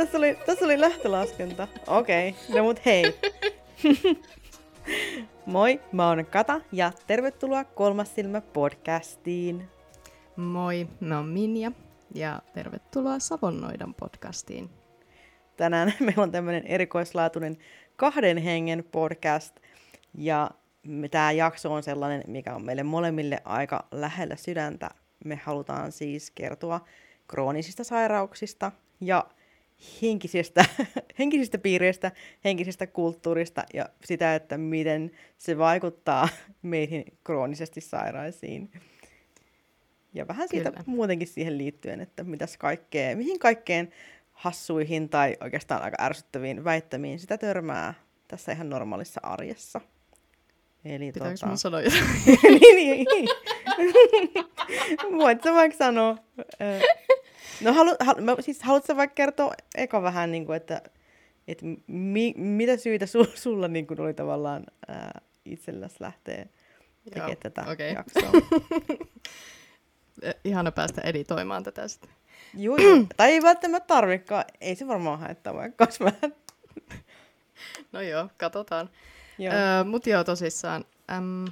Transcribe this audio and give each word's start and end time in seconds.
tässä 0.00 0.18
oli, 0.18 0.38
tässä 0.46 0.64
oli 0.64 0.80
lähtölaskenta. 0.80 1.68
Okei, 1.86 2.28
okay. 2.28 2.56
no 2.56 2.64
mut 2.64 2.84
hei. 2.86 3.04
Moi, 5.46 5.80
mä 5.92 6.08
oon 6.08 6.26
Kata 6.26 6.60
ja 6.72 6.92
tervetuloa 7.06 7.64
Kolmas 7.64 8.14
silmä 8.14 8.40
podcastiin. 8.40 9.68
Moi, 10.36 10.88
mä 11.00 11.16
oon 11.16 11.28
Minja 11.28 11.72
ja 12.14 12.42
tervetuloa 12.54 13.18
Savonnoidan 13.18 13.94
podcastiin. 13.94 14.70
Tänään 15.56 15.94
meillä 16.00 16.22
on 16.22 16.32
tämmöinen 16.32 16.66
erikoislaatuinen 16.66 17.58
kahden 17.96 18.38
hengen 18.38 18.84
podcast 18.92 19.56
ja 20.18 20.50
tämä 21.10 21.32
jakso 21.32 21.72
on 21.72 21.82
sellainen, 21.82 22.24
mikä 22.26 22.54
on 22.54 22.64
meille 22.64 22.82
molemmille 22.82 23.38
aika 23.44 23.86
lähellä 23.90 24.36
sydäntä. 24.36 24.90
Me 25.24 25.40
halutaan 25.44 25.92
siis 25.92 26.30
kertoa 26.30 26.80
kroonisista 27.28 27.84
sairauksista 27.84 28.72
ja 29.00 29.24
henkisistä, 30.02 30.64
henkisistä 31.18 31.58
piireistä, 31.58 32.12
henkisestä 32.44 32.86
kulttuurista 32.86 33.64
ja 33.74 33.88
sitä, 34.04 34.34
että 34.34 34.58
miten 34.58 35.10
se 35.38 35.58
vaikuttaa 35.58 36.28
meihin 36.62 37.04
kroonisesti 37.24 37.80
sairaisiin. 37.80 38.70
Ja 40.14 40.28
vähän 40.28 40.48
siitä 40.48 40.70
Kyllä. 40.70 40.84
muutenkin 40.86 41.28
siihen 41.28 41.58
liittyen, 41.58 42.00
että 42.00 42.24
mitäs 42.24 42.56
kaikkea, 42.56 43.16
mihin 43.16 43.38
kaikkeen 43.38 43.92
hassuihin 44.32 45.08
tai 45.08 45.36
oikeastaan 45.40 45.82
aika 45.82 46.04
ärsyttäviin 46.04 46.64
väittämiin 46.64 47.18
sitä 47.18 47.38
törmää 47.38 47.94
tässä 48.28 48.52
ihan 48.52 48.70
normaalissa 48.70 49.20
arjessa. 49.22 49.80
Eli 50.84 51.12
Pitääkö 51.12 51.34
tota... 51.34 51.46
mun 51.46 51.58
sanoa 51.58 51.80
jotain? 51.80 52.02
niin, 52.60 52.76
niin, 52.76 53.06
niin. 53.12 53.28
Voit 55.18 55.42
sä 55.42 55.52
vaikka 55.52 55.78
sanoa. 55.78 56.16
No 57.60 57.72
halu, 57.72 57.96
halu, 58.00 58.20
mä, 58.20 58.36
siis 58.40 58.62
haluatko 58.62 58.96
vaikka 58.96 59.14
kertoa 59.14 59.54
eka 59.74 60.02
vähän, 60.02 60.32
niin 60.32 60.46
kuin, 60.46 60.56
että, 60.56 60.82
että 61.48 61.66
mi, 61.86 62.34
mitä 62.36 62.76
syitä 62.76 63.06
sul, 63.06 63.24
sulla 63.34 63.68
niin 63.68 63.86
kuin 63.86 64.00
oli 64.00 64.14
tavallaan 64.14 64.64
ää, 64.88 65.20
itselläsi 65.44 65.96
lähteä 66.00 66.46
tekemään 67.04 67.36
tätä 67.42 67.62
okay. 67.62 67.92
jaksoa? 67.92 68.30
Ihana 70.44 70.72
päästä 70.72 71.00
editoimaan 71.00 71.62
tätä 71.62 71.88
sitten. 71.88 72.10
Joo, 72.54 72.76
joo. 72.76 72.96
tai 73.16 73.30
ei 73.30 73.42
välttämättä 73.42 73.86
tarvikaan. 73.86 74.44
Ei 74.60 74.74
se 74.74 74.86
varmaan 74.86 75.20
haittaa 75.20 75.54
vaikka 75.54 75.86
vähän. 76.00 76.34
no 77.92 78.00
joo, 78.00 78.28
katsotaan. 78.36 78.90
Joo. 79.38 79.54
Öö, 79.54 79.84
Mutta 79.84 80.10
joo, 80.10 80.24
tosissaan. 80.24 80.84
Äm, 81.12 81.44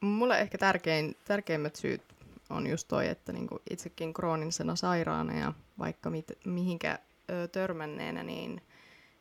mulle 0.00 0.40
ehkä 0.40 0.58
tärkein, 0.58 1.16
tärkeimmät 1.24 1.76
syyt 1.76 2.11
on 2.52 2.66
just 2.66 2.88
toi, 2.88 3.08
että 3.08 3.32
niinku 3.32 3.62
itsekin 3.70 4.14
kroonisena 4.14 4.76
sairaana 4.76 5.38
ja 5.38 5.52
vaikka 5.78 6.10
mit, 6.10 6.32
mihinkä 6.44 6.98
ö, 7.30 7.48
törmänneenä, 7.48 8.22
niin 8.22 8.62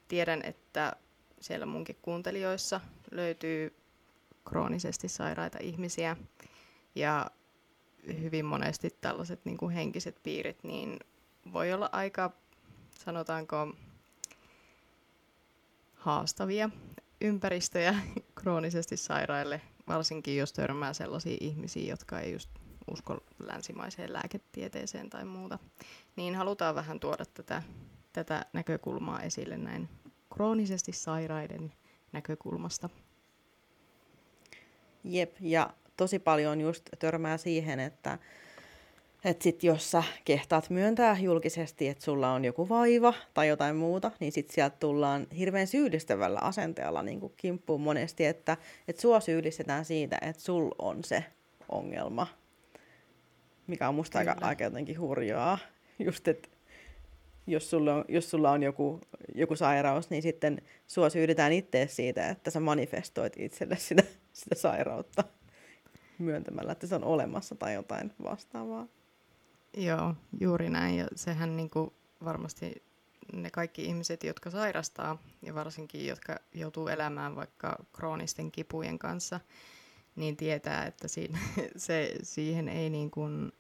tiedän, 0.08 0.42
että 0.44 0.96
siellä 1.40 1.66
munkin 1.66 1.98
kuuntelijoissa 2.02 2.82
löytyy 3.12 3.76
kroonisesti 4.46 5.08
sairaita 5.08 5.58
ihmisiä 5.62 6.18
ja 6.96 7.32
hyvin 8.08 8.46
monesti 8.46 8.90
tällaiset 9.02 9.46
niin 9.46 9.58
kuin 9.58 9.74
henkiset 9.74 10.24
piirit, 10.24 10.64
niin 10.64 11.00
voi 11.54 11.74
olla 11.74 11.90
aika, 11.92 12.32
sanotaanko, 13.06 13.74
haastavia 15.94 16.70
ympäristöjä 17.22 17.96
kroonisesti 18.42 18.98
sairaille, 18.98 19.62
varsinkin 19.88 20.38
jos 20.38 20.54
törmää 20.54 20.94
sellaisia 20.94 21.38
ihmisiä, 21.40 21.90
jotka 21.90 22.20
ei 22.20 22.34
just 22.34 22.50
usko 22.92 23.18
länsimaiseen 23.40 24.14
lääketieteeseen 24.14 25.10
tai 25.10 25.26
muuta, 25.26 25.60
niin 26.16 26.36
halutaan 26.36 26.76
vähän 26.76 27.00
tuoda 27.00 27.26
tätä, 27.26 27.64
tätä 28.14 28.46
näkökulmaa 28.54 29.22
esille 29.22 29.58
näin 29.58 29.90
kroonisesti 30.34 30.92
sairaiden 30.92 31.74
näkökulmasta. 32.12 32.90
Jep, 35.04 35.36
ja 35.40 35.70
tosi 35.98 36.20
paljon 36.20 36.62
just 36.62 36.90
törmää 37.00 37.38
siihen, 37.38 37.80
että 37.80 38.20
että 39.26 39.44
sit 39.44 39.64
jos 39.64 39.92
sä 39.92 40.04
kehtaat 40.26 40.70
myöntää 40.70 41.18
julkisesti, 41.20 41.88
että 41.88 42.04
sulla 42.04 42.32
on 42.32 42.46
joku 42.46 42.70
vaiva 42.70 43.14
tai 43.34 43.48
jotain 43.48 43.76
muuta, 43.76 44.12
niin 44.20 44.32
sit 44.32 44.50
sieltä 44.50 44.78
tullaan 44.80 45.28
hirveän 45.38 45.68
syyllistävällä 45.68 46.40
asenteella 46.40 47.04
niin 47.04 47.20
kuin 47.20 47.34
kimppuun 47.38 47.82
monesti, 47.82 48.26
että, 48.26 48.58
että 48.88 49.02
sua 49.02 49.20
syyllistetään 49.20 49.86
siitä, 49.86 50.18
että 50.22 50.42
sul 50.42 50.72
on 50.80 51.04
se 51.04 51.26
ongelma 51.70 52.28
mikä 53.68 53.90
on 53.90 53.96
musta 53.96 54.20
aika, 54.20 54.36
aika 54.42 54.64
jotenkin 54.64 55.00
hurjaa. 55.00 55.58
Just, 56.00 56.28
että 56.28 56.50
jos 57.48 57.70
sulla 57.70 57.96
on, 57.96 58.06
jos 58.08 58.30
sulla 58.30 58.52
on 58.52 58.64
joku, 58.64 59.02
joku 59.36 59.56
sairaus, 59.56 60.10
niin 60.10 60.22
sitten 60.22 60.62
sua 60.88 61.10
syydetään 61.10 61.54
itse 61.54 61.88
siitä, 61.90 62.30
että 62.30 62.52
sä 62.52 62.60
manifestoit 62.60 63.34
itselle 63.38 63.78
sitä, 63.78 64.04
sitä 64.34 64.56
sairautta 64.56 65.24
myöntämällä, 66.20 66.72
että 66.72 66.88
se 66.88 66.96
on 66.96 67.04
olemassa 67.04 67.56
tai 67.56 67.74
jotain 67.74 68.14
vastaavaa. 68.24 68.88
Joo, 69.78 70.16
juuri 70.40 70.70
näin. 70.70 70.98
Ja 70.98 71.08
sehän 71.16 71.58
niin 71.58 71.70
kuin 71.70 71.94
varmasti 72.24 72.84
ne 73.34 73.50
kaikki 73.52 73.86
ihmiset, 73.86 74.24
jotka 74.24 74.50
sairastaa 74.50 75.18
ja 75.42 75.56
varsinkin 75.56 76.08
jotka 76.08 76.40
joutuu 76.54 76.88
elämään 76.88 77.36
vaikka 77.36 77.86
kroonisten 77.94 78.52
kipujen 78.52 79.00
kanssa, 79.00 79.40
niin 80.16 80.38
tietää, 80.38 80.86
että 80.86 81.08
siinä, 81.08 81.40
se, 81.78 82.16
siihen 82.24 82.70
ei 82.70 82.90
niin 82.90 83.12
kuin 83.12 83.52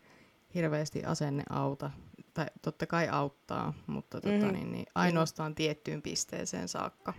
hirveästi 0.56 1.03
asenne 1.03 1.44
auta. 1.50 1.91
Tai 2.34 2.45
totta 2.62 2.85
kai 2.88 3.07
auttaa, 3.09 3.73
mutta 3.88 4.17
mm-hmm. 4.17 4.39
tota, 4.39 4.51
niin, 4.51 4.72
niin 4.72 4.85
ainoastaan 4.95 5.56
tiettyyn 5.56 6.01
pisteeseen 6.01 6.67
saakka. 6.67 7.13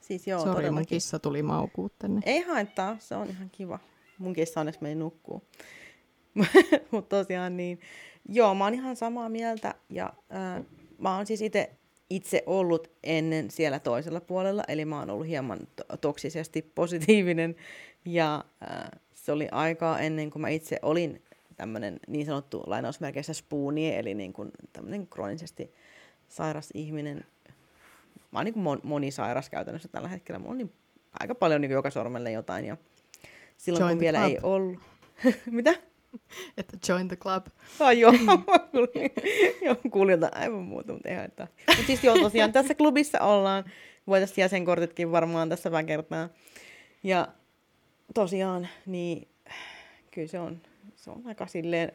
Siis 0.00 0.26
joo, 0.26 0.44
Sori, 0.44 0.70
mun 0.70 0.86
kissa 0.86 1.18
tuli 1.18 1.42
maukuu 1.42 1.88
tänne. 1.98 2.20
Ei 2.24 2.40
haittaa, 2.40 2.96
se 3.00 3.14
on 3.14 3.28
ihan 3.30 3.50
kiva. 3.50 3.78
Mun 4.18 4.32
kissa 4.32 4.60
onneksi 4.60 4.82
meni 4.82 4.94
nukkuu. 4.94 5.42
mutta 6.90 7.16
tosiaan 7.16 7.56
niin, 7.56 7.80
joo, 8.28 8.54
mä 8.54 8.64
oon 8.64 8.74
ihan 8.74 8.96
samaa 8.96 9.28
mieltä. 9.28 9.74
Ja 9.90 10.12
äh, 10.32 10.64
mä 10.98 11.16
oon 11.16 11.26
siis 11.26 11.42
itse 11.42 11.76
itse 12.10 12.42
ollut 12.46 12.90
ennen 13.04 13.50
siellä 13.50 13.78
toisella 13.78 14.20
puolella, 14.20 14.62
eli 14.68 14.84
mä 14.84 14.98
oon 14.98 15.10
ollut 15.10 15.26
hieman 15.26 15.58
toksisesti 16.00 16.62
positiivinen, 16.62 17.56
ja 18.06 18.44
äh, 18.70 18.90
se 19.14 19.32
oli 19.32 19.48
aikaa 19.52 20.00
ennen 20.00 20.30
kuin 20.30 20.40
mä 20.40 20.48
itse 20.48 20.78
olin 20.82 21.22
tämmöinen 21.56 22.00
niin 22.06 22.26
sanottu 22.26 22.62
lainausmerkeissä 22.66 23.34
spooni, 23.34 23.94
eli 23.94 24.14
niin 24.14 24.32
kuin 24.32 24.50
tämmöinen 24.72 25.06
kroonisesti 25.06 25.74
sairas 26.28 26.70
ihminen. 26.74 27.24
Mä 28.30 28.38
oon 28.38 28.44
niin 28.44 28.54
kuin 28.54 28.80
monisairas 28.82 29.50
käytännössä 29.50 29.88
tällä 29.88 30.08
hetkellä. 30.08 30.38
Mulla 30.38 30.50
on 30.50 30.58
niin 30.58 30.72
aika 31.20 31.34
paljon 31.34 31.60
niin 31.60 31.70
joka 31.70 31.90
sormelle 31.90 32.32
jotain. 32.32 32.64
Ja 32.64 32.76
silloin 33.56 33.80
join 33.80 33.92
kun 33.92 34.00
vielä 34.00 34.18
club. 34.18 34.30
ei 34.30 34.38
ollut... 34.42 34.78
Mitä? 35.50 35.74
Että 36.56 36.76
join 36.88 37.08
the 37.08 37.16
club. 37.16 37.46
Ah, 37.80 37.96
joo, 37.98 38.12
joo 39.64 39.76
kuulin 39.90 40.12
jotain 40.12 40.36
aivan 40.36 40.62
muuta, 40.62 40.92
mutta 40.92 41.08
ei 41.08 41.16
haittaa. 41.16 41.46
Mutta 41.66 41.86
siis 41.86 42.04
joo, 42.04 42.18
tosiaan 42.18 42.52
tässä 42.52 42.74
klubissa 42.74 43.20
ollaan. 43.20 43.64
Voitaisiin 44.06 44.42
jäsenkortitkin 44.42 45.12
varmaan 45.12 45.48
tässä 45.48 45.70
vähän 45.70 45.86
kertaa. 45.86 46.28
Ja 47.02 47.28
tosiaan, 48.14 48.68
niin 48.86 49.28
kyllä 50.10 50.28
se 50.28 50.38
on 50.38 50.60
se 51.06 51.10
on 51.10 51.22
aika 51.26 51.46
silleen 51.46 51.92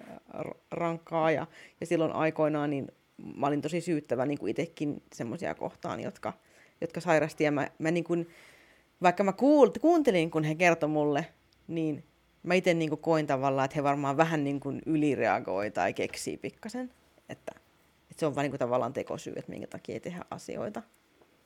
rankkaa 0.72 1.32
ja, 1.32 1.48
ja 1.82 1.86
silloin 1.86 2.12
aikoinaan 2.12 2.70
niin 2.70 2.88
mä 3.36 3.48
olin 3.48 3.62
tosi 3.62 3.82
syyttävä 3.82 4.26
niin 4.26 4.40
kuin 4.40 4.50
itsekin 4.50 5.04
semmoisia 5.14 5.56
kohtaan, 5.56 6.00
jotka, 6.00 6.34
jotka 6.82 7.02
sairasti 7.02 7.44
ja 7.44 7.52
mä, 7.52 7.68
mä 7.80 7.92
niin 7.92 8.04
kuin, 8.04 8.30
vaikka 9.02 9.24
mä 9.24 9.34
kuul, 9.34 9.70
kuuntelin, 9.82 10.32
kun 10.32 10.44
he 10.44 10.56
kertoi 10.56 10.90
mulle, 10.90 11.26
niin 11.68 12.04
mä 12.44 12.54
itse 12.54 12.74
niin 12.74 12.98
koin 12.98 13.28
tavallaan, 13.28 13.66
että 13.66 13.76
he 13.76 13.84
varmaan 13.84 14.18
vähän 14.18 14.44
niin 14.44 14.60
kuin 14.60 14.82
ylireagoi 14.86 15.72
tai 15.72 15.94
keksii 15.94 16.38
pikkasen, 16.38 16.92
että, 17.30 17.52
että 18.12 18.20
se 18.20 18.26
on 18.26 18.36
vain 18.36 18.44
niin 18.44 18.52
kuin 18.52 18.60
tavallaan 18.60 18.94
tekosyy, 18.94 19.34
että 19.36 19.52
minkä 19.52 19.68
takia 19.68 19.94
ei 19.94 20.00
tehdä 20.00 20.26
asioita. 20.30 20.82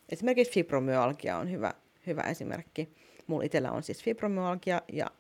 Esimerkiksi 0.10 0.54
fibromyalgia 0.54 1.38
on 1.38 1.52
hyvä, 1.52 1.74
hyvä 2.08 2.22
esimerkki. 2.22 2.90
Mulla 3.28 3.44
itsellä 3.44 3.72
on 3.72 3.84
siis 3.84 4.04
fibromyalgia 4.04 4.82
ja 4.92 5.12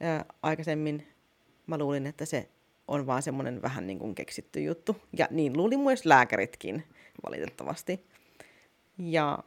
ää, 0.00 0.24
aikaisemmin 0.42 1.06
Mä 1.70 1.78
luulin, 1.78 2.06
että 2.06 2.24
se 2.24 2.48
on 2.88 3.06
vaan 3.06 3.22
semmoinen 3.22 3.62
vähän 3.62 3.86
niin 3.86 3.98
kuin 3.98 4.14
keksitty 4.14 4.60
juttu. 4.60 4.96
Ja 5.18 5.28
niin 5.30 5.56
luuli 5.56 5.76
myös 5.76 6.06
lääkäritkin, 6.06 6.84
valitettavasti. 7.26 8.06
Ja 8.98 9.38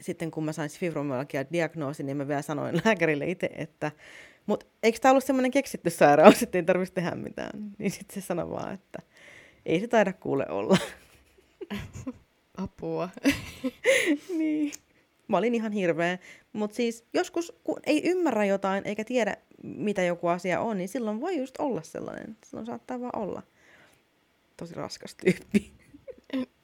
sitten 0.00 0.30
kun 0.30 0.44
mä 0.44 0.52
sain 0.52 0.70
fibromyalgia 0.70 1.44
diagnoosin, 1.52 2.06
niin 2.06 2.16
mä 2.16 2.28
vielä 2.28 2.42
sanoin 2.42 2.76
lääkärille 2.84 3.26
itse, 3.26 3.50
että 3.54 3.92
mutta 4.46 4.66
eikö 4.82 4.98
tämä 4.98 5.12
ollut 5.12 5.24
semmoinen 5.24 5.50
keksitty 5.50 5.90
sairaus, 5.90 6.42
että 6.42 6.58
ei 6.58 6.62
tarvitsisi 6.62 6.94
tehdä 6.94 7.10
mitään? 7.10 7.72
Niin 7.78 7.90
sitten 7.90 8.22
se 8.22 8.26
sanoi 8.26 8.50
vaan, 8.50 8.74
että 8.74 8.98
ei 9.66 9.80
se 9.80 9.88
taida 9.88 10.12
kuule 10.12 10.46
olla. 10.48 10.78
Apua. 12.56 13.08
niin. 14.38 14.72
Mä 15.28 15.36
olin 15.36 15.54
ihan 15.54 15.72
hirveä. 15.72 16.18
Mutta 16.52 16.76
siis 16.76 17.04
joskus, 17.14 17.52
kun 17.64 17.80
ei 17.86 18.02
ymmärrä 18.10 18.44
jotain 18.44 18.86
eikä 18.86 19.04
tiedä, 19.04 19.36
mitä 19.62 20.02
joku 20.02 20.28
asia 20.28 20.60
on, 20.60 20.78
niin 20.78 20.88
silloin 20.88 21.20
voi 21.20 21.38
just 21.38 21.54
olla 21.58 21.82
sellainen. 21.82 22.36
Silloin 22.44 22.66
saattaa 22.66 23.00
vaan 23.00 23.18
olla. 23.18 23.42
tosi 24.56 24.74
raskas 24.74 25.14
tyyppi. 25.14 25.72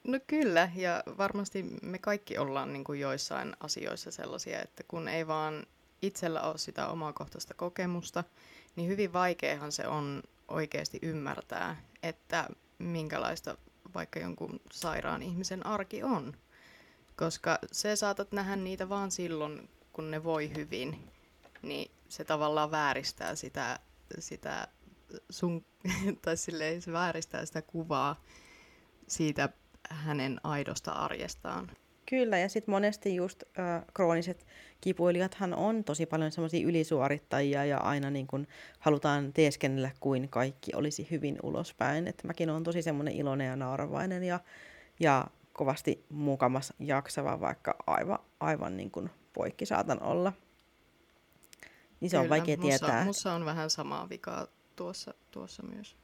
No 0.05 0.19
kyllä, 0.27 0.71
ja 0.77 1.03
varmasti 1.19 1.63
me 1.83 1.99
kaikki 1.99 2.39
ollaan 2.39 2.73
niin 2.73 2.85
kuin 2.85 3.01
joissain 3.01 3.57
asioissa 3.61 4.11
sellaisia, 4.11 4.63
että 4.63 4.83
kun 4.89 5.09
ei 5.09 5.27
vaan 5.27 5.67
itsellä 6.03 6.43
ole 6.43 6.59
sitä 6.59 6.89
omakohtaista 6.89 7.55
kokemusta, 7.55 8.25
niin 8.77 8.89
hyvin 8.89 9.13
vaikeahan 9.13 9.73
se 9.73 9.87
on 9.87 10.23
oikeasti 10.49 10.99
ymmärtää, 11.03 11.77
että 12.03 12.49
minkälaista 12.79 13.57
vaikka 13.95 14.21
jonkun 14.21 14.61
sairaan 14.73 15.23
ihmisen 15.23 15.67
arki 15.67 16.03
on. 16.03 16.37
Koska 17.21 17.59
se 17.73 17.97
saatat 17.97 18.33
nähdä 18.33 18.57
niitä 18.57 18.89
vaan 18.89 19.11
silloin, 19.11 19.69
kun 19.93 20.11
ne 20.11 20.25
voi 20.25 20.51
hyvin, 20.57 21.09
niin 21.63 21.91
se 22.09 22.25
tavallaan 22.25 22.71
vääristää 22.71 23.35
sitä, 23.35 23.79
sitä 24.19 24.69
sun, 25.31 25.65
tai 26.23 26.37
silleen, 26.37 26.83
se 26.83 26.93
vääristää 26.93 27.47
sitä 27.47 27.63
kuvaa 27.63 28.25
siitä 29.09 29.49
hänen 29.91 30.41
aidosta 30.45 30.93
arjestaan. 30.93 31.71
Kyllä, 32.07 32.39
ja 32.39 32.49
sitten 32.49 32.73
monesti 32.73 33.15
just 33.15 33.43
äh, 33.59 33.85
krooniset 33.95 34.47
kipuilijathan 34.81 35.55
on 35.55 35.85
tosi 35.85 36.07
paljon 36.07 36.33
semmoisia 36.33 36.67
ylisuorittajia 36.67 37.65
ja 37.65 37.79
aina 37.79 38.11
niin 38.11 38.27
kun 38.27 38.47
halutaan 38.79 39.33
teeskennellä 39.33 39.91
kuin 40.01 40.29
kaikki 40.29 40.73
olisi 40.75 41.09
hyvin 41.11 41.39
ulospäin. 41.43 42.07
Että 42.07 42.27
mäkin 42.27 42.51
olen 42.51 42.65
tosi 42.65 42.83
semmoinen 42.83 43.15
iloinen 43.15 43.47
ja 43.47 43.57
nauravainen 43.57 44.23
ja, 44.23 44.41
ja 45.01 45.27
kovasti 45.61 46.05
mukamas 46.09 46.73
jaksava, 46.79 47.41
vaikka 47.41 47.77
aivan, 47.87 48.19
aivan 48.41 48.77
niin 48.77 48.91
kuin 48.91 49.11
poikki 49.33 49.67
saatan 49.67 50.03
olla. 50.03 50.33
Niin 52.01 52.11
se 52.11 52.17
Kyllä, 52.17 52.23
on 52.23 52.29
vaikea 52.29 52.57
mussa, 52.57 52.79
tietää. 52.87 53.05
Mussa 53.05 53.33
on 53.33 53.45
vähän 53.45 53.71
samaa 53.71 54.09
vikaa 54.09 54.47
tuossa, 54.77 55.15
tuossa 55.31 55.63
myös. 55.63 55.97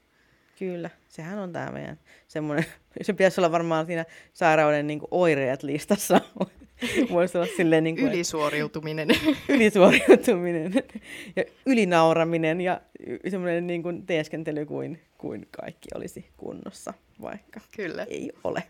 Kyllä, 0.59 0.89
sehän 1.07 1.39
on 1.39 1.53
tämä 1.53 1.71
meidän 1.71 1.99
semmoinen, 2.27 2.65
se 3.01 3.13
pitäisi 3.13 3.41
olla 3.41 3.51
varmaan 3.51 3.85
siinä 3.85 4.05
sairauden 4.33 4.87
niin 4.87 4.99
kuin 4.99 5.07
oireet 5.11 5.63
listassa. 5.63 6.21
Voisi 7.11 7.37
olla 7.37 7.47
silleen 7.57 7.83
niin 7.83 7.95
kuin, 7.95 8.07
Ylisuoriutuminen. 8.07 9.07
ylisuoriutuminen 9.49 10.73
ja 11.35 11.43
ylinauraminen 11.65 12.61
ja 12.61 12.81
semmoinen 13.29 13.67
niin 13.67 13.83
kuin 13.83 14.05
teeskentely 14.05 14.65
kuin, 14.65 15.01
kuin 15.17 15.47
kaikki 15.51 15.89
olisi 15.95 16.29
kunnossa, 16.37 16.93
vaikka 17.21 17.59
Kyllä. 17.75 18.03
ei 18.03 18.31
ole. 18.43 18.63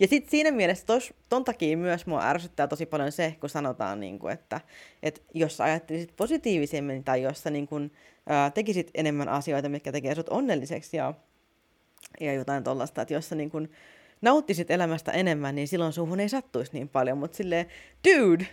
Ja 0.00 0.06
sitten 0.06 0.30
siinä 0.30 0.50
mielessä 0.50 0.86
tos, 0.86 1.14
ton 1.28 1.44
takia 1.44 1.76
myös 1.76 2.06
mua 2.06 2.28
ärsyttää 2.28 2.66
tosi 2.66 2.86
paljon 2.86 3.12
se, 3.12 3.36
kun 3.40 3.50
sanotaan, 3.50 4.00
niin 4.00 4.18
kuin, 4.18 4.32
että, 4.32 4.60
että 5.02 5.20
jos 5.34 5.60
ajattelisit 5.60 6.16
positiivisemmin 6.16 7.04
tai 7.04 7.22
jos 7.22 7.42
sä 7.42 7.50
niin 7.50 7.66
kuin, 7.66 7.92
ää, 8.26 8.50
tekisit 8.50 8.90
enemmän 8.94 9.28
asioita, 9.28 9.68
mitkä 9.68 9.92
tekee 9.92 10.14
sut 10.14 10.28
onnelliseksi 10.28 10.96
ja, 10.96 11.14
ja 12.20 12.32
jotain 12.32 12.64
tollasta, 12.64 13.02
että 13.02 13.14
jos 13.14 13.28
sä 13.28 13.34
niin 13.34 13.50
kuin, 13.50 13.70
nauttisit 14.22 14.70
elämästä 14.70 15.12
enemmän, 15.12 15.54
niin 15.54 15.68
silloin 15.68 15.92
suhun 15.92 16.20
ei 16.20 16.28
sattuisi 16.28 16.72
niin 16.72 16.88
paljon, 16.88 17.18
mutta 17.18 17.36
silleen, 17.36 17.66
dude, 18.08 18.46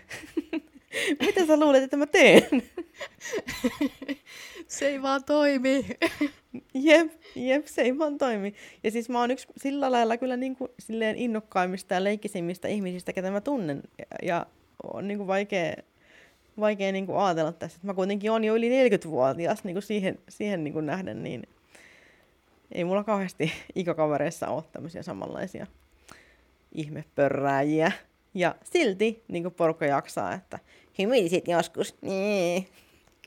mitä 1.26 1.46
sä 1.46 1.60
luulet, 1.60 1.84
että 1.84 1.98
mä 1.98 2.06
teen? 2.06 2.44
se 4.72 4.88
ei 4.88 5.02
vaan 5.02 5.24
toimi. 5.24 5.86
jep, 6.74 7.12
jep, 7.36 7.66
se 7.66 7.82
ei 7.82 7.98
vaan 7.98 8.18
toimi. 8.18 8.54
Ja 8.84 8.92
siis 8.92 9.10
mä 9.10 9.20
oon 9.20 9.32
yksi 9.32 9.48
sillä 9.58 9.92
lailla 9.92 10.18
kyllä 10.18 10.38
niin 10.38 10.56
kuin, 10.56 10.72
silleen 10.80 11.16
innokkaimmista 11.16 11.94
ja 11.94 12.04
leikkisimmistä 12.04 12.68
ihmisistä, 12.68 13.14
ketä 13.14 13.32
mä 13.32 13.42
tunnen. 13.42 13.84
Ja, 14.00 14.06
ja 14.22 14.46
on 14.94 15.08
niin 15.08 15.18
kuin 15.18 15.28
vaikea, 15.28 15.74
vaikea 16.60 16.92
niin 16.92 17.06
kuin 17.06 17.18
ajatella 17.18 17.52
tässä. 17.52 17.80
Mä 17.84 17.94
kuitenkin 17.94 18.32
on 18.32 18.44
jo 18.44 18.56
yli 18.56 18.90
40-vuotias 18.90 19.64
niin 19.64 19.76
kuin 19.76 19.84
siihen, 19.84 20.20
siihen 20.30 20.64
niin 20.64 20.74
kuin 20.74 20.86
nähden, 20.86 21.24
niin 21.24 21.44
ei 22.72 22.84
mulla 22.84 23.04
kauheasti 23.04 23.52
ikäkavereissa 23.76 24.48
ole 24.48 24.64
tämmöisiä 24.72 25.04
samanlaisia 25.04 25.68
ihmepörrääjiä. 26.72 27.92
Ja 28.34 28.56
silti 28.64 29.24
niin 29.28 29.44
kuin 29.44 29.54
porukka 29.54 29.86
jaksaa, 29.86 30.34
että 30.34 30.60
hymisit 31.00 31.48
joskus. 31.48 31.96
Niin. 32.02 32.68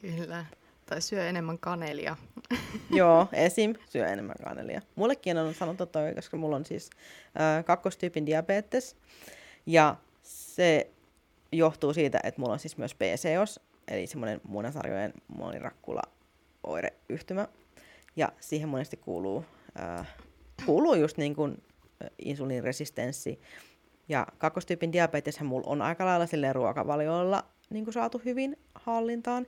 Kyllä. 0.01 0.45
Tai 0.87 1.03
syö 1.03 1.29
enemmän 1.29 1.59
kanelia. 1.59 2.17
Joo, 2.91 3.29
esim. 3.33 3.75
syö 3.89 4.07
enemmän 4.07 4.37
kanelia. 4.45 4.81
Mullekin 4.95 5.39
on 5.39 5.55
sanottu 5.55 5.87
toi, 5.87 6.15
koska 6.15 6.37
mulla 6.37 6.57
on 6.57 6.65
siis 6.65 6.91
äh, 7.41 7.65
kakkostyypin 7.65 8.27
diabetes. 8.27 8.97
Ja 9.67 9.97
se 10.23 10.91
johtuu 11.53 11.95
siitä, 11.95 12.21
että 12.25 12.41
mulla 12.41 12.53
on 12.53 12.59
siis 12.59 12.77
myös 12.77 12.95
PCOS, 12.95 13.61
eli 13.89 14.07
semmoinen 14.07 14.41
munasarjojen 14.49 15.13
monirakkula 15.29 16.03
oireyhtymä. 16.67 17.49
Ja 18.17 18.33
siihen 18.41 18.69
monesti 18.69 18.97
kuuluu, 18.97 19.45
äh, 19.81 20.09
kuuluu 20.67 20.95
just 20.95 21.17
niin 21.17 21.35
kuin 21.35 21.63
insuliiniresistenssi. 22.19 23.41
Ja 24.09 24.27
kakkostyypin 24.39 24.93
diabeteshän 24.93 25.47
mulla 25.47 25.67
on 25.71 25.83
aika 25.83 26.05
lailla 26.07 26.27
silleen 26.27 26.55
ruokavalioilla 26.55 27.45
niin 27.71 27.85
kuin 27.85 27.95
saatu 27.95 28.23
hyvin 28.25 28.57
hallintaan. 28.75 29.47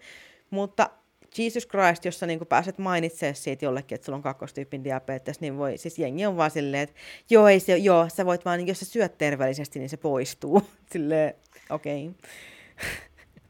Mutta 0.50 0.90
Jesus 1.38 1.68
Christ, 1.68 2.04
jos 2.04 2.18
sä 2.18 2.26
niin 2.26 2.46
pääset 2.48 2.78
mainitsemaan 2.78 3.34
siitä 3.34 3.64
jollekin, 3.64 3.94
että 3.94 4.04
sulla 4.04 4.16
on 4.16 4.22
kakkostyypin 4.22 4.84
diabetes, 4.84 5.40
niin 5.40 5.56
voi, 5.56 5.78
siis 5.78 5.98
jengi 5.98 6.26
on 6.26 6.36
vaan 6.36 6.50
silleen, 6.50 6.82
että 6.82 6.96
joo, 7.30 7.48
ei 7.48 7.60
se, 7.60 7.76
joo, 7.76 8.08
sä 8.08 8.26
voit 8.26 8.44
vaan, 8.44 8.66
jos 8.66 8.78
sä 8.80 8.84
syöt 8.84 9.18
terveellisesti, 9.18 9.78
niin 9.78 9.88
se 9.88 9.96
poistuu. 9.96 10.62
Silleen, 10.92 11.34
okei. 11.70 12.08
Okay. 12.08 12.20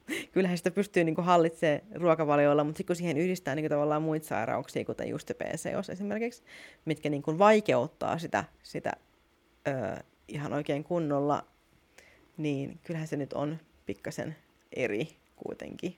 Kyllähän 0.33 0.59
sitä 0.59 0.71
pystyy 0.71 1.05
niin 1.05 1.17
hallitsemaan 1.19 1.81
ruokavalioilla, 1.95 2.65
mutta 2.65 2.79
sitten 2.79 2.87
kun 2.87 2.97
siihen 2.97 3.17
yhdistää 3.17 3.55
niin 3.55 3.71
tavallaan 3.71 4.03
muita 4.03 4.27
sairauksia, 4.27 4.85
kuten 4.85 5.09
just 5.09 5.31
PCOS 5.39 5.91
esimerkiksi, 5.91 6.43
mitkä 6.85 7.11
niin 7.11 7.23
vaikeuttaa 7.39 8.19
sitä, 8.19 8.45
sitä 8.63 8.93
ö, 9.69 10.03
ihan 10.29 10.53
oikein 10.53 10.85
kunnolla, 10.85 11.47
niin 12.37 12.79
kyllähän 12.85 13.09
se 13.09 13.17
nyt 13.17 13.33
on 13.33 13.59
pikkasen 13.87 14.37
eri 14.77 15.09
kuitenkin. 15.37 15.97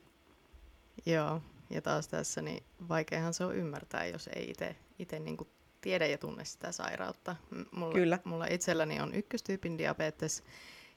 Joo, 1.06 1.40
ja 1.70 1.82
taas 1.82 2.08
tässä 2.08 2.42
niin 2.42 2.62
vaikeahan 2.88 3.34
se 3.34 3.44
on 3.44 3.56
ymmärtää, 3.56 4.06
jos 4.06 4.28
ei 4.34 4.54
itse 4.98 5.18
niin 5.18 5.36
tiedä 5.80 6.06
ja 6.06 6.18
tunne 6.18 6.44
sitä 6.44 6.72
sairautta. 6.72 7.36
Mulla, 7.70 7.94
Kyllä. 7.94 8.18
mulla 8.24 8.46
itselläni 8.46 9.00
on 9.00 9.14
ykköstyypin 9.14 9.78
diabetes 9.78 10.44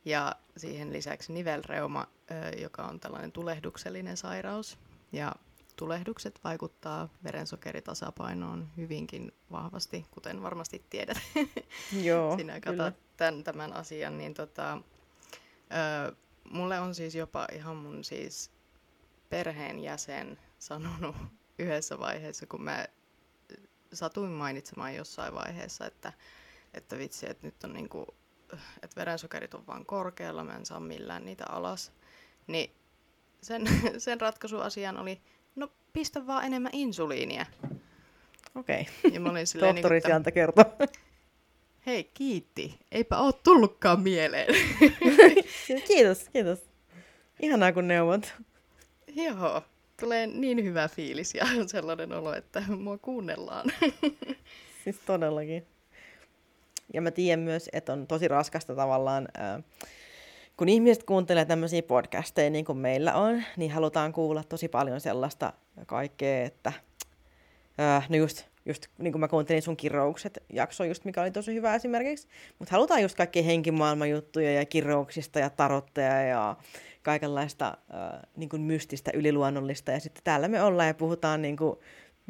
ja 0.06 0.36
siihen 0.58 0.94
lisäksi 0.94 1.34
nivelreuma, 1.34 2.08
joka 2.58 2.84
on 2.84 3.00
tällainen 3.00 3.32
tulehduksellinen 3.32 4.18
sairaus. 4.18 4.78
Ja 5.12 5.36
tulehdukset 5.76 6.40
vaikuttaa 6.44 7.10
verensokeritasapainoon 7.24 8.68
hyvinkin 8.78 9.32
vahvasti, 9.52 10.06
kuten 10.12 10.44
varmasti 10.44 10.86
tiedät. 10.90 11.18
Joo, 12.04 12.36
Sinä 12.38 12.60
katsot 12.60 12.96
tämän, 13.18 13.44
tämän 13.44 13.74
asian, 13.74 14.18
niin 14.18 14.34
tota, 14.34 14.82
ö, 16.08 16.16
mulle 16.52 16.80
on 16.80 16.96
siis 16.96 17.16
jopa 17.16 17.48
ihan 17.54 17.76
mun 17.76 18.04
siis 18.04 18.52
perheenjäsen 19.30 20.40
sanonut 20.62 21.16
yhdessä 21.60 22.00
vaiheessa, 22.00 22.46
kun 22.46 22.64
mä 22.64 22.88
satuin 23.94 24.32
mainitsemaan 24.32 24.96
jossain 24.96 25.34
vaiheessa, 25.34 25.86
että, 25.86 26.14
että 26.74 26.98
vitsi, 26.98 27.30
että 27.30 27.48
nyt 27.48 27.64
on 27.64 27.74
niinku, 27.74 28.08
että 28.84 28.96
verensokerit 28.96 29.54
on 29.54 29.68
vaan 29.68 29.86
korkealla, 29.86 30.44
mä 30.44 30.56
en 30.56 30.66
saa 30.66 30.80
millään 30.80 31.26
niitä 31.26 31.46
alas. 31.50 31.92
Niin 32.48 32.72
sen, 33.42 33.62
sen 33.98 34.22
ratkaisuasian 34.22 34.98
oli, 34.98 35.22
no 35.56 35.72
pistä 35.94 36.28
vaan 36.28 36.46
enemmän 36.46 36.72
insuliinia. 36.76 37.46
Okei. 38.56 38.82
Okay. 38.82 39.12
Ja 39.14 39.20
mä 39.20 39.30
olin 39.30 39.48
silleen, 39.48 39.76
Tohtori 39.76 40.00
niin, 40.00 40.16
että, 40.16 40.32
kertoo. 40.32 40.66
Hei, 41.86 42.04
kiitti. 42.04 42.80
Eipä 42.92 43.18
oo 43.18 43.32
tullutkaan 43.32 44.02
mieleen. 44.02 44.56
kiitos, 45.88 46.30
kiitos. 46.34 46.60
Ihanaa 47.40 47.74
kun 47.74 47.88
neuvot. 47.88 48.34
Joo, 49.16 49.64
tulee 50.02 50.28
niin 50.28 50.64
hyvä 50.64 50.88
fiilis 50.88 51.36
ja 51.36 51.46
sellainen 51.68 52.14
olo, 52.14 52.34
että 52.34 52.64
mua 52.78 52.98
kuunnellaan. 52.98 53.72
siis 54.84 55.00
todellakin. 55.06 55.66
Ja 56.94 57.02
mä 57.02 57.12
tiedän 57.12 57.40
myös, 57.40 57.70
että 57.74 57.94
on 57.94 58.08
tosi 58.08 58.28
raskasta 58.28 58.76
tavallaan, 58.76 59.28
kun 60.58 60.70
ihmiset 60.70 61.04
kuuntelee 61.04 61.46
tämmöisiä 61.46 61.84
podcasteja 61.84 62.50
niin 62.50 62.66
kuin 62.66 62.78
meillä 62.78 63.14
on, 63.14 63.44
niin 63.58 63.72
halutaan 63.72 64.14
kuulla 64.14 64.44
tosi 64.44 64.68
paljon 64.68 65.02
sellaista 65.02 65.54
kaikkea, 65.86 66.46
että 66.46 66.74
no 68.10 68.16
just, 68.16 68.46
just 68.66 68.88
niin 68.98 69.12
kuin 69.12 69.20
mä 69.20 69.28
kuuntelin 69.28 69.62
sun 69.62 69.78
kiroukset 69.78 70.44
jakso 70.54 70.84
just, 70.84 71.06
mikä 71.06 71.22
oli 71.22 71.32
tosi 71.32 71.54
hyvä 71.54 71.76
esimerkiksi, 71.76 72.28
mutta 72.60 72.72
halutaan 72.72 73.02
just 73.02 73.18
kaikkia 73.18 73.44
henkimaailman 73.44 74.10
juttuja 74.10 74.54
ja 74.54 74.66
kirouksista 74.66 75.40
ja 75.40 75.50
tarotteja 75.50 76.22
ja 76.22 76.58
kaikenlaista 77.04 77.68
äh, 77.68 78.20
niin 78.36 78.50
kuin 78.50 78.62
mystistä, 78.62 79.12
yliluonnollista. 79.14 79.92
Ja 79.92 80.00
sitten 80.00 80.24
täällä 80.24 80.48
me 80.48 80.64
ollaan 80.64 80.88
ja 80.88 80.94
puhutaan 80.94 81.42
niin 81.42 81.58
kuin 81.58 81.80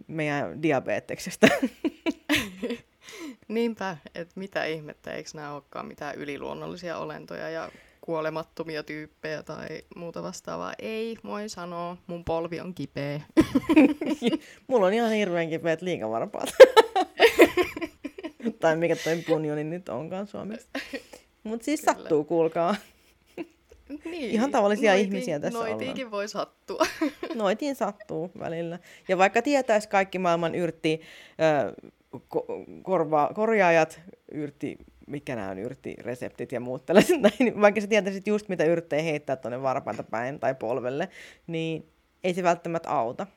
meidän 0.08 0.62
diabeteksestä. 0.62 1.48
Niinpä, 3.48 3.98
että 4.16 4.34
mitä 4.40 4.66
ihmettä, 4.66 5.14
eikö 5.14 5.30
nämä 5.34 5.54
olekaan 5.54 5.86
mitään 5.86 6.16
yliluonnollisia 6.16 6.98
olentoja 6.98 7.50
ja 7.50 7.72
kuolemattomia 8.02 8.84
tyyppejä 8.84 9.44
tai 9.44 9.68
muuta 9.96 10.24
vastaavaa. 10.24 10.74
Ei, 10.80 11.18
voi 11.24 11.50
sanoa, 11.50 11.98
mun 12.08 12.24
polvi 12.26 12.60
on 12.60 12.74
kipeä. 12.74 13.22
Mulla 14.68 14.86
on 14.86 14.94
ihan 14.94 15.12
hirveän 15.12 15.50
kipeät 15.50 15.82
liikavarpaat. 15.82 16.50
tai 18.60 18.76
mikä 18.76 18.96
toi 18.96 19.18
punjoni 19.28 19.64
nyt 19.64 19.90
onkaan 19.90 20.28
suomeksi. 20.28 20.68
Mutta 21.44 21.66
siis 21.66 21.82
Kyllä. 21.82 21.94
sattuu, 21.94 22.24
kuulkaa. 22.24 22.76
Niin. 24.06 24.32
Ihan 24.32 24.52
tavallisia 24.52 24.92
Noiti, 24.92 25.04
ihmisiä 25.06 25.40
tässä 25.40 25.60
noitiinkin 25.60 26.06
ollaan. 26.06 26.12
voi 26.12 26.28
sattua. 26.28 26.86
Noitiin 27.36 27.76
sattuu 27.76 28.32
välillä. 28.40 28.80
Ja 29.08 29.18
vaikka 29.18 29.42
tietäisi 29.42 29.90
kaikki 29.90 30.20
maailman 30.20 30.56
yrtti, 30.56 31.02
äh, 31.42 31.74
ko- 32.16 32.46
korva- 32.82 33.34
korjaajat, 33.34 34.02
yrtti, 34.32 34.78
mikä 35.12 35.36
nämä 35.36 35.50
on 35.50 35.60
yrttireseptit 35.60 36.52
ja 36.52 36.60
muut 36.60 36.86
tällaiset, 36.86 37.22
näin, 37.22 37.36
niin 37.40 37.62
vaikka 37.62 37.82
sä 37.82 37.88
tietäisit 37.88 38.28
just 38.28 38.50
mitä 38.50 38.64
yrttejä 38.64 39.04
heittää 39.04 39.36
tuonne 39.36 39.62
varpailta 39.62 40.04
päin 40.04 40.40
tai 40.40 40.56
polvelle, 40.56 41.10
niin 41.48 41.92
ei 42.24 42.34
se 42.34 42.44
välttämättä 42.44 42.90
auta. 42.90 43.28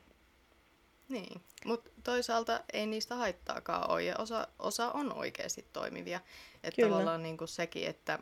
Niin, 1.09 1.41
mutta 1.65 1.89
toisaalta 2.03 2.63
ei 2.73 2.85
niistä 2.87 3.15
haittaakaan 3.15 3.91
ole 3.91 4.03
ja 4.03 4.15
osa, 4.17 4.47
osa 4.59 4.91
on 4.91 5.13
oikeasti 5.13 5.65
toimivia. 5.73 6.19
Että 6.63 6.81
tavallaan 6.81 7.23
niin 7.23 7.37
kuin 7.37 7.47
sekin, 7.47 7.87
että, 7.87 8.19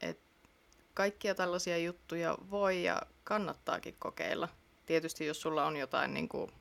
että 0.00 0.22
kaikkia 0.94 1.34
tällaisia 1.34 1.78
juttuja 1.78 2.38
voi 2.50 2.82
ja 2.82 3.02
kannattaakin 3.24 3.96
kokeilla. 3.98 4.48
Tietysti 4.86 5.26
jos 5.26 5.40
sulla 5.40 5.66
on 5.66 5.76
jotain 5.76 6.14
niin 6.14 6.28
kuin 6.28 6.52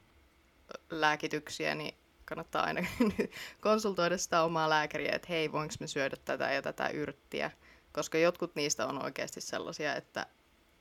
lääkityksiä, 0.90 1.76
niin 1.76 1.96
kannattaa 2.28 2.64
aina 2.64 2.86
konsultoida 3.62 4.18
sitä 4.18 4.44
omaa 4.44 4.70
lääkäriä, 4.70 5.12
että 5.16 5.28
hei, 5.30 5.52
voinko 5.52 5.74
me 5.80 5.88
syödä 5.88 6.16
tätä 6.26 6.52
ja 6.52 6.62
tätä 6.62 6.88
yrttiä. 6.90 7.52
Koska 7.94 8.18
jotkut 8.18 8.56
niistä 8.56 8.88
on 8.88 9.04
oikeasti 9.04 9.42
sellaisia, 9.42 9.96
että 9.96 10.26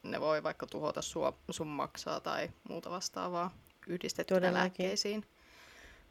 ne 0.02 0.20
voi 0.20 0.42
vaikka 0.42 0.66
tuhota 0.66 1.02
sua, 1.02 1.38
sun 1.50 1.66
maksaa 1.66 2.20
tai 2.20 2.50
muuta 2.68 2.90
vastaavaa 2.90 3.50
yhdistettynä 3.86 4.40
Todellakin. 4.40 4.60
lääkkeisiin. 4.60 5.26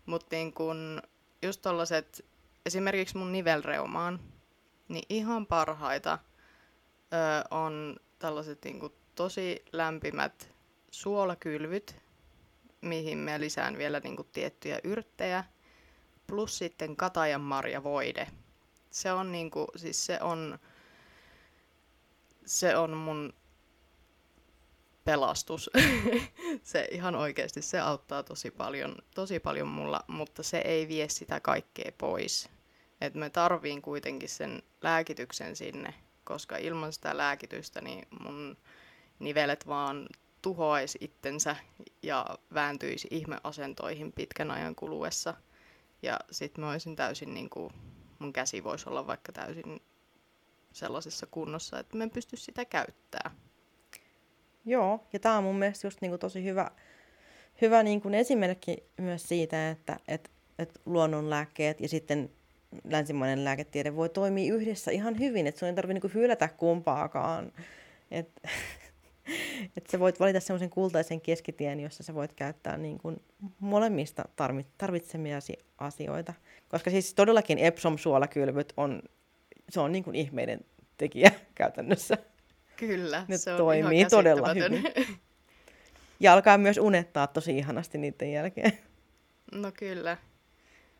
Mutta 0.06 0.36
niin 0.36 0.54
kun 0.54 1.01
just 1.42 1.62
tollaset, 1.62 2.25
esimerkiksi 2.65 3.18
mun 3.18 3.32
nivelreumaan, 3.32 4.20
niin 4.88 5.06
ihan 5.10 5.46
parhaita 5.46 6.20
ö, 7.13 7.48
on 7.51 7.96
tällaiset 8.20 8.65
niin 8.65 8.80
kun, 8.80 8.94
tosi 9.15 9.65
lämpimät 9.72 10.51
suolakylvyt, 10.92 11.96
mihin 12.88 13.18
me 13.18 13.39
lisään 13.39 13.77
vielä 13.77 14.00
niin 14.00 14.15
kun, 14.15 14.30
tiettyjä 14.34 14.80
yrttejä, 14.84 15.44
plus 16.27 16.58
sitten 16.58 16.96
katajan 16.96 17.42
marja 17.42 17.84
voide. 17.84 18.27
Se 18.92 19.12
on, 19.12 19.32
niin 19.32 19.51
kun, 19.51 19.68
siis 19.75 20.06
se 20.06 20.20
on, 20.22 20.60
se 22.46 22.77
on 22.77 22.98
mun 22.98 23.34
pelastus. 25.06 25.70
se 26.63 26.88
ihan 26.92 27.15
oikeasti, 27.15 27.62
se 27.62 27.80
auttaa 27.80 28.24
tosi 28.24 28.51
paljon, 28.51 28.96
tosi 29.15 29.39
paljon 29.39 29.68
mulla, 29.68 30.01
mutta 30.08 30.44
se 30.44 30.58
ei 30.58 30.88
vie 30.88 31.10
sitä 31.10 31.39
kaikkea 31.39 31.92
pois. 31.98 32.50
Et 33.01 33.13
me 33.13 33.30
tarviin 33.30 33.82
kuitenkin 33.82 34.30
sen 34.30 34.63
lääkityksen 34.82 35.56
sinne, 35.56 35.94
koska 36.24 36.58
ilman 36.58 36.94
sitä 36.94 37.18
lääkitystä 37.18 37.82
niin 37.82 38.08
mun 38.20 38.58
nivelet 39.20 39.68
vaan 39.68 40.08
tuhoaisi 40.46 40.98
itsensä 41.02 41.56
ja 42.04 42.25
vääntyisi 42.54 43.08
ihmeasentoihin 43.12 44.12
pitkän 44.12 44.52
ajan 44.52 44.75
kuluessa. 44.75 45.34
Ja 46.02 46.20
sitten 46.32 46.64
mä 46.64 46.72
olisin 46.72 46.96
täysin, 46.96 47.34
niin 47.34 47.50
kuin, 47.50 47.74
mun 48.20 48.34
käsi 48.34 48.64
voisi 48.64 48.90
olla 48.90 49.08
vaikka 49.08 49.32
täysin 49.32 49.82
sellaisessa 50.72 51.28
kunnossa, 51.32 51.80
että 51.80 51.98
mä 51.98 52.04
en 52.04 52.10
pysty 52.10 52.38
sitä 52.38 52.66
käyttämään. 52.66 53.38
Joo, 54.66 55.08
ja 55.14 55.20
tämä 55.20 55.38
on 55.38 55.44
mun 55.44 55.60
mielestä 55.60 55.88
just 55.88 56.02
niinku 56.02 56.18
tosi 56.18 56.44
hyvä, 56.44 56.72
hyvä 57.62 57.84
niinku 57.84 58.10
esimerkki 58.14 58.84
myös 58.98 59.24
siitä, 59.24 59.70
että 59.70 60.00
et, 60.08 60.32
et 60.60 60.82
luonnonlääkkeet 60.86 61.82
ja 61.82 61.90
sitten 61.90 62.32
länsimainen 62.84 63.44
lääketiede 63.44 63.96
voi 63.96 64.10
toimia 64.10 64.56
yhdessä 64.56 64.92
ihan 64.92 65.20
hyvin, 65.20 65.48
että 65.48 65.60
sun 65.60 65.70
ei 65.70 65.75
tarvitse 65.75 65.94
niinku 65.94 66.20
hylätä 66.20 66.48
kumpaakaan. 66.48 67.52
Että 69.65 69.72
et 69.77 69.88
sä 69.88 70.00
voit 70.00 70.20
valita 70.20 70.39
semmoisen 70.39 70.70
kultaisen 70.70 71.22
keskitien, 71.22 71.79
jossa 71.79 72.03
sä 72.03 72.13
voit 72.13 72.34
käyttää 72.34 72.77
niin 72.77 72.98
kuin 72.98 73.22
molemmista 73.60 74.25
tarvitsemiasi 74.77 75.53
asioita. 75.77 76.34
Koska 76.70 76.89
siis 76.89 77.13
todellakin 77.13 77.58
Epsom-suolakylvyt 77.58 78.74
on, 78.77 79.01
se 79.70 79.79
on 79.79 79.91
niin 79.91 80.03
kuin 80.03 80.15
ihmeiden 80.15 80.60
tekijä 80.98 81.32
käytännössä. 81.55 82.17
Kyllä, 82.77 83.25
ne 83.27 83.38
se 83.38 83.51
on 83.51 83.58
toimii 83.58 84.00
ihan 84.00 84.10
todella 84.10 84.53
hyvin. 84.53 84.84
Ja 86.20 86.34
alkaa 86.34 86.58
myös 86.58 86.77
unettaa 86.77 87.27
tosi 87.27 87.58
ihanasti 87.58 87.98
niiden 87.98 88.32
jälkeen. 88.32 88.79
No 89.51 89.72
kyllä. 89.79 90.17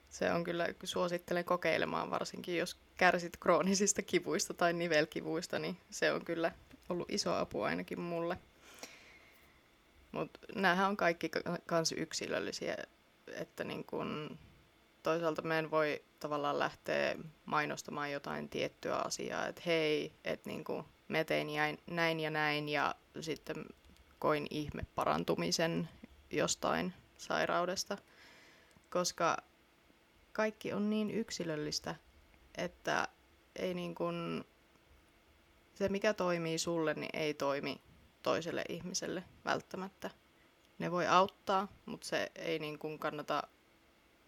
Se 0.10 0.32
on 0.32 0.44
kyllä, 0.44 0.68
suosittelen 0.84 1.46
kokeilemaan 1.46 2.10
varsinkin, 2.10 2.58
jos 2.58 2.78
kärsit 2.98 3.38
kroonisista 3.38 4.02
kivuista 4.02 4.54
tai 4.54 4.74
nivelkivuista, 4.74 5.60
niin 5.60 5.78
se 5.90 6.12
on 6.12 6.26
kyllä 6.26 6.52
ollut 6.90 7.12
iso 7.12 7.36
apu 7.36 7.62
ainakin 7.62 8.00
mulle. 8.00 8.38
Mutta 10.12 10.40
näähän 10.56 10.90
on 10.90 10.98
kaikki 10.98 11.30
kans 11.66 11.92
yksilöllisiä, 11.92 12.78
että 13.28 13.64
niin 13.64 13.84
kun, 13.84 14.40
toisaalta 15.04 15.42
me 15.42 15.60
en 15.60 15.72
voi 15.72 16.04
tavallaan 16.20 16.60
lähteä 16.60 17.16
mainostamaan 17.46 18.12
jotain 18.12 18.50
tiettyä 18.50 18.96
asiaa, 18.96 19.48
että 19.48 19.62
hei, 19.66 20.14
että 20.24 20.50
niin 20.50 20.64
kun, 20.64 20.86
me 21.08 21.24
tein 21.24 21.48
näin 21.88 22.20
ja 22.20 22.30
näin 22.30 22.70
ja 22.70 22.96
sitten 23.22 23.66
koin 24.20 24.48
ihme 24.50 24.86
parantumisen 24.96 25.90
jostain 26.32 26.94
sairaudesta, 27.18 27.98
koska 28.90 29.38
kaikki 30.34 30.74
on 30.74 30.90
niin 30.90 31.12
yksilöllistä, 31.12 31.96
että 32.58 33.08
ei 33.56 33.74
niin 33.74 33.96
kuin, 33.96 34.46
se 35.76 35.90
mikä 35.90 36.14
toimii 36.14 36.58
sulle, 36.58 36.94
niin 36.94 37.10
ei 37.14 37.34
toimi 37.34 37.82
toiselle 38.24 38.64
ihmiselle 38.70 39.24
välttämättä. 39.46 40.10
Ne 40.80 40.92
voi 40.92 41.08
auttaa, 41.08 41.68
mutta 41.86 42.08
se 42.08 42.32
ei 42.36 42.60
niin 42.60 42.80
kuin 42.80 43.00
kannata 43.00 43.44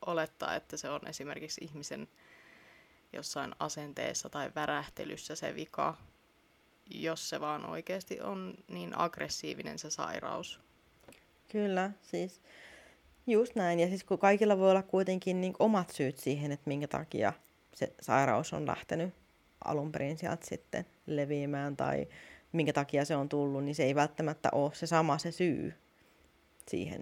olettaa, 0.05 0.55
että 0.55 0.77
se 0.77 0.89
on 0.89 1.07
esimerkiksi 1.07 1.63
ihmisen 1.63 2.07
jossain 3.13 3.55
asenteessa 3.59 4.29
tai 4.29 4.51
värähtelyssä 4.55 5.35
se 5.35 5.55
vika, 5.55 5.97
jos 6.89 7.29
se 7.29 7.39
vaan 7.39 7.65
oikeasti 7.65 8.21
on 8.21 8.53
niin 8.67 8.97
aggressiivinen 8.97 9.79
se 9.79 9.89
sairaus. 9.89 10.59
Kyllä, 11.47 11.91
siis 12.01 12.41
just 13.27 13.55
näin. 13.55 13.79
Ja 13.79 13.87
siis 13.87 14.03
kun 14.03 14.19
kaikilla 14.19 14.57
voi 14.57 14.71
olla 14.71 14.83
kuitenkin 14.83 15.41
niin 15.41 15.53
omat 15.59 15.89
syyt 15.89 16.17
siihen, 16.17 16.51
että 16.51 16.67
minkä 16.67 16.87
takia 16.87 17.33
se 17.73 17.93
sairaus 18.01 18.53
on 18.53 18.67
lähtenyt 18.67 19.13
alun 19.65 19.91
perin 19.91 20.17
sieltä 20.17 20.45
sitten 20.45 20.85
leviämään 21.07 21.77
tai 21.77 22.07
minkä 22.51 22.73
takia 22.73 23.05
se 23.05 23.15
on 23.15 23.29
tullut, 23.29 23.63
niin 23.63 23.75
se 23.75 23.83
ei 23.83 23.95
välttämättä 23.95 24.49
ole 24.51 24.73
se 24.73 24.87
sama 24.87 25.17
se 25.17 25.31
syy 25.31 25.73
siihen 26.67 27.01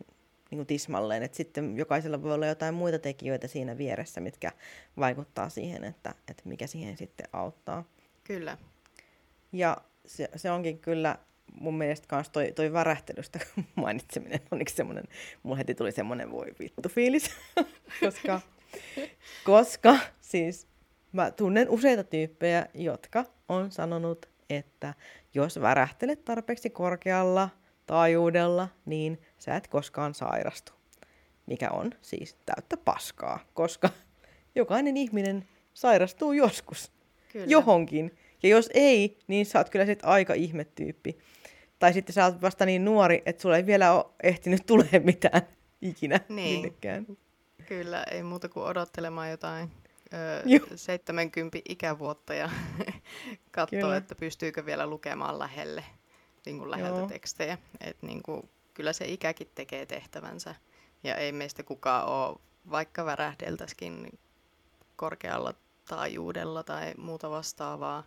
niin 0.52 0.58
kuin 0.58 0.68
tismalleen. 0.68 1.24
Että 1.24 1.38
sitten 1.38 1.78
jokaisella 1.78 2.24
voi 2.24 2.34
olla 2.34 2.46
jotain 2.46 2.76
muita 2.76 3.00
tekijöitä 3.00 3.48
siinä 3.48 3.78
vieressä, 3.78 4.22
mitkä 4.22 4.52
vaikuttaa 4.98 5.50
siihen, 5.50 5.84
että, 5.84 6.16
että 6.30 6.44
mikä 6.46 6.68
siihen 6.68 6.98
sitten 6.98 7.28
auttaa. 7.34 7.84
Kyllä. 8.24 8.58
Ja 9.52 9.78
se, 10.06 10.30
se 10.36 10.52
onkin 10.52 10.80
kyllä 10.80 11.18
mun 11.54 11.78
mielestä 11.78 12.08
kans 12.08 12.30
toi, 12.30 12.52
toi 12.52 12.74
värähtelystä 12.74 13.40
mainitseminen 13.76 14.40
on 14.52 14.62
yksi 14.62 14.76
semmoinen, 14.76 15.04
mulla 15.44 15.58
heti 15.58 15.76
tuli 15.76 15.92
semmoinen 15.92 16.32
voi 16.32 16.48
vittu 16.60 16.90
fiilis, 16.90 17.32
koska, 18.04 18.42
koska 19.46 19.98
siis 20.22 20.68
mä 21.12 21.32
tunnen 21.32 21.70
useita 21.70 22.04
tyyppejä, 22.04 22.68
jotka 22.74 23.26
on 23.50 23.72
sanonut, 23.72 24.30
että 24.50 24.94
jos 25.34 25.62
värähtelet 25.62 26.26
tarpeeksi 26.26 26.70
korkealla 26.70 27.50
taajuudella, 27.86 28.68
niin 28.86 29.22
sä 29.38 29.56
et 29.56 29.68
koskaan 29.68 30.14
sairastu. 30.14 30.72
Mikä 31.46 31.70
on 31.70 31.92
siis 32.02 32.38
täyttä 32.46 32.78
paskaa, 32.78 33.40
koska 33.54 33.90
jokainen 34.56 34.98
ihminen 34.98 35.48
sairastuu 35.74 36.32
joskus. 36.32 36.92
Kyllä. 37.32 37.46
Johonkin. 37.50 38.18
Ja 38.44 38.50
jos 38.50 38.70
ei, 38.74 39.18
niin 39.28 39.46
sä 39.46 39.60
oot 39.60 39.70
kyllä 39.70 39.86
sit 39.86 40.00
aika 40.04 40.34
ihmetyyppi. 40.34 41.18
Tai 41.80 41.94
sitten 41.94 42.14
sä 42.14 42.26
oot 42.26 42.42
vasta 42.42 42.66
niin 42.66 42.86
nuori, 42.86 43.24
että 43.26 43.42
sulla 43.42 43.58
ei 43.58 43.66
vielä 43.66 43.94
ole 43.94 44.06
ehtinyt 44.24 44.66
tulee 44.68 45.02
mitään 45.04 45.42
ikinä 45.82 46.20
niin. 46.30 46.54
minnekään. 46.54 47.08
Kyllä, 47.66 48.04
ei 48.12 48.24
muuta 48.24 48.50
kuin 48.50 48.66
odottelemaan 48.66 49.30
jotain 49.30 49.72
ö, 50.16 50.44
70 50.76 51.60
ikävuotta 51.70 52.34
ja 52.34 52.50
katsoa, 53.52 53.96
että 53.96 54.16
pystyykö 54.16 54.66
vielä 54.66 54.88
lukemaan 54.88 55.40
lähelle 55.40 55.84
niin 56.46 56.58
kuin 56.58 56.72
läheltä 56.72 57.08
tekstejä. 57.08 57.58
Et 57.82 57.98
niin 58.02 58.24
kuin, 58.24 58.50
kyllä 58.74 58.94
se 58.94 59.06
ikäkin 59.06 59.52
tekee 59.56 59.86
tehtävänsä. 59.86 60.56
Ja 61.04 61.16
ei 61.16 61.32
meistä 61.32 61.64
kukaan 61.64 62.06
ole, 62.06 62.40
vaikka 62.72 63.06
värähdeltäisikin 63.06 64.20
korkealla 64.96 65.54
taajuudella 65.88 66.64
tai 66.64 66.94
muuta 66.98 67.30
vastaavaa, 67.30 68.04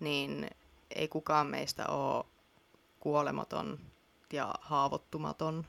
niin 0.00 0.50
ei 0.94 1.08
kukaan 1.08 1.46
meistä 1.46 1.86
ole 1.86 2.24
kuolematon 3.00 3.78
ja 4.32 4.54
haavoittumaton. 4.60 5.66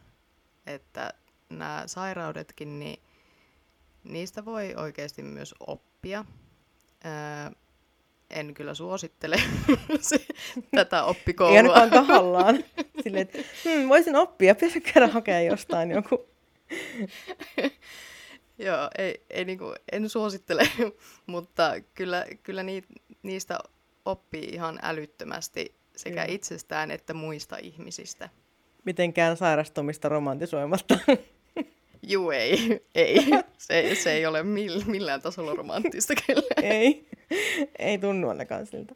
Että 0.65 1.13
nämä 1.49 1.83
sairaudetkin, 1.85 2.79
niin 2.79 2.99
niistä 4.03 4.45
voi 4.45 4.75
oikeasti 4.75 5.23
myös 5.23 5.55
oppia. 5.59 6.25
Öö, 7.05 7.51
en 8.29 8.53
kyllä 8.53 8.73
suosittele 8.73 9.35
tätä 10.75 11.03
oppikoulua. 11.03 11.53
Ei 11.53 11.57
ainakaan 11.57 11.89
tahallaan. 11.89 12.63
Silleen, 13.03 13.21
että 13.21 13.39
hmm, 13.63 13.89
voisin 13.89 14.15
oppia, 14.15 14.55
pitäisi 14.55 14.81
kerran 14.81 15.11
hakea 15.11 15.41
jostain 15.41 15.91
joku. 15.91 16.25
Joo, 18.57 18.89
ei, 18.97 19.25
ei 19.29 19.45
niinku, 19.45 19.75
en 19.91 20.09
suosittele, 20.09 20.69
mutta 21.25 21.73
kyllä, 21.93 22.25
kyllä 22.43 22.63
ni, 22.63 22.83
niistä 23.23 23.59
oppii 24.05 24.43
ihan 24.43 24.79
älyttömästi 24.81 25.75
sekä 25.95 26.25
mm. 26.25 26.33
itsestään 26.33 26.91
että 26.91 27.13
muista 27.13 27.57
ihmisistä. 27.57 28.29
Mitenkään 28.85 29.37
sairastumista 29.37 30.09
romantisoimatta. 30.09 30.99
Juu, 32.07 32.31
ei. 32.31 32.57
ei. 32.95 33.17
Se, 33.57 33.95
se 33.95 34.11
ei 34.11 34.25
ole 34.25 34.43
millään 34.85 35.21
tasolla 35.21 35.55
romanttista 35.55 36.13
kyllä. 36.27 36.47
ei. 36.75 37.07
Ei 37.79 37.97
tunnu 37.97 38.29
ainakaan 38.29 38.65
siltä. 38.65 38.95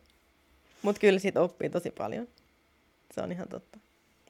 Mutta 0.81 0.99
kyllä 0.99 1.19
siitä 1.19 1.41
oppii 1.41 1.69
tosi 1.69 1.91
paljon. 1.91 2.27
Se 3.11 3.21
on 3.21 3.31
ihan 3.31 3.47
totta. 3.47 3.79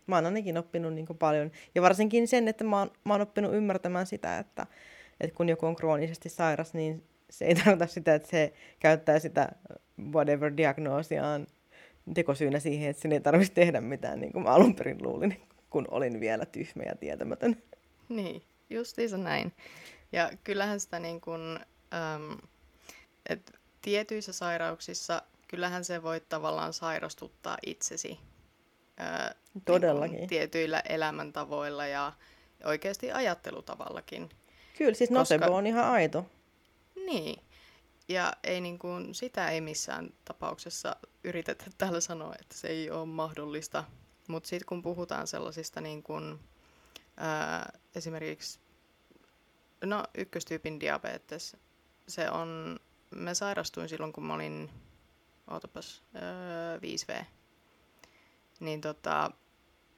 Mä 0.07 0.15
oon 0.15 0.25
ainakin 0.25 0.57
oppinut 0.57 0.93
niin 0.93 1.07
paljon. 1.19 1.51
Ja 1.75 1.81
varsinkin 1.81 2.27
sen, 2.27 2.47
että 2.47 2.63
mä 2.63 2.79
oon, 2.79 2.91
mä 3.05 3.13
oon 3.13 3.21
oppinut 3.21 3.53
ymmärtämään 3.53 4.07
sitä, 4.07 4.39
että, 4.39 4.67
että 5.19 5.35
kun 5.35 5.49
joku 5.49 5.65
on 5.65 5.75
kroonisesti 5.75 6.29
sairas, 6.29 6.73
niin 6.73 7.03
se 7.29 7.45
ei 7.45 7.55
tarkoita 7.55 7.87
sitä, 7.87 8.15
että 8.15 8.29
se 8.29 8.53
käyttää 8.79 9.19
sitä 9.19 9.51
whatever 10.11 10.57
diagnoosiaan 10.57 11.47
tekosyynä 12.13 12.59
siihen, 12.59 12.89
että 12.89 13.01
sen 13.01 13.11
ei 13.11 13.19
tarvitsisi 13.19 13.53
tehdä 13.53 13.81
mitään, 13.81 14.19
niin 14.19 14.33
kuin 14.33 14.43
mä 14.43 14.49
alun 14.49 14.75
perin 14.75 15.03
luulin, 15.03 15.41
kun 15.69 15.87
olin 15.91 16.19
vielä 16.19 16.45
tyhmä 16.45 16.83
ja 16.83 16.95
tietämätön. 16.95 17.57
Niin, 18.09 18.41
justiinsa 18.69 19.17
näin. 19.17 19.53
Ja 20.11 20.31
kyllähän 20.43 20.79
sitä 20.79 20.99
niin 20.99 21.21
kuin, 21.21 21.59
äm, 21.93 22.37
että 23.29 23.51
tietyissä 23.81 24.33
sairauksissa 24.33 25.21
kyllähän 25.47 25.85
se 25.85 26.03
voi 26.03 26.21
tavallaan 26.29 26.73
sairastuttaa 26.73 27.57
itsesi. 27.65 28.19
Ää, 28.97 29.35
Todellakin. 29.65 30.17
Niin 30.17 30.29
tietyillä 30.29 30.79
elämäntavoilla 30.79 31.85
ja 31.85 32.13
oikeasti 32.63 33.11
ajattelutavallakin. 33.11 34.29
Kyllä, 34.77 34.93
siis 34.93 35.09
koska... 35.09 35.19
nocebo 35.19 35.55
on 35.55 35.67
ihan 35.67 35.85
aito. 35.85 36.25
Niin. 36.95 37.43
Ja 38.07 38.33
ei 38.43 38.61
niin 38.61 38.79
kuin, 38.79 39.15
sitä 39.15 39.49
ei 39.49 39.61
missään 39.61 40.09
tapauksessa 40.25 40.95
yritetä 41.23 41.65
täällä 41.77 41.99
sanoa, 41.99 42.35
että 42.41 42.57
se 42.57 42.67
ei 42.67 42.91
ole 42.91 43.05
mahdollista. 43.05 43.83
Mutta 44.27 44.49
sitten 44.49 44.65
kun 44.67 44.81
puhutaan 44.81 45.27
sellaisista 45.27 45.81
niin 45.81 46.03
kuin, 46.03 46.39
ää, 47.17 47.79
esimerkiksi 47.95 48.59
no, 49.83 50.03
ykköstyypin 50.17 50.79
diabetes, 50.79 51.57
se 52.07 52.29
on 52.29 52.79
mä 53.15 53.33
sairastuin 53.33 53.89
silloin, 53.89 54.13
kun 54.13 54.25
mä 54.25 54.33
olin, 54.33 54.69
ootapas, 55.51 56.03
öö, 56.15 56.77
5V. 56.77 57.25
Niin 58.59 58.81
tota, 58.81 59.31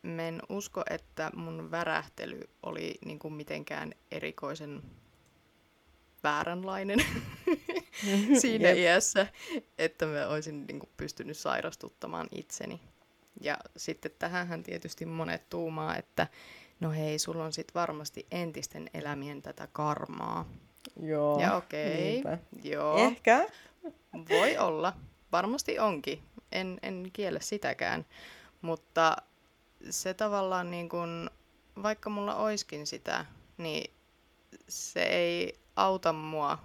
mä 0.02 0.22
en 0.22 0.42
usko, 0.50 0.84
että 0.90 1.32
mun 1.36 1.72
värähtely 1.72 2.50
oli 2.64 2.96
niin 3.06 3.20
kuin 3.20 3.34
mitenkään 3.34 3.94
erikoisen 4.12 4.82
vääränlainen 6.24 7.00
siinä 8.42 8.70
iässä, 8.72 9.28
että 9.78 10.06
mä 10.06 10.28
olisin 10.28 10.66
niin 10.68 10.80
kuin 10.80 10.90
pystynyt 10.98 11.38
sairastuttamaan 11.38 12.28
itseni. 12.32 12.82
Ja 13.42 13.58
sitten 13.78 14.12
tähän 14.20 14.64
tietysti 14.64 15.06
monet 15.06 15.50
tuumaa, 15.50 15.98
että 15.98 16.28
no 16.80 16.92
hei, 16.92 17.20
sulla 17.20 17.46
on 17.46 17.54
sitten 17.54 17.74
varmasti 17.74 18.28
entisten 18.32 18.90
elämien 18.94 19.42
tätä 19.42 19.68
karmaa. 19.72 20.46
Joo. 21.02 21.40
Ja 21.40 21.56
okei. 21.56 22.20
Okay. 22.20 22.38
Joo. 22.64 22.98
Ehkä. 22.98 23.48
Voi 24.30 24.58
olla. 24.58 24.94
Varmasti 25.32 25.80
onkin. 25.80 26.24
En, 26.52 26.80
en 26.82 27.10
kiele 27.14 27.42
sitäkään. 27.42 28.06
Mutta 28.62 29.18
se 29.90 30.14
tavallaan 30.14 30.72
niin 30.72 30.90
kuin, 30.90 31.30
vaikka 31.84 32.10
mulla 32.10 32.36
oiskin 32.36 32.88
sitä, 32.88 33.26
niin 33.58 33.94
se 34.68 35.04
ei 35.04 35.60
auta 35.76 36.14
mua 36.14 36.58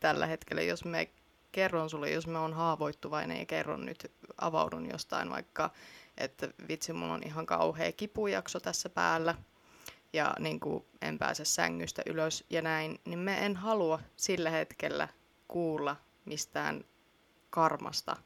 tällä 0.00 0.26
hetkellä, 0.26 0.62
jos 0.62 0.84
me 0.84 1.10
kerron 1.52 1.90
sulle, 1.90 2.10
jos 2.10 2.26
mä 2.26 2.40
oon 2.40 2.52
haavoittuvainen 2.52 3.38
ja 3.38 3.46
kerron 3.46 3.86
nyt, 3.86 4.12
avaudun 4.38 4.90
jostain 4.90 5.30
vaikka, 5.30 5.70
että 6.18 6.48
vitsi, 6.68 6.92
mulla 6.92 7.14
on 7.14 7.22
ihan 7.22 7.46
kauhea 7.46 7.92
kipujakso 7.92 8.60
tässä 8.60 8.88
päällä, 8.88 9.34
ja 10.12 10.34
niin 10.38 10.60
kuin 10.60 10.84
en 11.02 11.18
pääse 11.18 11.44
sängystä 11.44 12.02
ylös 12.06 12.44
ja 12.50 12.62
näin, 12.62 13.00
niin 13.04 13.18
mä 13.18 13.36
en 13.36 13.56
halua 13.56 14.00
sillä 14.16 14.50
hetkellä 14.50 15.08
kuulla 15.48 15.96
mistään 16.24 16.84
karmasta, 17.50 18.16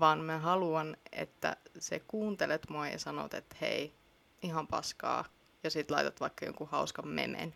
vaan 0.00 0.20
mä 0.20 0.38
haluan, 0.38 0.96
että 1.12 1.56
se 1.78 2.00
kuuntelet 2.00 2.70
mua 2.70 2.88
ja 2.88 2.98
sanot, 2.98 3.34
että 3.34 3.56
hei, 3.60 3.94
ihan 4.42 4.66
paskaa, 4.66 5.24
ja 5.64 5.70
sitten 5.70 5.96
laitat 5.96 6.20
vaikka 6.20 6.44
jonkun 6.44 6.68
hauskan 6.68 7.08
memen, 7.08 7.54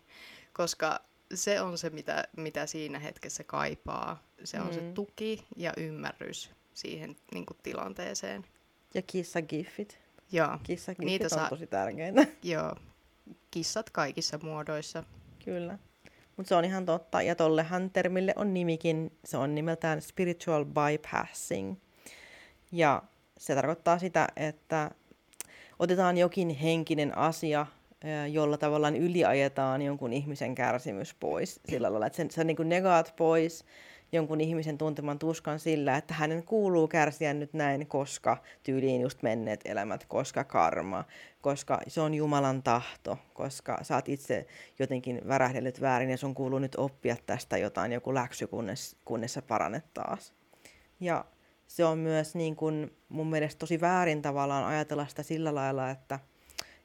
koska 0.53 0.99
se 1.33 1.61
on 1.61 1.77
se, 1.77 1.89
mitä, 1.89 2.23
mitä 2.37 2.65
siinä 2.65 2.99
hetkessä 2.99 3.43
kaipaa. 3.43 4.23
Se 4.43 4.61
on 4.61 4.67
mm. 4.67 4.73
se 4.73 4.81
tuki 4.93 5.45
ja 5.55 5.73
ymmärrys 5.77 6.51
siihen 6.73 7.15
niin 7.33 7.45
kuin, 7.45 7.57
tilanteeseen. 7.63 8.45
Ja 8.93 9.01
kissagiffit. 9.01 9.99
Joo. 10.31 10.57
Kissagiffit 10.63 11.05
Niitä 11.05 11.25
on 11.25 11.29
saa... 11.29 11.49
tosi 11.49 11.67
tärkeitä. 11.67 12.25
Joo, 12.43 12.75
kissat 13.51 13.89
kaikissa 13.89 14.39
muodoissa. 14.43 15.03
Kyllä. 15.45 15.77
Mutta 16.37 16.49
se 16.49 16.55
on 16.55 16.65
ihan 16.65 16.85
totta. 16.85 17.21
Ja 17.21 17.35
tollehan 17.35 17.89
termille 17.89 18.33
on 18.35 18.53
nimikin, 18.53 19.11
se 19.25 19.37
on 19.37 19.55
nimeltään 19.55 20.01
spiritual 20.01 20.65
bypassing. 20.65 21.75
Ja 22.71 23.03
se 23.37 23.55
tarkoittaa 23.55 23.99
sitä, 23.99 24.27
että 24.35 24.91
otetaan 25.79 26.17
jokin 26.17 26.49
henkinen 26.49 27.17
asia, 27.17 27.65
jolla 28.31 28.57
tavallaan 28.57 28.95
yliajetaan 28.95 29.81
jonkun 29.81 30.13
ihmisen 30.13 30.55
kärsimys 30.55 31.13
pois. 31.13 31.59
Sillä 31.69 31.91
lailla, 31.91 32.07
että 32.07 32.17
sen, 32.17 32.31
sä 32.31 32.43
niin 32.43 32.69
negaat 32.69 33.13
pois 33.15 33.65
jonkun 34.13 34.41
ihmisen 34.41 34.77
tunteman 34.77 35.19
tuskan 35.19 35.59
sillä, 35.59 35.97
että 35.97 36.13
hänen 36.13 36.43
kuuluu 36.43 36.87
kärsiä 36.87 37.33
nyt 37.33 37.53
näin, 37.53 37.87
koska 37.87 38.37
tyyliin 38.63 39.01
just 39.01 39.21
menneet 39.21 39.61
elämät, 39.65 40.05
koska 40.05 40.43
karma, 40.43 41.03
koska 41.41 41.81
se 41.87 42.01
on 42.01 42.13
Jumalan 42.13 42.63
tahto, 42.63 43.17
koska 43.33 43.79
sä 43.81 43.95
oot 43.95 44.09
itse 44.09 44.45
jotenkin 44.79 45.21
värähdellyt 45.27 45.81
väärin 45.81 46.09
ja 46.09 46.17
sun 46.17 46.35
kuuluu 46.35 46.59
nyt 46.59 46.75
oppia 46.75 47.15
tästä 47.25 47.57
jotain, 47.57 47.91
joku 47.91 48.13
läksy, 48.13 48.47
kunnes, 48.47 48.95
kunnes 49.05 49.33
sä 49.33 49.41
paranet 49.41 49.93
taas. 49.93 50.33
Ja 50.99 51.25
se 51.67 51.85
on 51.85 51.97
myös 51.97 52.35
niin 52.35 52.55
kuin 52.55 52.97
mun 53.09 53.29
mielestä 53.29 53.59
tosi 53.59 53.81
väärin 53.81 54.21
tavallaan 54.21 54.65
ajatella 54.65 55.07
sitä 55.07 55.23
sillä 55.23 55.55
lailla, 55.55 55.89
että, 55.89 56.19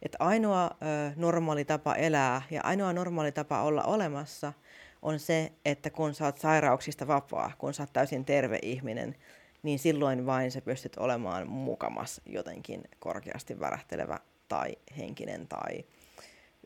että 0.02 0.18
ainoa 0.20 0.64
ö, 0.64 1.12
normaali 1.16 1.64
tapa 1.64 1.94
elää 1.94 2.42
ja 2.50 2.60
ainoa 2.64 2.92
normaali 2.92 3.32
tapa 3.32 3.62
olla 3.62 3.82
olemassa– 3.82 4.52
on 5.02 5.18
se, 5.18 5.52
että 5.64 5.90
kun 5.90 6.14
sä 6.14 6.24
oot 6.24 6.38
sairauksista 6.38 7.06
vapaa, 7.06 7.52
kun 7.58 7.74
sä 7.74 7.82
oot 7.82 7.92
täysin 7.92 8.24
terve 8.24 8.58
ihminen, 8.62 9.14
niin 9.62 9.78
silloin 9.78 10.26
vain 10.26 10.50
sä 10.50 10.60
pystyt 10.60 10.96
olemaan 10.96 11.48
mukamas 11.48 12.20
jotenkin 12.26 12.84
korkeasti 12.98 13.60
värähtelevä 13.60 14.18
tai 14.48 14.76
henkinen 14.98 15.48
tai 15.48 15.84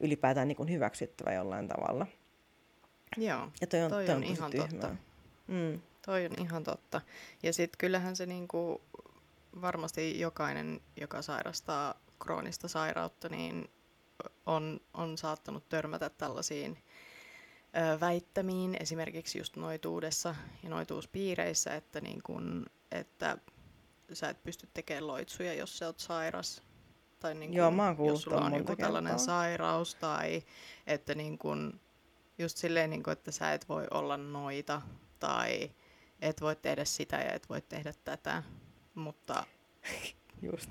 ylipäätään 0.00 0.48
niin 0.48 0.56
kuin 0.56 0.70
hyväksyttävä 0.70 1.32
jollain 1.32 1.68
tavalla. 1.68 2.06
Joo, 3.16 3.48
ja 3.60 3.66
toi 3.66 3.82
on, 3.82 3.90
toi 3.90 4.06
toi 4.06 4.14
on, 4.14 4.22
on 4.22 4.28
ihan 4.28 4.50
tyhmää. 4.50 4.68
totta. 4.68 4.96
Mm. 5.46 5.80
Toi 6.06 6.26
on 6.26 6.32
ihan 6.38 6.64
totta. 6.64 7.00
Ja 7.42 7.52
sitten 7.52 7.78
kyllähän 7.78 8.16
se 8.16 8.26
niinku, 8.26 8.80
varmasti 9.60 10.20
jokainen, 10.20 10.80
joka 11.00 11.22
sairastaa 11.22 11.94
kroonista 12.18 12.68
sairautta, 12.68 13.28
niin 13.28 13.70
on, 14.46 14.80
on 14.94 15.18
saattanut 15.18 15.68
törmätä 15.68 16.10
tällaisiin 16.10 16.78
ö, 17.76 18.00
väittämiin, 18.00 18.76
esimerkiksi 18.80 19.38
just 19.38 19.56
noituudessa 19.56 20.34
ja 20.62 20.70
noituuspiireissä, 20.70 21.74
että, 21.74 22.00
niin 22.00 22.22
kun, 22.22 22.66
että 22.90 23.38
sä 24.12 24.28
et 24.28 24.42
pysty 24.42 24.68
tekemään 24.74 25.06
loitsuja, 25.06 25.54
jos 25.54 25.78
sä 25.78 25.86
oot 25.86 25.98
sairas. 25.98 26.62
Tai 27.20 27.34
niin 27.34 27.50
kun, 27.50 27.56
Joo, 27.56 27.70
mä 27.70 27.86
oon 27.86 28.06
jos 28.06 28.22
sulla 28.22 28.40
on 28.40 28.54
joku 28.54 28.76
tällainen 28.76 29.18
sairaus, 29.18 29.94
tai 29.94 30.42
että 30.86 31.14
niin 31.14 31.38
kun, 31.38 31.80
just 32.38 32.56
silleen, 32.56 32.90
niin 32.90 33.02
kun, 33.02 33.12
että 33.12 33.30
sä 33.30 33.52
et 33.52 33.68
voi 33.68 33.86
olla 33.90 34.16
noita, 34.16 34.82
tai 35.18 35.70
et 36.20 36.40
voi 36.40 36.56
tehdä 36.56 36.84
sitä 36.84 37.16
ja 37.16 37.32
et 37.32 37.48
voi 37.48 37.62
tehdä 37.62 37.92
tätä, 38.04 38.42
mutta... 38.94 39.44
Just. 40.42 40.70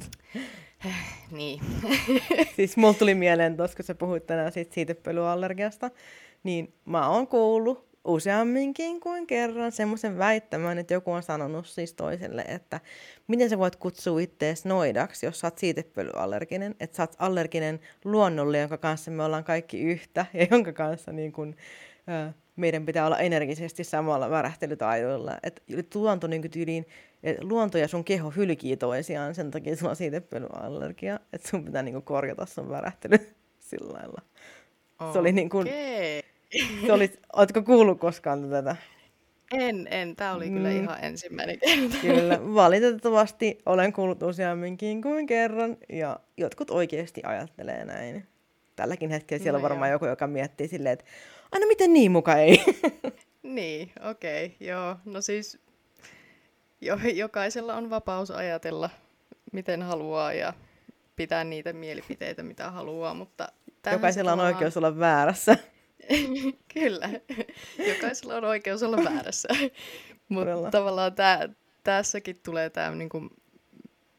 niin. 1.31 1.61
siis 2.55 2.77
mulla 2.77 2.93
tuli 2.93 3.15
mieleen 3.15 3.57
tuossa, 3.57 3.75
kun 3.75 3.85
sä 3.85 3.95
puhuit 3.95 4.27
tänään 4.27 4.51
siitä 4.51 4.73
siitepölyallergiasta, 4.73 5.91
niin 6.43 6.73
mä 6.85 7.09
oon 7.09 7.27
kuullut 7.27 7.91
useamminkin 8.05 8.99
kuin 8.99 9.27
kerran 9.27 9.71
semmoisen 9.71 10.17
väittämän, 10.17 10.77
että 10.77 10.93
joku 10.93 11.11
on 11.11 11.23
sanonut 11.23 11.67
siis 11.67 11.93
toiselle, 11.93 12.41
että 12.41 12.79
miten 13.27 13.49
sä 13.49 13.57
voit 13.57 13.75
kutsua 13.75 14.19
ittees 14.19 14.65
noidaksi, 14.65 15.25
jos 15.25 15.39
sä 15.39 15.47
oot 15.47 15.57
siitepölyallerginen, 15.57 16.75
että 16.79 16.97
sä 16.97 17.03
oot 17.03 17.15
allerginen 17.19 17.79
luonnolle, 18.05 18.59
jonka 18.59 18.77
kanssa 18.77 19.11
me 19.11 19.23
ollaan 19.23 19.43
kaikki 19.43 19.81
yhtä 19.81 20.25
ja 20.33 20.47
jonka 20.51 20.73
kanssa 20.73 21.11
niin 21.11 21.31
kun, 21.31 21.55
ö, 22.09 22.33
meidän 22.55 22.85
pitää 22.85 23.05
olla 23.05 23.19
energisesti 23.19 23.83
samalla 23.83 24.29
värähtelytaidoilla. 24.29 25.37
Että 25.43 25.61
luonto, 25.95 26.27
niin 26.27 26.51
tyyliin, 26.51 26.85
et 27.23 27.43
luonto 27.43 27.77
ja 27.77 27.87
sun 27.87 28.03
keho 28.03 28.29
hylkii 28.29 28.77
toisiaan, 28.77 29.35
sen 29.35 29.51
takia 29.51 29.75
sulla 29.75 29.89
on 29.89 29.95
siitepölyallergia, 29.95 31.19
että 31.33 31.47
sun 31.47 31.65
pitää 31.65 31.83
niin 31.83 32.01
korjata 32.01 32.45
sun 32.45 32.69
värähtely 32.69 33.17
sillä 33.69 33.93
lailla. 33.93 34.21
Okay. 34.99 35.13
Se 35.13 35.19
oli 35.19 35.31
niin 35.31 35.49
kuin, 35.49 35.67
se 36.85 36.93
oli, 36.93 37.11
ootko 37.33 37.61
kuullut 37.61 37.99
koskaan 37.99 38.49
tätä? 38.49 38.75
En, 39.53 39.87
en. 39.91 40.15
Tämä 40.15 40.33
oli 40.33 40.49
mm. 40.49 40.53
kyllä 40.53 40.71
ihan 40.71 41.03
ensimmäinen 41.03 41.59
kerta. 41.59 41.97
Kyllä, 42.01 42.39
valitettavasti 42.53 43.57
olen 43.65 43.93
kuullut 43.93 44.23
useamminkin 44.23 45.01
kuin 45.01 45.27
kerran, 45.27 45.77
ja 45.89 46.19
jotkut 46.37 46.71
oikeasti 46.71 47.21
ajattelee 47.23 47.85
näin. 47.85 48.27
Tälläkin 48.75 49.09
hetkellä 49.09 49.43
siellä 49.43 49.59
no 49.59 49.65
on 49.65 49.69
varmaan 49.69 49.89
joo. 49.89 49.95
joku, 49.95 50.05
joka 50.05 50.27
miettii 50.27 50.67
silleen, 50.67 50.93
että 50.93 51.05
aina 51.51 51.67
miten 51.67 51.93
niin 51.93 52.11
muka 52.11 52.35
ei. 52.35 52.63
niin, 53.43 53.91
okei, 54.09 54.45
okay, 54.45 54.67
joo. 54.67 54.95
No 55.05 55.21
siis 55.21 55.59
jo, 56.81 56.99
jokaisella 57.13 57.75
on 57.75 57.89
vapaus 57.89 58.31
ajatella, 58.31 58.89
miten 59.51 59.81
haluaa 59.81 60.33
ja 60.33 60.53
pitää 61.15 61.43
niitä 61.43 61.73
mielipiteitä, 61.73 62.43
mitä 62.43 62.71
haluaa, 62.71 63.13
mutta... 63.13 63.47
Jokaisella 63.91 64.33
on 64.33 64.39
oikeus 64.39 64.77
olla 64.77 64.99
väärässä. 64.99 65.57
Kyllä, 66.73 67.09
jokaisella 67.87 68.35
on 68.35 68.43
oikeus 68.45 68.83
olla 68.83 68.97
väärässä. 69.03 69.47
Mutta 70.29 70.71
tavallaan 70.71 71.15
tää, 71.15 71.49
tässäkin 71.83 72.39
tulee 72.43 72.69
tämä 72.69 72.95
niinku 72.95 73.29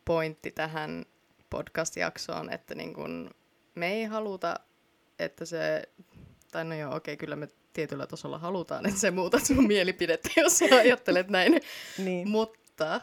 pointti 0.04 0.50
tähän 0.50 1.04
podcast-jaksoon, 1.50 2.52
että 2.52 2.74
niinku 2.74 3.02
me 3.74 3.92
ei 3.92 4.04
haluta, 4.04 4.60
että 5.18 5.44
se, 5.44 5.82
tai 6.52 6.64
no 6.64 6.74
joo, 6.74 6.94
okei, 6.96 7.16
kyllä 7.16 7.36
me 7.36 7.48
tietyllä 7.72 8.06
tasolla 8.06 8.38
halutaan, 8.38 8.86
että 8.86 9.00
se 9.00 9.10
muutat 9.10 9.46
sun 9.46 9.66
mielipidettä, 9.66 10.30
jos 10.40 10.58
sä 10.58 10.64
ajattelet 10.64 11.28
näin. 11.28 11.60
niin. 11.98 12.28
Mutta 12.28 13.00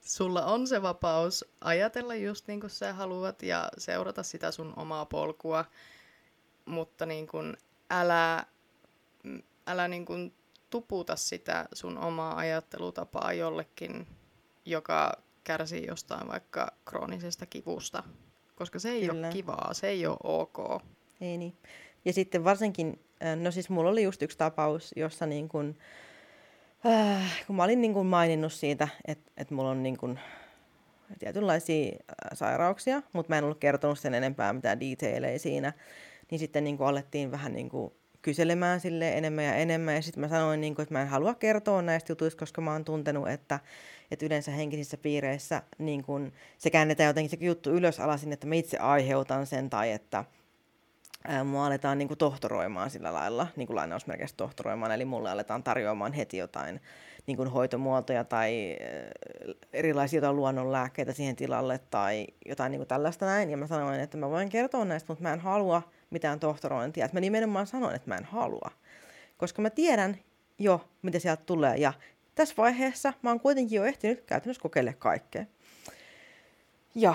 sulla 0.00 0.44
on 0.44 0.66
se 0.66 0.82
vapaus 0.82 1.44
ajatella 1.60 2.14
just 2.14 2.48
niin 2.48 2.60
kuin 2.60 2.70
sä 2.70 2.92
haluat 2.92 3.42
ja 3.42 3.68
seurata 3.78 4.22
sitä 4.22 4.50
sun 4.50 4.72
omaa 4.76 5.06
polkua, 5.06 5.64
mutta 6.64 7.06
niin 7.06 7.26
kuin 7.26 7.56
älä, 7.90 8.46
älä 9.66 9.88
niin 9.88 10.04
kuin 10.04 10.34
tuputa 10.70 11.16
sitä 11.16 11.68
sun 11.72 11.98
omaa 11.98 12.36
ajattelutapaa 12.36 13.32
jollekin, 13.32 14.06
joka 14.64 15.12
kärsii 15.44 15.86
jostain 15.86 16.28
vaikka 16.28 16.68
kroonisesta 16.84 17.46
kivusta, 17.46 18.02
koska 18.54 18.78
se 18.78 18.90
ei 18.90 19.06
Kyllä. 19.06 19.26
ole 19.26 19.32
kivaa, 19.32 19.74
se 19.74 19.88
ei 19.88 20.06
ole 20.06 20.16
ok. 20.22 20.82
Ei 21.20 21.38
niin. 21.38 21.56
Ja 22.04 22.12
sitten 22.12 22.44
varsinkin, 22.44 23.00
äh, 23.24 23.36
no 23.36 23.50
siis 23.50 23.70
mulla 23.70 23.90
oli 23.90 24.02
just 24.02 24.22
yksi 24.22 24.38
tapaus, 24.38 24.92
jossa 24.96 25.26
niin 25.26 25.48
kun, 25.48 25.78
äh, 26.86 27.44
kun 27.46 27.56
mä 27.56 27.64
olin 27.64 27.80
niin 27.80 27.94
kun 27.94 28.06
maininnut 28.06 28.52
siitä, 28.52 28.88
että, 29.04 29.30
että 29.36 29.54
mulla 29.54 29.70
on 29.70 29.82
niin 29.82 29.96
kun 29.96 30.18
tietynlaisia 31.18 31.86
äh, 31.92 32.30
sairauksia, 32.34 33.02
mutta 33.12 33.30
mä 33.30 33.38
en 33.38 33.44
ollut 33.44 33.58
kertonut 33.58 33.98
sen 33.98 34.14
enempää 34.14 34.52
mitään 34.52 34.80
detaileja 34.80 35.38
siinä, 35.38 35.72
niin 36.30 36.38
sitten 36.38 36.64
niin 36.64 36.76
kuin 36.76 36.88
alettiin 36.88 37.30
vähän 37.30 37.52
niin 37.52 37.68
kuin 37.68 37.92
kyselemään 38.22 38.80
sille 38.80 39.12
enemmän 39.18 39.44
ja 39.44 39.54
enemmän. 39.54 39.94
Ja 39.94 40.02
sitten 40.02 40.20
mä 40.20 40.28
sanoin, 40.28 40.60
niin 40.60 40.74
kuin, 40.74 40.82
että 40.82 40.94
mä 40.94 41.02
en 41.02 41.08
halua 41.08 41.34
kertoa 41.34 41.82
näistä 41.82 42.12
jutuista, 42.12 42.38
koska 42.38 42.60
mä 42.60 42.72
oon 42.72 42.84
tuntenut, 42.84 43.28
että, 43.28 43.60
että 44.10 44.26
yleensä 44.26 44.50
henkisissä 44.50 44.96
piireissä 44.96 45.62
niin 45.78 46.02
kuin, 46.02 46.32
se 46.58 46.70
käännetään 46.70 47.08
jotenkin 47.08 47.30
se 47.30 47.46
juttu 47.46 47.70
ylös 47.70 48.00
alasin, 48.00 48.32
että 48.32 48.46
mä 48.46 48.54
itse 48.54 48.78
aiheutan 48.78 49.46
sen 49.46 49.70
tai 49.70 49.92
että 49.92 50.24
mua 51.44 51.66
aletaan 51.66 51.98
niin 51.98 52.08
kuin 52.08 52.18
tohtoroimaan 52.18 52.90
sillä 52.90 53.12
lailla, 53.12 53.46
niin 53.56 53.66
kuin 53.66 53.76
lainausmerkeissä 53.76 54.36
tohtoroimaan, 54.36 54.92
eli 54.92 55.04
mulle 55.04 55.30
aletaan 55.30 55.62
tarjoamaan 55.62 56.12
heti 56.12 56.36
jotain 56.36 56.80
niin 57.26 57.36
kuin 57.36 57.48
hoitomuotoja 57.48 58.24
tai 58.24 58.76
erilaisia 59.72 60.16
jotain 60.16 60.36
luonnonlääkkeitä 60.36 61.12
siihen 61.12 61.36
tilalle 61.36 61.80
tai 61.90 62.26
jotain 62.46 62.70
niin 62.70 62.78
kuin 62.78 62.88
tällaista 62.88 63.26
näin. 63.26 63.50
Ja 63.50 63.56
mä 63.56 63.66
sanoin, 63.66 64.00
että 64.00 64.16
mä 64.16 64.30
voin 64.30 64.48
kertoa 64.48 64.84
näistä, 64.84 65.12
mutta 65.12 65.22
mä 65.22 65.32
en 65.32 65.40
halua 65.40 65.82
mitään 66.10 66.40
tohtorointia. 66.40 67.04
Että 67.04 67.16
mä 67.16 67.20
nimenomaan 67.20 67.66
sanoin, 67.66 67.96
että 67.96 68.08
mä 68.08 68.16
en 68.16 68.24
halua. 68.24 68.70
Koska 69.36 69.62
mä 69.62 69.70
tiedän 69.70 70.16
jo, 70.58 70.88
mitä 71.02 71.18
sieltä 71.18 71.42
tulee. 71.46 71.76
Ja 71.76 71.92
tässä 72.34 72.54
vaiheessa 72.58 73.12
mä 73.22 73.30
oon 73.30 73.40
kuitenkin 73.40 73.76
jo 73.76 73.84
ehtinyt 73.84 74.20
käytännössä 74.20 74.62
kokeilla 74.62 74.92
kaikkea. 74.92 75.44
Ja 76.94 77.14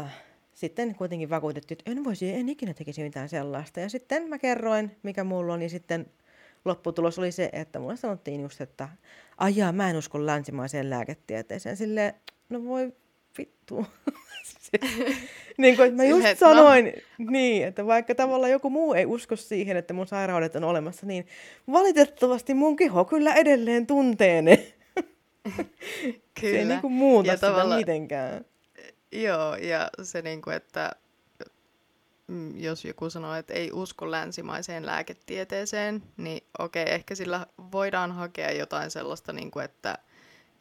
äh, 0.00 0.12
sitten 0.54 0.94
kuitenkin 0.94 1.30
vakuutettiin, 1.30 1.78
että 1.78 1.90
en 1.90 2.04
voisi, 2.04 2.34
en 2.34 2.48
ikinä 2.48 2.74
tekisi 2.74 3.02
mitään 3.02 3.28
sellaista. 3.28 3.80
Ja 3.80 3.88
sitten 3.88 4.28
mä 4.28 4.38
kerroin, 4.38 4.96
mikä 5.02 5.24
mulla 5.24 5.54
on, 5.54 5.62
ja 5.62 5.68
sitten 5.68 6.06
lopputulos 6.64 7.18
oli 7.18 7.32
se, 7.32 7.50
että 7.52 7.78
mulle 7.78 7.96
sanottiin 7.96 8.40
just, 8.40 8.60
että 8.60 8.88
ajaa, 9.38 9.72
mä 9.72 9.90
en 9.90 9.96
usko 9.96 10.26
länsimaiseen 10.26 10.90
lääketieteeseen. 10.90 11.76
Silleen, 11.76 12.14
no 12.48 12.64
voi 12.64 12.92
vittu. 13.38 13.86
niin 15.58 15.76
kuin, 15.76 15.94
mä 15.94 16.04
just 16.04 16.24
Yhet, 16.24 16.40
no. 16.40 16.48
sanoin, 16.48 16.92
no. 17.18 17.30
niin, 17.30 17.66
että 17.66 17.86
vaikka 17.86 18.14
tavallaan 18.14 18.52
joku 18.52 18.70
muu 18.70 18.94
ei 18.94 19.06
usko 19.06 19.36
siihen, 19.36 19.76
että 19.76 19.94
mun 19.94 20.06
sairaudet 20.06 20.56
on 20.56 20.64
olemassa, 20.64 21.06
niin 21.06 21.26
valitettavasti 21.72 22.54
mun 22.54 22.76
keho 22.76 23.04
kyllä 23.04 23.34
edelleen 23.34 23.86
tuntee 23.86 24.42
ne. 24.42 24.56
kyllä. 25.46 25.64
Se 26.40 26.58
ei 26.58 26.64
niin 26.64 26.80
kuin 26.80 26.92
muuta 26.92 27.28
ja 27.28 27.34
sitä 27.36 27.46
tavalla... 27.46 27.76
mitenkään. 27.76 28.44
Joo, 29.12 29.56
ja 29.56 29.90
se 30.02 30.22
niin 30.22 30.42
kuin, 30.42 30.56
että 30.56 30.90
mm, 32.26 32.60
jos 32.60 32.84
joku 32.84 33.10
sanoo, 33.10 33.34
että 33.34 33.54
ei 33.54 33.70
usko 33.72 34.10
länsimaiseen 34.10 34.86
lääketieteeseen, 34.86 36.02
niin 36.16 36.44
okei, 36.58 36.84
ehkä 36.88 37.14
sillä 37.14 37.46
voidaan 37.72 38.12
hakea 38.12 38.50
jotain 38.50 38.90
sellaista, 38.90 39.32
niin 39.32 39.50
kuin, 39.50 39.64
että, 39.64 39.98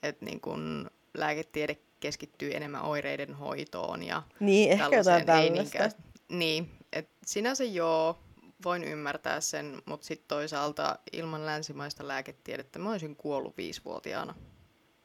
että 0.04 0.26
niin 0.26 0.42
kuin 0.42 0.90
lääketiede 1.14 1.78
keskittyy 2.00 2.56
enemmän 2.56 2.82
oireiden 2.82 3.34
hoitoon 3.34 4.04
ja 4.04 4.24
Niin, 4.40 4.72
ehkä 4.72 4.98
jotain 4.98 5.26
tällaista. 5.26 5.90
Niin, 6.30 6.72
että 6.94 7.12
sinänsä 7.26 7.64
joo, 7.64 8.20
voin 8.64 8.84
ymmärtää 8.84 9.42
sen, 9.42 9.82
mutta 9.86 10.08
sitten 10.08 10.28
toisaalta 10.28 11.00
ilman 11.14 11.46
länsimaista 11.46 12.08
lääketiedettä 12.08 12.80
mä 12.80 12.92
olisin 12.92 13.16
kuollut 13.16 13.58
viisivuotiaana. 13.58 14.36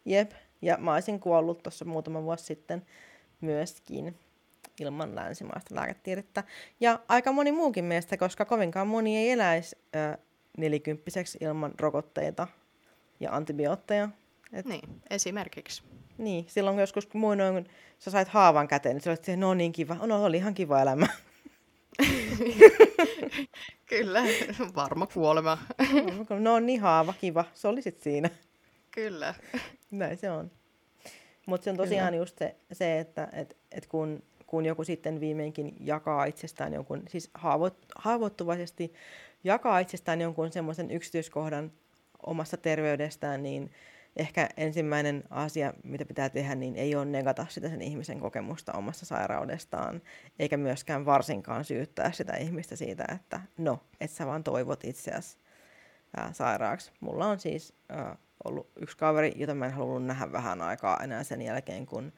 Jep, 0.04 0.32
ja 0.62 0.76
mä 0.80 0.94
olisin 0.94 1.20
kuollut 1.20 1.62
tuossa 1.62 1.84
muutama 1.84 2.22
vuosi 2.22 2.44
sitten 2.44 2.86
myöskin 3.40 4.18
ilman 4.80 5.14
länsimaista 5.14 5.74
lääketiedettä. 5.74 6.44
Ja 6.80 7.00
aika 7.08 7.32
moni 7.32 7.52
muukin 7.52 7.84
meistä, 7.84 8.16
koska 8.16 8.44
kovinkaan 8.44 8.86
moni 8.86 9.16
ei 9.16 9.30
eläisi 9.30 9.76
äh, 9.96 10.18
nelikymppiseksi 10.58 11.38
ilman 11.40 11.72
rokotteita 11.80 12.46
ja 13.20 13.36
antibiootteja. 13.36 14.08
Et... 14.52 14.66
Niin, 14.66 15.02
esimerkiksi. 15.10 15.82
Niin, 16.18 16.44
silloin 16.48 16.78
joskus 16.78 17.14
muinoin, 17.14 17.54
kun 17.54 17.72
sä 17.98 18.10
sait 18.10 18.28
haavan 18.28 18.68
käteen, 18.68 18.94
niin 18.94 19.02
sä 19.02 19.10
olit 19.10 19.26
no 19.36 19.54
niin 19.54 19.72
kiva, 19.72 19.96
no 20.06 20.24
oli 20.24 20.36
ihan 20.36 20.54
kiva 20.54 20.82
elämä. 20.82 21.06
Kyllä, 23.86 24.22
varma 24.74 25.06
kuolema. 25.06 25.58
no 26.38 26.60
niin 26.60 26.80
haava, 26.80 27.14
kiva, 27.20 27.44
se 27.54 27.68
oli 27.68 27.82
sit 27.82 28.00
siinä. 28.00 28.30
Kyllä. 28.90 29.34
Näin 29.90 30.16
se 30.16 30.30
on. 30.30 30.50
Mutta 31.46 31.64
se 31.64 31.70
on 31.70 31.76
tosiaan 31.76 32.12
Kyllä. 32.12 32.22
just 32.22 32.38
se, 32.38 32.56
se 32.72 32.98
että 32.98 33.28
et, 33.32 33.56
et 33.72 33.86
kun, 33.86 34.22
kun 34.46 34.64
joku 34.64 34.84
sitten 34.84 35.20
viimeinkin 35.20 35.76
jakaa 35.80 36.24
itsestään 36.24 36.72
jonkun, 36.72 37.02
siis 37.08 37.30
haavoit, 37.34 37.74
haavoittuvaisesti 37.96 38.92
jakaa 39.44 39.78
itsestään 39.78 40.20
jonkun 40.20 40.52
semmoisen 40.52 40.90
yksityiskohdan 40.90 41.72
omasta 42.26 42.56
terveydestään, 42.56 43.42
niin 43.42 43.70
ehkä 44.16 44.48
ensimmäinen 44.56 45.24
asia, 45.30 45.74
mitä 45.84 46.04
pitää 46.04 46.28
tehdä, 46.28 46.54
niin 46.54 46.76
ei 46.76 46.94
ole 46.96 47.04
negata 47.04 47.46
sitä 47.48 47.68
sen 47.68 47.82
ihmisen 47.82 48.20
kokemusta 48.20 48.72
omasta 48.72 49.06
sairaudestaan, 49.06 50.02
eikä 50.38 50.56
myöskään 50.56 51.06
varsinkaan 51.06 51.64
syyttää 51.64 52.12
sitä 52.12 52.36
ihmistä 52.36 52.76
siitä, 52.76 53.04
että 53.14 53.40
no, 53.58 53.80
et 54.00 54.10
sä 54.10 54.26
vaan 54.26 54.44
toivot 54.44 54.84
itseäsi 54.84 55.38
ää, 56.16 56.32
sairaaksi. 56.32 56.92
Mulla 57.00 57.26
on 57.26 57.40
siis 57.40 57.74
ää, 57.88 58.16
ollut 58.44 58.70
yksi 58.76 58.96
kaveri, 58.96 59.32
jota 59.36 59.54
mä 59.54 59.66
en 59.66 59.72
halunnut 59.72 60.06
nähdä 60.06 60.32
vähän 60.32 60.62
aikaa 60.62 61.00
enää 61.02 61.24
sen 61.24 61.42
jälkeen, 61.42 61.86
kun 61.86 62.12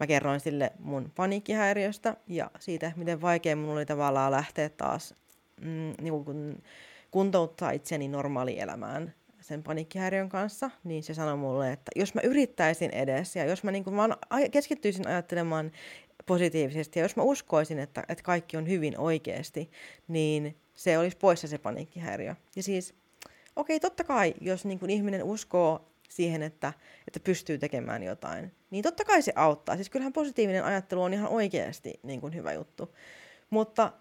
mä 0.00 0.06
kerroin 0.06 0.40
sille 0.40 0.72
mun 0.78 1.12
paniikkihäiriöstä 1.14 2.16
ja 2.26 2.50
siitä, 2.58 2.92
miten 2.96 3.20
vaikea 3.20 3.56
mun 3.56 3.72
oli 3.72 3.86
tavallaan 3.86 4.32
lähteä 4.32 4.68
taas 4.68 5.14
mm, 5.60 5.92
niin 6.00 6.24
kun 6.24 6.62
kuntouttaa 7.10 7.70
itseni 7.70 8.08
normaalielämään 8.08 9.14
sen 9.44 9.62
paniikkihäiriön 9.62 10.28
kanssa, 10.28 10.70
niin 10.84 11.02
se 11.02 11.14
sanoi 11.14 11.36
mulle, 11.36 11.72
että 11.72 11.90
jos 11.96 12.14
mä 12.14 12.20
yrittäisin 12.24 12.90
edes 12.90 13.36
ja 13.36 13.44
jos 13.44 13.64
mä, 13.64 13.70
niin 13.70 13.84
kuin, 13.84 13.94
mä 13.94 14.08
keskittyisin 14.50 15.08
ajattelemaan 15.08 15.72
positiivisesti 16.26 16.98
ja 16.98 17.04
jos 17.04 17.16
mä 17.16 17.22
uskoisin, 17.22 17.78
että, 17.78 18.04
että 18.08 18.24
kaikki 18.24 18.56
on 18.56 18.68
hyvin 18.68 18.98
oikeasti, 18.98 19.70
niin 20.08 20.56
se 20.74 20.98
olisi 20.98 21.16
poissa 21.16 21.48
se 21.48 21.58
paniikkihäiriö. 21.58 22.34
Ja 22.56 22.62
siis, 22.62 22.94
okei, 23.56 23.76
okay, 23.76 23.90
totta 23.90 24.04
kai, 24.04 24.34
jos 24.40 24.64
niin 24.64 24.78
kuin 24.78 24.90
ihminen 24.90 25.22
uskoo 25.22 25.88
siihen, 26.08 26.42
että, 26.42 26.72
että 27.06 27.20
pystyy 27.20 27.58
tekemään 27.58 28.02
jotain, 28.02 28.52
niin 28.70 28.82
totta 28.82 29.04
kai 29.04 29.22
se 29.22 29.32
auttaa. 29.36 29.76
Siis 29.76 29.90
kyllähän 29.90 30.12
positiivinen 30.12 30.64
ajattelu 30.64 31.02
on 31.02 31.14
ihan 31.14 31.28
oikeasti 31.28 32.00
niin 32.02 32.20
kuin 32.20 32.34
hyvä 32.34 32.52
juttu. 32.52 32.94
Mutta 33.50 33.92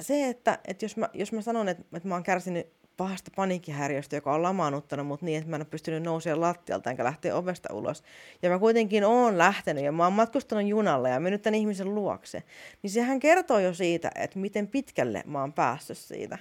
se, 0.00 0.28
että, 0.28 0.58
että 0.64 0.84
jos, 0.84 0.96
mä, 0.96 1.08
jos 1.12 1.32
mä 1.32 1.42
sanon, 1.42 1.68
että, 1.68 1.84
että 1.96 2.08
mä 2.08 2.14
oon 2.14 2.22
kärsinyt 2.22 2.66
pahasta 2.96 3.30
paniikkihäiriöstä, 3.36 4.16
joka 4.16 4.34
on 4.34 4.42
lamaannuttanut 4.42 5.06
mut 5.06 5.22
niin, 5.22 5.38
että 5.38 5.50
mä 5.50 5.56
en 5.56 5.62
ole 5.62 5.68
pystynyt 5.70 6.02
nousemaan 6.02 6.40
lattialta 6.40 6.90
enkä 6.90 7.04
lähteä 7.04 7.36
ovesta 7.36 7.74
ulos. 7.74 8.02
Ja 8.42 8.50
mä 8.50 8.58
kuitenkin 8.58 9.04
oon 9.04 9.38
lähtenyt 9.38 9.84
ja 9.84 9.92
mä 9.92 10.04
oon 10.04 10.12
matkustanut 10.12 10.68
junalla 10.68 11.08
ja 11.08 11.20
mennyt 11.20 11.42
tämän 11.42 11.54
ihmisen 11.54 11.94
luokse. 11.94 12.42
Niin 12.82 12.90
sehän 12.90 13.20
kertoo 13.20 13.58
jo 13.58 13.74
siitä, 13.74 14.10
että 14.14 14.38
miten 14.38 14.68
pitkälle 14.68 15.22
mä 15.26 15.40
oon 15.40 15.52
päässyt 15.52 15.98
siitä 15.98 16.38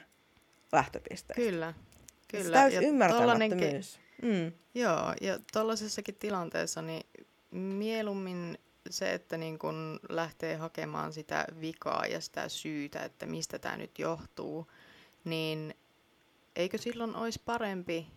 lähtöpisteestä. 0.71 1.33
Kyllä, 1.33 1.73
kyllä. 2.27 2.57
Täys 2.57 2.73
ymmärtämättömyys. 2.73 3.99
Mm. 4.21 4.51
Joo, 4.75 5.13
ja 5.21 5.39
tuollaisessakin 5.53 6.15
tilanteessa 6.15 6.81
niin 6.81 7.05
mieluummin 7.51 8.57
se, 8.89 9.13
että 9.13 9.37
niin 9.37 9.59
kun 9.59 9.99
lähtee 10.09 10.55
hakemaan 10.55 11.13
sitä 11.13 11.45
vikaa 11.61 12.05
ja 12.05 12.21
sitä 12.21 12.49
syytä, 12.49 13.03
että 13.03 13.25
mistä 13.25 13.59
tämä 13.59 13.77
nyt 13.77 13.99
johtuu, 13.99 14.71
niin 15.23 15.75
eikö 16.55 16.77
silloin 16.77 17.15
olisi 17.15 17.41
parempi 17.45 18.07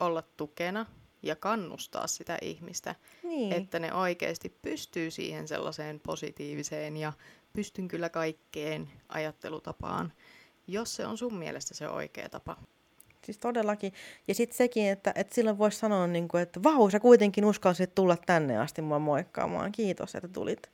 olla 0.00 0.22
tukena 0.22 0.86
ja 1.22 1.36
kannustaa 1.36 2.06
sitä 2.06 2.38
ihmistä, 2.42 2.94
niin. 3.22 3.52
että 3.52 3.78
ne 3.78 3.94
oikeasti 3.94 4.48
pystyy 4.62 5.10
siihen 5.10 5.48
sellaiseen 5.48 6.00
positiiviseen 6.00 6.96
ja 6.96 7.12
pystyn 7.52 7.88
kyllä 7.88 8.08
kaikkeen 8.08 8.90
ajattelutapaan, 9.08 10.12
jos 10.66 10.96
se 10.96 11.06
on 11.06 11.18
sun 11.18 11.34
mielestä 11.34 11.74
se 11.74 11.88
oikea 11.88 12.28
tapa. 12.28 12.56
Siis 13.24 13.38
todellakin. 13.38 13.92
Ja 14.28 14.34
sitten 14.34 14.56
sekin, 14.56 14.86
että, 14.86 15.12
että 15.14 15.34
silloin 15.34 15.58
voisi 15.58 15.78
sanoa, 15.78 16.06
niin 16.06 16.28
kuin, 16.28 16.42
että 16.42 16.62
vau, 16.62 16.90
sä 16.90 17.00
kuitenkin 17.00 17.44
uskalsit 17.44 17.94
tulla 17.94 18.16
tänne 18.16 18.58
asti 18.58 18.82
mua 18.82 18.98
moikkaamaan. 18.98 19.72
Kiitos, 19.72 20.14
että 20.14 20.28
tulit. 20.28 20.70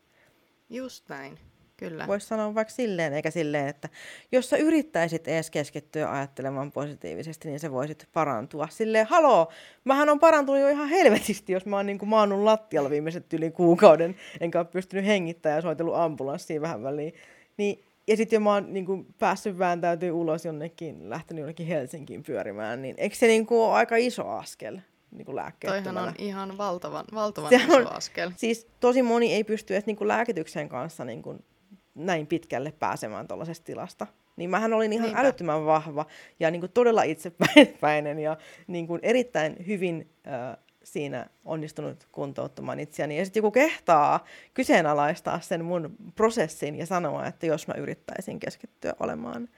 Just 0.71 1.09
näin. 1.09 1.39
Kyllä. 1.77 2.07
Voisi 2.07 2.27
sanoa 2.27 2.55
vaikka 2.55 2.75
silleen, 2.75 3.13
eikä 3.13 3.31
silleen, 3.31 3.69
että 3.69 3.89
jos 4.33 4.51
sä 4.51 4.57
yrittäisit 4.57 5.29
edes 5.29 5.51
keskittyä 5.51 6.11
ajattelemaan 6.11 6.73
positiivisesti, 6.73 7.49
niin 7.49 7.61
se 7.61 7.73
voisit 7.73 8.09
parantua. 8.13 8.69
Silleen, 8.71 9.07
haloo, 9.07 9.53
mähän 9.85 10.09
on 10.09 10.19
parantunut 10.19 10.61
jo 10.61 10.69
ihan 10.69 10.89
helvetisti, 10.89 11.53
jos 11.53 11.67
mä 11.67 11.77
oon 11.77 11.87
niin 11.87 11.99
maannut 12.05 12.43
lattialla 12.43 12.91
viimeiset 12.91 13.33
yli 13.33 13.51
kuukauden, 13.51 14.17
enkä 14.41 14.59
ole 14.59 14.67
pystynyt 14.67 15.07
hengittämään 15.07 15.59
ja 15.59 15.63
soitellut 15.63 15.97
ambulanssiin 15.97 16.63
vähän 16.63 16.83
väliin. 16.83 17.15
Niin 17.57 17.85
ja 18.07 18.17
sitten 18.17 18.37
jo 18.37 18.41
mä 18.41 18.53
oon 18.53 18.73
niin 18.73 18.87
kuin, 18.87 19.07
päässyt 19.19 19.59
vääntäytyy 19.59 20.11
ulos 20.11 20.45
jonnekin, 20.45 21.11
lähtenyt 21.11 21.43
jonnekin 21.43 21.67
Helsinkiin 21.67 22.23
pyörimään, 22.23 22.83
niin 22.83 22.95
eikö 22.99 23.17
se 23.17 23.27
niin 23.27 23.47
kuin, 23.47 23.61
ole 23.61 23.73
aika 23.73 23.97
iso 23.97 24.29
askel 24.29 24.79
niin 25.11 25.27
kuin 25.27 25.43
Toihan 25.61 25.99
on 25.99 26.15
ihan 26.19 26.59
valtavan, 26.59 27.05
valtavan 27.15 27.51
se 27.51 27.57
iso 27.57 27.77
on, 27.77 27.93
askel. 27.93 28.31
Siis 28.37 28.67
tosi 28.81 29.03
moni 29.03 29.35
ei 29.35 29.45
pysty 29.45 29.75
edes 29.75 29.87
niin 29.87 29.97
kuin, 29.97 30.09
lääkityksen 30.09 30.69
kanssa 30.69 31.05
niin 31.05 31.23
kuin, 31.23 31.45
näin 31.95 32.27
pitkälle 32.27 32.73
pääsemään 32.73 33.29
tuollaisesta 33.29 33.65
tilasta. 33.65 34.07
Niin 34.37 34.51
mähän 34.51 34.73
olin 34.73 34.93
ihan 34.93 35.05
Niinpä. 35.05 35.21
älyttömän 35.21 35.67
vahva 35.67 36.07
ja 36.41 36.51
niin 36.51 36.61
kuin, 36.61 36.73
todella 36.73 37.03
itsepäinen 37.03 38.19
ja 38.19 38.37
niin 38.67 38.87
kuin, 38.87 39.01
erittäin 39.03 39.67
hyvin 39.67 40.11
äh, 40.27 40.57
siinä 40.85 41.27
onnistunut 41.45 42.09
kuntouttamaan 42.13 42.81
itseäni. 42.81 43.19
Ja 43.19 43.25
sitten 43.25 43.41
joku 43.41 43.51
kehtaa 43.51 44.25
kyseenalaistaa 44.55 45.41
sen 45.41 45.65
mun 45.65 45.97
prosessin 46.15 46.75
ja 46.79 46.87
sanoa, 46.87 47.27
että 47.27 47.47
jos 47.47 47.69
mä 47.69 47.75
yrittäisin 47.75 48.41
keskittyä 48.41 48.95
olemaan, 49.01 49.49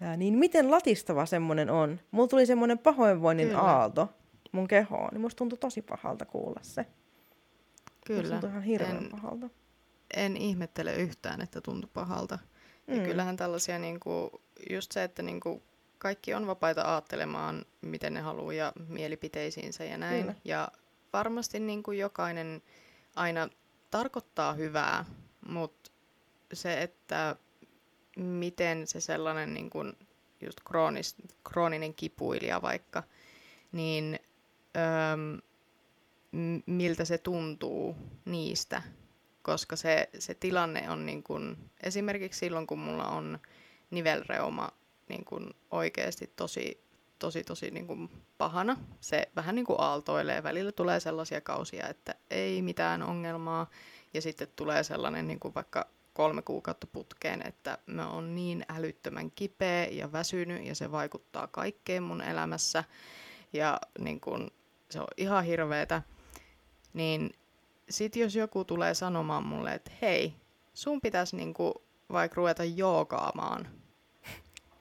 ää, 0.00 0.16
niin 0.16 0.38
miten 0.38 0.70
latistava 0.70 1.26
semmoinen 1.26 1.70
on. 1.70 2.00
Mulla 2.10 2.28
tuli 2.28 2.46
semmoinen 2.46 2.78
pahoinvoinnin 2.78 3.48
Kyllä. 3.48 3.60
aalto 3.60 4.08
mun 4.52 4.68
kehoon, 4.68 5.08
niin 5.12 5.20
musta 5.20 5.38
tuntui 5.38 5.58
tosi 5.58 5.82
pahalta 5.82 6.24
kuulla 6.24 6.60
se. 6.62 6.86
Kyllä. 8.06 8.20
Musta 8.20 8.32
tuntui 8.32 8.50
ihan 8.50 8.62
hirveän 8.62 8.96
en, 8.96 9.08
pahalta. 9.10 9.50
En 10.14 10.36
ihmettele 10.36 10.94
yhtään, 10.94 11.40
että 11.40 11.60
tuntui 11.60 11.90
pahalta. 11.94 12.38
Mm. 12.86 12.94
Ja 12.96 13.04
kyllähän 13.04 13.36
tällaisia, 13.36 13.78
niinku, 13.78 14.42
just 14.70 14.92
se, 14.92 15.04
että 15.04 15.22
niinku, 15.22 15.62
kaikki 15.98 16.34
on 16.34 16.46
vapaita 16.46 16.92
ajattelemaan, 16.92 17.64
miten 17.80 18.14
ne 18.14 18.20
haluaa 18.20 18.52
ja 18.52 18.72
mielipiteisiinsä 18.88 19.84
ja 19.84 19.98
näin. 19.98 20.20
Kyllä. 20.20 20.34
Ja 20.44 20.68
varmasti 21.12 21.60
niin 21.60 21.82
kuin 21.82 21.98
jokainen 21.98 22.62
aina 23.16 23.48
tarkoittaa 23.90 24.52
hyvää, 24.52 25.04
mutta 25.48 25.90
se, 26.52 26.82
että 26.82 27.36
miten 28.16 28.86
se 28.86 29.00
sellainen 29.00 29.54
niin 29.54 29.70
kuin 29.70 29.92
just 30.40 30.60
kroonis, 30.64 31.16
krooninen 31.44 31.94
kipuilija 31.94 32.62
vaikka, 32.62 33.02
niin 33.72 34.18
öö, 34.76 35.40
miltä 36.66 37.04
se 37.04 37.18
tuntuu 37.18 37.96
niistä, 38.24 38.82
koska 39.42 39.76
se, 39.76 40.08
se 40.18 40.34
tilanne 40.34 40.90
on 40.90 41.06
niin 41.06 41.22
kuin, 41.22 41.56
esimerkiksi 41.82 42.38
silloin, 42.38 42.66
kun 42.66 42.78
mulla 42.78 43.08
on 43.08 43.38
nivelreuma 43.90 44.68
niin 45.08 45.24
kuin 45.24 45.50
oikeasti 45.70 46.32
tosi, 46.36 46.84
tosi, 47.18 47.44
tosi 47.44 47.70
niin 47.70 47.86
kuin 47.86 48.10
pahana. 48.38 48.76
Se 49.00 49.28
vähän 49.36 49.54
niin 49.54 49.64
kuin 49.64 49.80
aaltoilee. 49.80 50.42
Välillä 50.42 50.72
tulee 50.72 51.00
sellaisia 51.00 51.40
kausia, 51.40 51.88
että 51.88 52.14
ei 52.30 52.62
mitään 52.62 53.02
ongelmaa. 53.02 53.70
Ja 54.14 54.22
sitten 54.22 54.48
tulee 54.56 54.82
sellainen 54.82 55.28
niin 55.28 55.40
kuin 55.40 55.54
vaikka 55.54 55.86
kolme 56.12 56.42
kuukautta 56.42 56.86
putkeen, 56.86 57.46
että 57.46 57.78
mä 57.86 58.10
oon 58.10 58.34
niin 58.34 58.64
älyttömän 58.68 59.30
kipeä 59.30 59.86
ja 59.86 60.12
väsynyt 60.12 60.64
ja 60.64 60.74
se 60.74 60.90
vaikuttaa 60.90 61.46
kaikkeen 61.46 62.02
mun 62.02 62.22
elämässä. 62.22 62.84
Ja 63.52 63.80
niin 63.98 64.20
kun, 64.20 64.50
se 64.90 65.00
on 65.00 65.06
ihan 65.16 65.44
hirveetä. 65.44 66.02
Niin 66.92 67.30
sit 67.90 68.16
jos 68.16 68.36
joku 68.36 68.64
tulee 68.64 68.94
sanomaan 68.94 69.46
mulle, 69.46 69.74
että 69.74 69.90
hei, 70.02 70.34
sun 70.74 71.00
pitäisi 71.00 71.36
niinku 71.36 71.82
vaikka 72.12 72.34
ruveta 72.34 72.64
joogaamaan, 72.64 73.68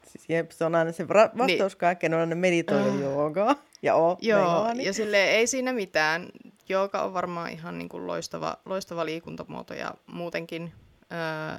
Siis 0.07 0.29
jep, 0.29 0.51
se 0.51 0.65
on 0.65 0.75
aina 0.75 0.91
se 0.91 1.07
vastaus 1.07 1.73
niin. 1.73 1.77
kaikkeen, 1.77 2.13
on 2.13 2.19
aina 2.19 2.35
meditoida 2.35 2.89
uh. 2.89 2.99
joogaa. 2.99 3.55
Ja 3.81 3.95
oo, 3.95 4.17
Joo, 4.21 4.71
ja 4.75 4.93
sille 4.93 5.23
ei 5.23 5.47
siinä 5.47 5.73
mitään. 5.73 6.27
Jooga 6.69 7.03
on 7.03 7.13
varmaan 7.13 7.51
ihan 7.51 7.77
niin 7.77 7.89
kuin 7.89 8.07
loistava, 8.07 8.57
loistava 8.65 9.05
liikuntamuoto 9.05 9.73
ja 9.73 9.93
muutenkin 10.07 10.73
öö, 11.11 11.57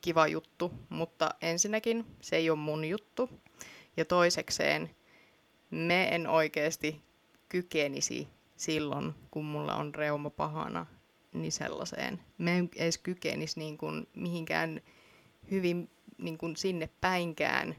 kiva 0.00 0.26
juttu, 0.26 0.72
mutta 0.88 1.30
ensinnäkin 1.42 2.06
se 2.20 2.36
ei 2.36 2.50
ole 2.50 2.58
mun 2.58 2.84
juttu. 2.84 3.30
Ja 3.96 4.04
toisekseen 4.04 4.90
me 5.70 6.14
en 6.14 6.26
oikeasti 6.26 7.02
kykenisi 7.48 8.28
silloin, 8.62 9.14
kun 9.30 9.44
mulla 9.44 9.76
on 9.76 9.94
reuma 9.94 10.30
pahana, 10.30 10.86
niin 11.32 11.52
sellaiseen. 11.52 12.20
Me 12.38 12.58
en 12.58 12.70
edes 12.76 12.98
kykenisi 12.98 13.58
niin 13.58 13.78
kuin 13.78 14.08
mihinkään 14.14 14.80
hyvin 15.50 15.90
niin 16.18 16.38
kuin 16.38 16.56
sinne 16.56 16.90
päinkään 17.00 17.76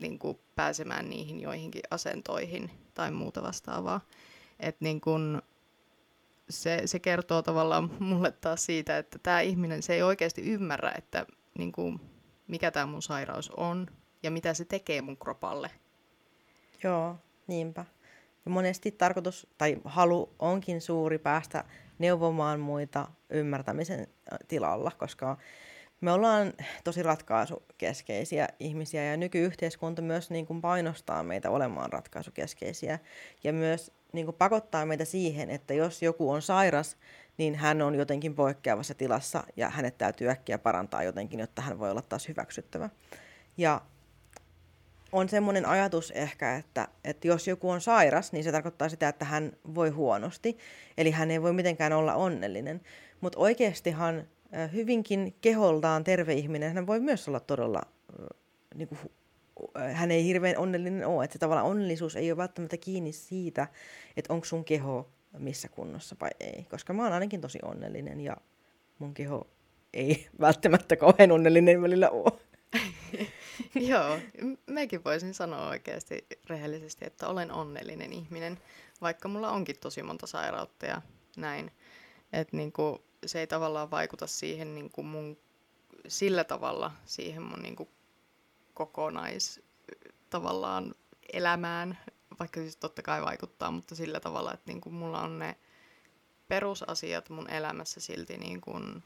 niin 0.00 0.18
kuin 0.18 0.38
pääsemään 0.56 1.10
niihin 1.10 1.40
joihinkin 1.40 1.82
asentoihin 1.90 2.70
tai 2.94 3.10
muuta 3.10 3.42
vastaavaa. 3.42 4.00
Et 4.60 4.80
niin 4.80 5.00
kuin 5.00 5.42
se, 6.50 6.82
se 6.84 6.98
kertoo 6.98 7.42
tavallaan 7.42 7.90
mulle 7.98 8.32
taas 8.32 8.66
siitä, 8.66 8.98
että 8.98 9.18
tämä 9.18 9.40
ihminen 9.40 9.82
se 9.82 9.94
ei 9.94 10.02
oikeasti 10.02 10.42
ymmärrä, 10.42 10.92
että 10.98 11.26
niin 11.58 11.72
kuin, 11.72 12.00
mikä 12.48 12.70
tämä 12.70 12.86
mun 12.86 13.02
sairaus 13.02 13.50
on 13.50 13.86
ja 14.22 14.30
mitä 14.30 14.54
se 14.54 14.64
tekee 14.64 15.02
mun 15.02 15.16
kropalle. 15.16 15.70
Joo, 16.82 17.16
niinpä. 17.46 17.84
Monesti 18.50 18.90
tarkoitus 18.90 19.46
tai 19.58 19.76
halu 19.84 20.34
onkin 20.38 20.80
suuri 20.80 21.18
päästä 21.18 21.64
neuvomaan 21.98 22.60
muita 22.60 23.08
ymmärtämisen 23.30 24.06
tilalla, 24.48 24.90
koska 24.98 25.36
me 26.00 26.12
ollaan 26.12 26.52
tosi 26.84 27.02
ratkaisukeskeisiä 27.02 28.48
ihmisiä 28.60 29.04
ja 29.04 29.16
nykyyhteiskunta 29.16 30.02
myös 30.02 30.30
niin 30.30 30.46
kuin 30.46 30.60
painostaa 30.60 31.22
meitä 31.22 31.50
olemaan 31.50 31.92
ratkaisukeskeisiä 31.92 32.98
ja 33.44 33.52
myös 33.52 33.92
niin 34.12 34.26
kuin 34.26 34.36
pakottaa 34.36 34.86
meitä 34.86 35.04
siihen, 35.04 35.50
että 35.50 35.74
jos 35.74 36.02
joku 36.02 36.30
on 36.30 36.42
sairas, 36.42 36.96
niin 37.38 37.54
hän 37.54 37.82
on 37.82 37.94
jotenkin 37.94 38.34
poikkeavassa 38.34 38.94
tilassa 38.94 39.44
ja 39.56 39.70
hänet 39.70 39.98
täytyy 39.98 40.30
äkkiä 40.30 40.58
parantaa 40.58 41.02
jotenkin, 41.02 41.40
jotta 41.40 41.62
hän 41.62 41.78
voi 41.78 41.90
olla 41.90 42.02
taas 42.02 42.28
hyväksyttävä. 42.28 42.90
Ja 43.56 43.80
on 45.12 45.28
semmoinen 45.28 45.66
ajatus 45.66 46.10
ehkä, 46.10 46.56
että, 46.56 46.88
että 47.04 47.28
jos 47.28 47.48
joku 47.48 47.70
on 47.70 47.80
sairas, 47.80 48.32
niin 48.32 48.44
se 48.44 48.52
tarkoittaa 48.52 48.88
sitä, 48.88 49.08
että 49.08 49.24
hän 49.24 49.52
voi 49.74 49.90
huonosti. 49.90 50.58
Eli 50.98 51.10
hän 51.10 51.30
ei 51.30 51.42
voi 51.42 51.52
mitenkään 51.52 51.92
olla 51.92 52.14
onnellinen. 52.14 52.80
Mutta 53.20 53.38
oikeastihan 53.38 54.24
hyvinkin 54.72 55.34
keholtaan 55.40 56.04
terve 56.04 56.32
ihminen, 56.32 56.74
hän 56.74 56.86
voi 56.86 57.00
myös 57.00 57.28
olla 57.28 57.40
todella, 57.40 57.80
niin 58.74 58.88
kuin, 58.88 58.98
hän 59.92 60.10
ei 60.10 60.24
hirveän 60.24 60.58
onnellinen 60.58 61.06
ole. 61.06 61.24
Että 61.24 61.38
tavallaan 61.38 61.66
onnellisuus 61.66 62.16
ei 62.16 62.32
ole 62.32 62.36
välttämättä 62.36 62.76
kiinni 62.76 63.12
siitä, 63.12 63.66
että 64.16 64.32
onko 64.32 64.44
sun 64.44 64.64
keho 64.64 65.10
missä 65.38 65.68
kunnossa 65.68 66.16
vai 66.20 66.30
ei. 66.40 66.66
Koska 66.70 66.92
mä 66.92 67.02
oon 67.02 67.12
ainakin 67.12 67.40
tosi 67.40 67.58
onnellinen 67.62 68.20
ja 68.20 68.36
mun 68.98 69.14
keho 69.14 69.46
ei 69.94 70.26
välttämättä 70.40 70.96
kauhean 70.96 71.32
onnellinen 71.32 71.82
välillä 71.82 72.10
ole. 72.10 72.32
Joo, 73.90 74.18
mekin 74.66 75.04
voisin 75.04 75.34
sanoa 75.34 75.68
oikeasti 75.68 76.26
rehellisesti, 76.46 77.04
että 77.06 77.28
olen 77.28 77.52
onnellinen 77.52 78.12
ihminen, 78.12 78.60
vaikka 79.00 79.28
mulla 79.28 79.50
onkin 79.50 79.78
tosi 79.80 80.02
monta 80.02 80.26
sairautta 80.26 80.86
ja 80.86 81.02
näin. 81.36 81.70
Että 82.32 82.56
niinku, 82.56 83.04
se 83.26 83.40
ei 83.40 83.46
tavallaan 83.46 83.90
vaikuta 83.90 84.26
siihen 84.26 84.74
niin 84.74 84.90
kuin 84.90 85.06
mun, 85.06 85.38
sillä 86.08 86.44
tavalla 86.44 86.92
siihen 87.04 87.42
mun 87.42 87.62
niin 87.62 87.76
kuin 87.76 87.88
kokonais 88.74 89.62
tavallaan 90.30 90.94
elämään, 91.32 91.98
vaikka 92.38 92.60
siis 92.60 92.76
totta 92.76 93.02
kai 93.02 93.22
vaikuttaa, 93.22 93.70
mutta 93.70 93.94
sillä 93.94 94.20
tavalla, 94.20 94.54
että 94.54 94.70
niin 94.70 94.80
kuin 94.80 94.94
mulla 94.94 95.22
on 95.22 95.38
ne 95.38 95.56
perusasiat 96.48 97.30
mun 97.30 97.50
elämässä 97.50 98.00
silti 98.00 98.38
niin 98.38 98.60
kuin 98.60 99.02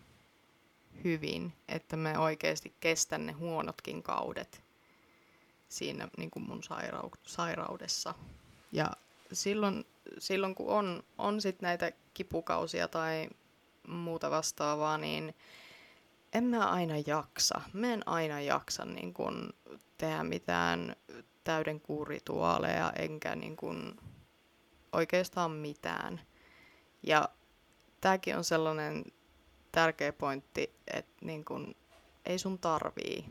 hyvin, 1.04 1.52
että 1.68 1.96
me 1.96 2.18
oikeasti 2.18 2.74
kestän 2.80 3.26
ne 3.26 3.33
huonotkin 3.33 4.02
kaudet 4.02 4.64
siinä 5.68 6.09
niin 6.16 6.30
kuin 6.30 6.42
mun 6.42 6.61
sairau- 6.64 7.18
sairaudessa. 7.22 8.14
Ja 8.72 8.90
silloin, 9.33 9.87
silloin 10.18 10.54
kun 10.54 10.68
on, 10.68 11.02
on 11.18 11.40
sit 11.40 11.62
näitä 11.62 11.92
kipukausia 12.14 12.88
tai 12.88 13.28
muuta 13.88 14.30
vastaavaa, 14.30 14.98
niin 14.98 15.35
en 16.33 16.44
mä 16.44 16.70
aina 16.70 16.94
jaksa. 17.07 17.61
Mä 17.72 17.92
en 17.92 18.09
aina 18.09 18.40
jaksa 18.40 18.85
niin 18.85 19.14
kun, 19.14 19.52
tehdä 19.98 20.24
mitään 20.24 20.96
täyden 21.44 21.80
kuurituaaleja, 21.80 22.92
enkä 22.98 23.37
niin 23.37 23.57
kun, 23.57 23.96
oikeastaan 24.92 25.50
mitään. 25.50 26.20
Ja 27.02 27.28
tämäkin 28.00 28.37
on 28.37 28.44
sellainen 28.44 29.04
tärkeä 29.74 30.12
pointti, 30.12 30.74
että 30.87 31.26
niin 31.26 31.44
kun, 31.44 31.74
ei 32.24 32.38
sun 32.38 32.58
tarvii. 32.58 33.24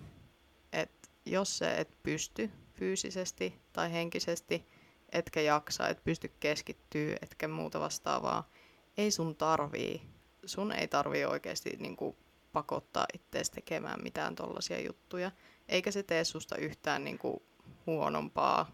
Et 0.74 1.12
jos 1.26 1.58
se 1.58 1.72
et 1.78 2.04
pysty 2.04 2.52
fyysisesti 2.74 3.62
tai 3.74 3.92
henkisesti, 3.92 4.66
etkä 5.10 5.42
jaksa, 5.42 5.88
et 5.88 6.04
pysty 6.04 6.32
keskittyä, 6.40 7.16
etkä 7.22 7.48
muuta 7.48 7.80
vastaavaa, 7.80 8.50
ei 8.98 9.12
sun 9.12 9.36
tarvii. 9.36 10.02
Sun 10.46 10.72
ei 10.72 10.88
tarvii 10.88 11.26
oikeasti 11.26 11.70
niin 11.80 11.96
kuin, 11.96 12.16
pakottaa 12.54 13.06
itseäsi 13.14 13.52
tekemään 13.52 14.04
mitään 14.04 14.36
tollaisia 14.36 14.82
juttuja. 14.82 15.32
Eikä 15.70 15.92
se 15.92 16.04
tee 16.04 16.24
susta 16.24 16.56
yhtään 16.58 17.04
niin 17.04 17.18
kuin, 17.18 17.44
huonompaa 17.86 18.72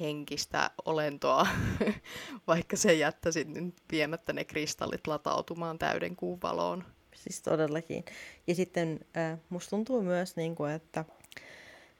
henkistä 0.00 0.70
olentoa, 0.84 1.46
vaikka 2.46 2.76
se 2.76 2.94
jättäisi 2.94 3.44
nyt 3.44 3.74
viemättä 3.92 4.32
ne 4.32 4.44
kristallit 4.44 5.06
latautumaan 5.06 5.78
täyden 5.78 6.16
kuun 6.16 6.38
valoon. 6.42 6.84
Siis 7.14 7.42
todellakin. 7.42 8.04
Ja 8.46 8.54
sitten 8.54 9.00
äh, 9.16 9.38
musta 9.48 9.70
tuntuu 9.70 10.02
myös, 10.02 10.36
niin 10.36 10.54
kuin, 10.54 10.72
että 10.72 11.04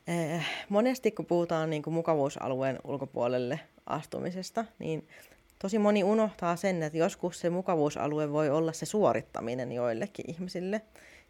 äh, 0.09 0.47
monesti 0.69 1.11
kun 1.11 1.27
puhutaan 1.27 1.71
niin 1.71 1.83
kuin 1.83 1.95
mukavuusalueen 1.95 2.79
ulkopuolelle 2.85 3.61
astumisesta, 3.87 4.65
niin 4.79 5.09
tosi 5.59 5.79
moni 5.79 6.05
unohtaa 6.05 6.57
sen, 6.57 6.83
että 6.83 6.99
joskus 6.99 7.41
se 7.41 7.51
mukavuusalue 7.51 8.33
voi 8.33 8.51
olla 8.51 8.73
se 8.73 8.87
suorittaminen 8.87 9.73
joillekin 9.73 10.31
ihmisille. 10.31 10.81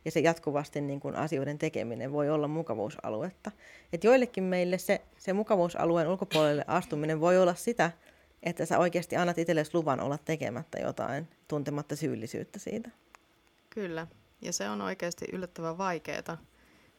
Ja 0.04 0.10
se 0.10 0.20
jatkuvasti 0.20 0.80
niin 0.80 1.00
kuin 1.00 1.16
asioiden 1.16 1.58
tekeminen 1.58 2.12
voi 2.12 2.30
olla 2.30 2.48
mukavuusaluetta. 2.48 3.50
Et 3.92 4.04
joillekin 4.04 4.44
meille 4.44 4.78
se, 4.78 5.00
se 5.18 5.32
mukavuusalueen 5.32 6.08
ulkopuolelle 6.08 6.64
astuminen 6.66 7.20
voi 7.20 7.38
olla 7.38 7.54
sitä, 7.54 7.90
että 8.42 8.66
sä 8.66 8.78
oikeasti 8.78 9.16
annat 9.16 9.38
itsellesi 9.38 9.70
luvan 9.74 10.00
olla 10.00 10.18
tekemättä 10.18 10.78
jotain, 10.78 11.28
tuntematta 11.48 11.96
syyllisyyttä 11.96 12.58
siitä. 12.58 12.90
Kyllä, 13.70 14.06
ja 14.40 14.52
se 14.52 14.68
on 14.68 14.80
oikeasti 14.80 15.24
yllättävän 15.32 15.78
vaikeaa. 15.78 16.38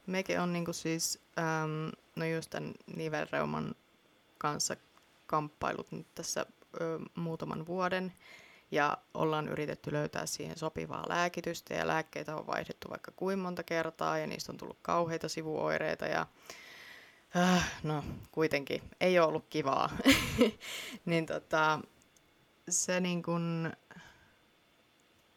Mekin 0.07 0.39
on 0.39 0.53
niinku 0.53 0.73
siis, 0.73 1.19
äm, 1.37 1.91
no 2.15 2.25
just 2.25 2.49
tämän 2.49 2.73
nivelreuman 2.95 3.75
kanssa 4.37 4.75
kamppailut 5.25 5.91
nyt 5.91 6.07
tässä 6.15 6.45
ö, 6.81 6.99
muutaman 7.15 7.67
vuoden 7.67 8.13
ja 8.75 8.97
ollaan 9.13 9.47
yritetty 9.47 9.91
löytää 9.91 10.25
siihen 10.25 10.57
sopivaa 10.57 11.05
lääkitystä 11.09 11.73
ja 11.73 11.88
lääkkeitä 11.88 12.35
on 12.35 12.47
vaihdettu 12.47 12.89
vaikka 12.89 13.11
kuin 13.15 13.39
monta 13.39 13.63
kertaa 13.63 14.17
ja 14.17 14.27
niistä 14.27 14.51
on 14.51 14.57
tullut 14.57 14.79
kauheita 14.81 15.29
sivuoireita 15.29 16.05
ja 16.05 16.27
äh, 17.38 17.71
no 17.83 18.03
kuitenkin 18.31 18.81
ei 19.01 19.19
ole 19.19 19.27
ollut 19.27 19.45
kivaa. 19.49 19.89
niin 21.05 21.25
tota, 21.25 21.79
se 22.69 22.99
niin 22.99 23.23
kun, 23.23 23.73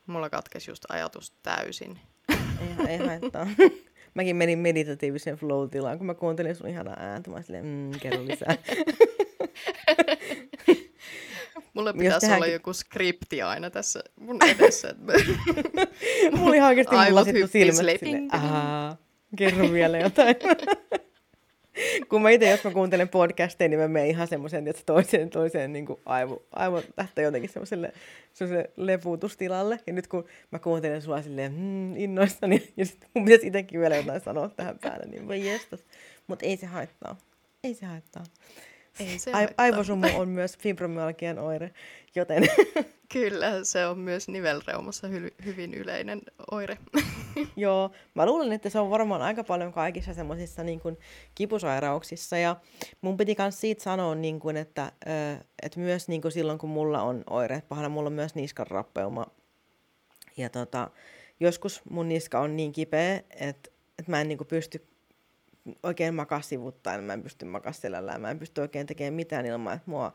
mulla 0.07 0.31
katkesi 0.31 0.71
just 0.71 0.85
ajatus 0.89 1.33
täysin. 1.43 1.99
ei, 2.29 2.89
ei 2.89 3.07
haittaa. 3.07 3.47
Mäkin 4.15 4.37
menin 4.37 4.59
meditatiivisen 4.59 5.37
flow-tilaan, 5.37 5.99
kun 5.99 6.07
mä 6.07 6.15
kuuntelin 6.15 6.57
sun 6.57 6.69
ihanaa 6.69 6.97
ääntä. 6.99 7.31
Mä 7.31 7.43
silleen, 7.43 7.65
mm, 7.67 7.91
kerro 8.01 8.25
lisää. 8.25 8.57
Mulla 11.79 11.93
pitäisi 11.93 12.33
olla 12.33 12.47
joku 12.47 12.73
skripti 12.73 13.43
aina 13.43 13.71
tässä 13.71 14.01
mun 14.21 14.39
edessä. 14.49 14.95
Mulla 16.39 16.55
ihan 16.55 16.69
oikeasti 16.69 16.97
mulla 17.09 17.25
sitten 17.25 17.49
silmät 17.49 18.01
sille, 18.01 18.29
kerro 19.37 19.73
vielä 19.73 19.99
jotain. 19.99 20.37
kun 22.09 22.23
mä 22.23 22.31
itse, 22.31 22.51
jos 22.51 22.65
mä 22.65 22.71
kuuntelen 22.71 23.09
podcasteja, 23.09 23.69
niin 23.69 23.81
mä 23.81 23.89
menen 23.89 24.09
ihan 24.09 24.29
semmoisen, 24.29 24.69
että 24.69 24.83
toiseen, 24.87 25.31
toiseen 25.31 25.73
niin 25.73 25.87
kuin 25.87 26.01
aivo, 26.07 26.43
aivo 26.53 26.83
lähtee 26.97 27.25
jotenkin 27.25 27.51
semmoiselle, 27.51 27.93
semmoiselle 28.33 28.71
lepuutustilalle. 28.77 29.81
Ja 29.87 29.93
nyt 29.93 30.07
kun 30.07 30.25
mä 30.51 30.59
kuuntelen 30.59 31.03
sua 31.03 31.23
silleen 31.23 31.53
hmm, 31.53 31.97
innoissani, 31.97 32.69
ja 32.77 32.87
sitten 32.87 33.11
mun 33.15 33.25
pitäisi 33.25 33.47
itsekin 33.47 33.81
vielä 33.81 33.97
jotain 33.97 34.21
sanoa 34.21 34.49
tähän 34.49 34.79
päälle, 34.79 35.07
niin 35.07 35.29
voi 35.29 35.47
jestas. 35.47 35.81
Mutta 36.27 36.47
ei 36.47 36.57
se 36.57 36.67
haittaa. 36.67 37.19
Ei 37.65 37.75
se 37.75 37.87
haittaa. 37.87 38.25
Ei 39.01 39.19
se 39.19 39.33
Ai- 39.33 39.49
aivosumu 39.57 40.07
on 40.15 40.29
myös 40.29 40.59
fibromyalgian 40.59 41.39
oire, 41.39 41.71
joten... 42.15 42.43
Kyllä, 43.13 43.65
se 43.65 43.87
on 43.87 43.99
myös 43.99 44.29
nivelreumassa 44.29 45.09
hy- 45.09 45.45
hyvin 45.45 45.75
yleinen 45.75 46.23
oire. 46.51 46.79
Joo, 47.57 47.91
mä 48.15 48.27
luulen, 48.27 48.53
että 48.53 48.71
se 48.71 48.79
on 48.79 48.91
varmaan 48.91 49.23
aika 49.23 49.45
paljon 49.45 49.73
kaikissa 49.73 50.15
semmoisissa 50.15 50.63
niin 50.63 50.81
kuin 50.81 50.99
kipusairauksissa. 51.35 52.37
Ja 52.39 52.57
mun 53.01 53.17
piti 53.17 53.37
myös 53.39 53.61
siitä 53.61 53.83
sanoa, 53.83 54.15
niin 54.15 54.41
kuin, 54.41 54.57
että, 54.57 54.93
että 55.63 55.81
myös 55.81 56.09
niin 56.09 56.23
kuin 56.23 56.33
silloin, 56.33 56.59
kun 56.59 56.71
mulla 56.71 57.03
on 57.03 57.25
oire, 57.31 57.63
pahana 57.69 57.89
mulla 57.89 58.07
on 58.07 58.13
myös 58.13 58.35
niskan 58.35 58.67
rappeuma. 58.67 59.27
Ja 60.37 60.49
tota, 60.49 60.91
joskus 61.41 61.83
mun 61.91 62.09
niska 62.09 62.41
on 62.41 62.57
niin 62.57 62.73
kipeä, 62.73 63.23
että, 63.31 63.71
että 63.99 64.11
mä 64.11 64.21
en 64.21 64.29
niin 64.29 64.39
kuin 64.39 64.49
pysty 64.49 64.87
oikein 65.83 66.15
makaa 66.15 66.41
sivuttaen, 66.41 67.05
mä 67.05 67.13
en 67.13 67.23
pysty 67.23 67.45
makaa 67.45 67.73
selällään, 67.73 68.21
mä 68.21 68.31
en 68.31 68.39
pysty 68.39 68.61
oikein 68.61 68.87
tekemään 68.87 69.15
mitään 69.15 69.47
ilman, 69.47 69.75
että 69.75 69.91
mua 69.91 70.13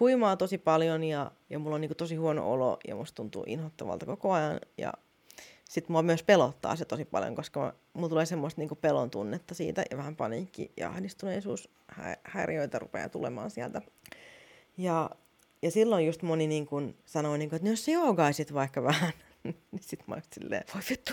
huimaa 0.00 0.36
tosi 0.36 0.58
paljon 0.58 1.04
ja, 1.04 1.30
ja 1.50 1.58
mulla 1.58 1.74
on 1.74 1.80
niin 1.80 1.96
tosi 1.96 2.16
huono 2.16 2.52
olo 2.52 2.78
ja 2.88 2.96
musta 2.96 3.16
tuntuu 3.16 3.44
inhottavalta 3.46 4.06
koko 4.06 4.32
ajan 4.32 4.60
ja 4.78 4.92
sitten 5.70 5.92
mua 5.92 6.02
myös 6.02 6.22
pelottaa 6.22 6.76
se 6.76 6.84
tosi 6.84 7.04
paljon, 7.04 7.34
koska 7.34 7.74
mulla 7.92 8.08
tulee 8.08 8.26
semmoista 8.26 8.60
niin 8.60 8.70
pelon 8.80 9.10
tunnetta 9.10 9.54
siitä 9.54 9.82
ja 9.90 9.96
vähän 9.96 10.16
paniikki 10.16 10.72
ja 10.76 10.88
ahdistuneisuushäiriöitä 10.88 12.78
rupeaa 12.78 13.08
tulemaan 13.08 13.50
sieltä. 13.50 13.82
Ja, 14.76 15.10
ja 15.62 15.70
silloin 15.70 16.06
just 16.06 16.22
moni 16.22 16.46
niin 16.46 16.68
sanoi, 17.06 17.38
niin 17.38 17.54
että 17.54 17.66
no 17.66 17.70
jos 17.70 17.84
sä 17.84 17.90
joogaisit 17.90 18.54
vaikka 18.54 18.82
vähän, 18.82 19.12
niin 19.44 19.54
sitten 19.80 20.04
mä 20.06 20.14
olin 20.14 20.24
silleen, 20.32 20.64
voi 20.74 20.82
vittu, 20.90 21.12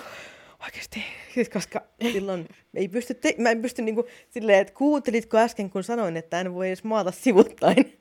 oikeasti, 0.63 1.03
siis 1.33 1.49
koska 1.49 1.81
silloin 2.11 2.47
ei 2.73 2.87
pysty, 2.87 3.13
te- 3.13 3.35
mä 3.37 3.51
en 3.51 3.61
pysty 3.61 3.81
niinku 3.81 4.05
silleen, 4.29 4.59
että 4.59 4.73
kuuntelitko 4.73 5.37
äsken, 5.37 5.69
kun 5.69 5.83
sanoin, 5.83 6.17
että 6.17 6.41
en 6.41 6.53
voi 6.53 6.67
edes 6.67 6.83
maata 6.83 7.11
sivuttain. 7.11 7.97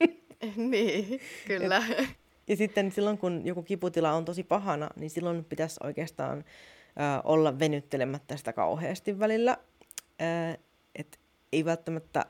niin, 0.70 1.20
kyllä. 1.46 1.82
Et, 1.98 2.08
ja 2.48 2.56
sitten 2.56 2.92
silloin, 2.92 3.18
kun 3.18 3.42
joku 3.44 3.62
kiputila 3.62 4.12
on 4.12 4.24
tosi 4.24 4.42
pahana, 4.42 4.90
niin 4.96 5.10
silloin 5.10 5.44
pitäisi 5.44 5.80
oikeastaan 5.82 6.38
äh, 6.38 7.20
olla 7.24 7.58
venyttelemättä 7.58 8.36
sitä 8.36 8.52
kauheasti 8.52 9.18
välillä. 9.18 9.58
Äh, 10.22 10.58
et 10.94 11.18
ei 11.52 11.64
välttämättä 11.64 12.26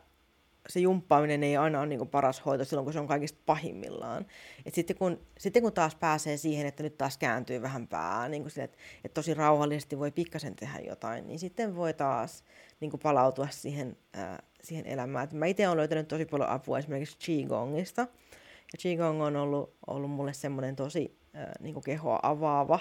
se 0.69 0.81
jumppaaminen 0.81 1.43
ei 1.43 1.57
aina 1.57 1.79
ole 1.79 1.87
niin 1.87 2.09
paras 2.09 2.45
hoito 2.45 2.65
silloin, 2.65 2.85
kun 2.85 2.93
se 2.93 3.01
on 3.01 3.07
kaikista 3.07 3.39
pahimmillaan. 3.47 4.27
Et 4.67 4.75
sitten, 4.75 4.97
kun, 4.97 5.21
sitten 5.39 5.63
kun 5.63 5.73
taas 5.73 5.95
pääsee 5.95 6.37
siihen, 6.37 6.67
että 6.67 6.83
nyt 6.83 6.99
taas 6.99 7.19
kääntyy 7.19 7.63
vähän 7.63 7.89
pää, 7.89 8.29
niin 8.29 8.43
kuin 8.43 8.51
sille, 8.51 8.65
että, 8.65 8.79
että 9.05 9.15
tosi 9.15 9.35
rauhallisesti 9.35 9.99
voi 9.99 10.11
pikkasen 10.11 10.57
tehdä 10.57 10.79
jotain, 10.79 11.27
niin 11.27 11.39
sitten 11.39 11.77
voi 11.77 11.95
taas 11.95 12.45
niin 12.81 12.91
kuin 12.91 13.01
palautua 13.01 13.49
siihen, 13.51 13.97
ää, 14.15 14.43
siihen 14.63 14.87
elämään. 14.87 15.25
Et 15.25 15.33
mä 15.33 15.47
itse 15.47 15.69
olen 15.69 15.79
löytänyt 15.79 16.09
tosi 16.09 16.25
paljon 16.25 16.49
apua 16.49 16.79
esimerkiksi 16.79 17.17
Qigongista. 17.19 18.01
Ja 18.73 18.79
Qigong 18.83 19.23
on 19.23 19.37
ollut, 19.37 19.77
ollut 19.87 20.11
mulle 20.11 20.33
semmoinen 20.33 20.77
tosi 20.77 21.19
ää, 21.35 21.53
niin 21.61 21.75
kuin 21.75 21.85
kehoa 21.85 22.21
avaava. 22.23 22.79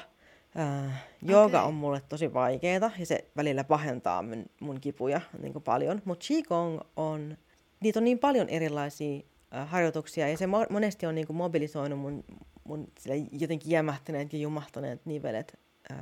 Ää, 0.56 0.98
jooga 1.22 1.60
okay. 1.60 1.68
on 1.68 1.74
mulle 1.74 2.02
tosi 2.10 2.34
vaikeaa 2.34 2.92
ja 3.00 3.06
se 3.06 3.30
välillä 3.38 3.64
pahentaa 3.64 4.22
mun, 4.22 4.46
mun 4.60 4.82
kipuja 4.82 5.22
niin 5.42 5.54
kuin 5.54 5.64
paljon. 5.64 6.02
Mutta 6.06 6.26
Qigong 6.28 6.80
on 6.96 7.38
niitä 7.86 8.00
on 8.00 8.04
niin 8.04 8.20
paljon 8.20 8.50
erilaisia 8.50 9.22
äh, 9.56 9.70
harjoituksia 9.70 10.30
ja 10.30 10.38
se 10.38 10.46
mo- 10.46 10.68
monesti 10.74 11.06
on 11.06 11.16
niin 11.16 11.28
kuin 11.28 11.38
mobilisoinut 11.38 12.00
mun, 12.00 12.24
mun 12.64 12.88
jotenkin 13.32 13.72
jämähtäneet 13.72 14.34
ja 14.34 14.40
jumahtaneet 14.40 15.06
nivelet 15.06 15.60
äh, 15.92 15.98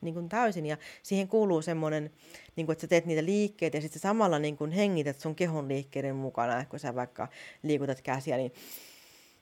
niin 0.00 0.14
kuin 0.14 0.28
täysin. 0.28 0.66
Ja 0.66 0.76
siihen 1.02 1.28
kuuluu 1.28 1.62
semmoinen, 1.62 2.10
niin 2.56 2.66
kuin, 2.66 2.72
että 2.72 2.80
sä 2.80 2.88
teet 2.88 3.06
niitä 3.06 3.24
liikkeitä 3.24 3.76
ja 3.76 3.80
sitten 3.80 4.00
samalla 4.00 4.38
niin 4.38 4.56
kuin 4.56 4.70
hengität 4.70 5.20
sun 5.20 5.34
kehon 5.34 5.68
liikkeiden 5.68 6.16
mukana, 6.16 6.64
kun 6.64 6.78
sä 6.78 6.94
vaikka 6.94 7.28
liikutat 7.62 8.00
käsiä, 8.00 8.36
niin 8.36 8.52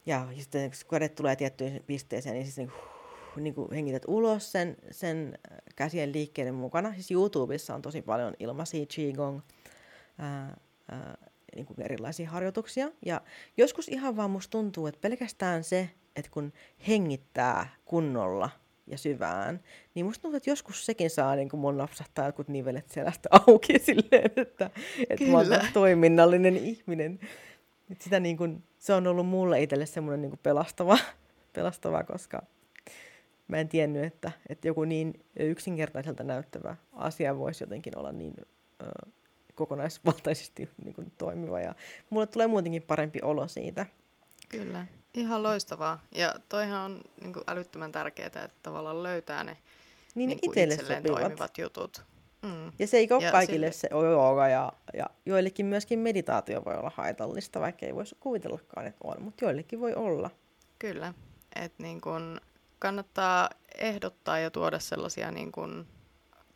ja 0.07 0.29
sitten 0.39 0.71
kun 0.71 0.91
kädet 0.91 1.15
tulee 1.15 1.37
tiettyyn 1.37 1.81
pisteeseen, 1.87 2.35
niin 2.35 2.45
siis 2.45 2.57
niin, 2.57 2.73
huh, 2.73 3.43
niin 3.43 3.55
kuin 3.55 3.73
hengität 3.73 4.03
ulos 4.07 4.53
sen, 4.53 4.77
sen 4.91 5.39
käsien 5.77 6.13
liikkeiden 6.13 6.55
mukana. 6.55 6.93
Siis 6.93 7.11
YouTubessa 7.11 7.75
on 7.75 7.83
tosi 7.83 8.03
paljon 8.03 8.35
ilmaisia 8.39 8.87
Qigong, 8.87 9.41
ää, 10.19 10.57
ää, 10.91 11.17
niin 11.57 11.67
kuin 11.67 11.83
erilaisia 11.83 12.31
harjoituksia. 12.31 12.91
Ja 13.07 13.21
joskus 13.57 13.89
ihan 13.89 14.17
vaan 14.17 14.31
musta 14.31 14.51
tuntuu, 14.51 14.87
että 14.87 15.01
pelkästään 15.01 15.65
se, 15.65 15.91
että 16.17 16.31
kun 16.31 16.53
hengittää 16.89 17.69
kunnolla 17.85 18.51
ja 18.87 18.99
syvään, 18.99 19.61
niin 19.95 20.07
musta 20.07 20.23
tuntuu, 20.23 20.37
että 20.37 20.51
joskus 20.51 20.87
sekin 20.87 21.11
saa 21.11 21.37
niin 21.37 21.49
kuin 21.49 21.61
mun 21.61 21.77
napsahtaa 21.77 22.27
jotkut 22.27 22.49
nivelet 22.49 22.89
selästä 22.89 23.29
auki 23.47 23.79
silleen, 23.79 24.31
että, 24.37 24.71
että 25.11 25.25
mä 25.25 25.37
oon 25.37 25.47
toiminnallinen 25.73 26.57
ihminen. 26.57 27.21
Et 27.91 28.01
sitä 28.01 28.21
niin 28.21 28.37
kuin, 28.37 28.63
se 28.79 28.95
on 28.95 29.07
ollut 29.07 29.27
mulle 29.27 29.63
itselle 29.63 29.87
semmoinen 29.87 30.23
niin 30.23 30.39
pelastava, 30.43 30.99
pelastava, 31.57 32.03
koska 32.03 32.43
mä 33.49 33.59
en 33.59 33.69
tiennyt, 33.69 34.05
että, 34.05 34.33
että 34.49 34.69
joku 34.69 34.85
niin 34.85 35.25
yksinkertaiselta 35.39 36.25
näyttävä 36.25 36.77
asia 36.93 37.39
voisi 37.39 37.65
jotenkin 37.65 37.99
olla 37.99 38.13
niin 38.13 38.35
ö, 38.83 38.87
kokonaisvaltaisesti 39.57 40.69
niin 40.85 40.95
kuin 40.95 41.13
toimiva. 41.19 41.61
Ja 41.61 41.75
mulle 42.11 42.27
tulee 42.27 42.47
muutenkin 42.47 42.83
parempi 42.83 43.19
olo 43.23 43.49
siitä. 43.49 43.87
Kyllä, 44.49 44.87
ihan 45.15 45.43
loistavaa. 45.43 46.03
Ja 46.13 46.35
toihan 46.49 46.81
on 46.81 47.01
niin 47.21 47.33
kuin 47.33 47.45
älyttömän 47.47 47.93
tärkeää, 47.93 48.27
että 48.27 48.51
tavallaan 48.63 49.03
löytää 49.03 49.45
ne 49.45 49.57
niin, 50.15 50.29
niin 50.29 50.39
itselle 50.43 50.75
itselleen 50.75 51.03
sopivat. 51.03 51.21
toimivat 51.21 51.59
jutut. 51.59 52.05
Mm. 52.43 52.73
Ja 52.79 52.87
se 52.87 52.97
ei 52.97 53.09
ole 53.11 53.25
ja 53.25 53.33
kaikille 53.33 53.73
sille... 53.73 53.91
se 54.01 54.09
jooga 54.09 54.49
ja, 54.49 54.73
ja 54.95 55.07
joillekin 55.27 55.67
myöskin 55.67 55.99
meditaatio 55.99 56.65
voi 56.65 56.75
olla 56.75 56.93
haitallista, 56.95 57.61
vaikka 57.61 57.87
ei 57.87 57.95
voisi 57.95 58.17
kuvitellakaan, 58.21 58.87
että 58.87 59.01
on, 59.05 59.23
mutta 59.23 59.45
joillekin 59.45 59.81
voi 59.81 59.95
olla. 59.95 60.31
Kyllä, 60.79 61.15
että 61.57 61.83
niin 61.83 62.01
kun 62.01 62.41
kannattaa 62.79 63.51
ehdottaa 63.79 64.39
ja 64.39 64.51
tuoda 64.51 64.79
sellaisia 64.79 65.31
niin 65.31 65.53
kun 65.53 65.87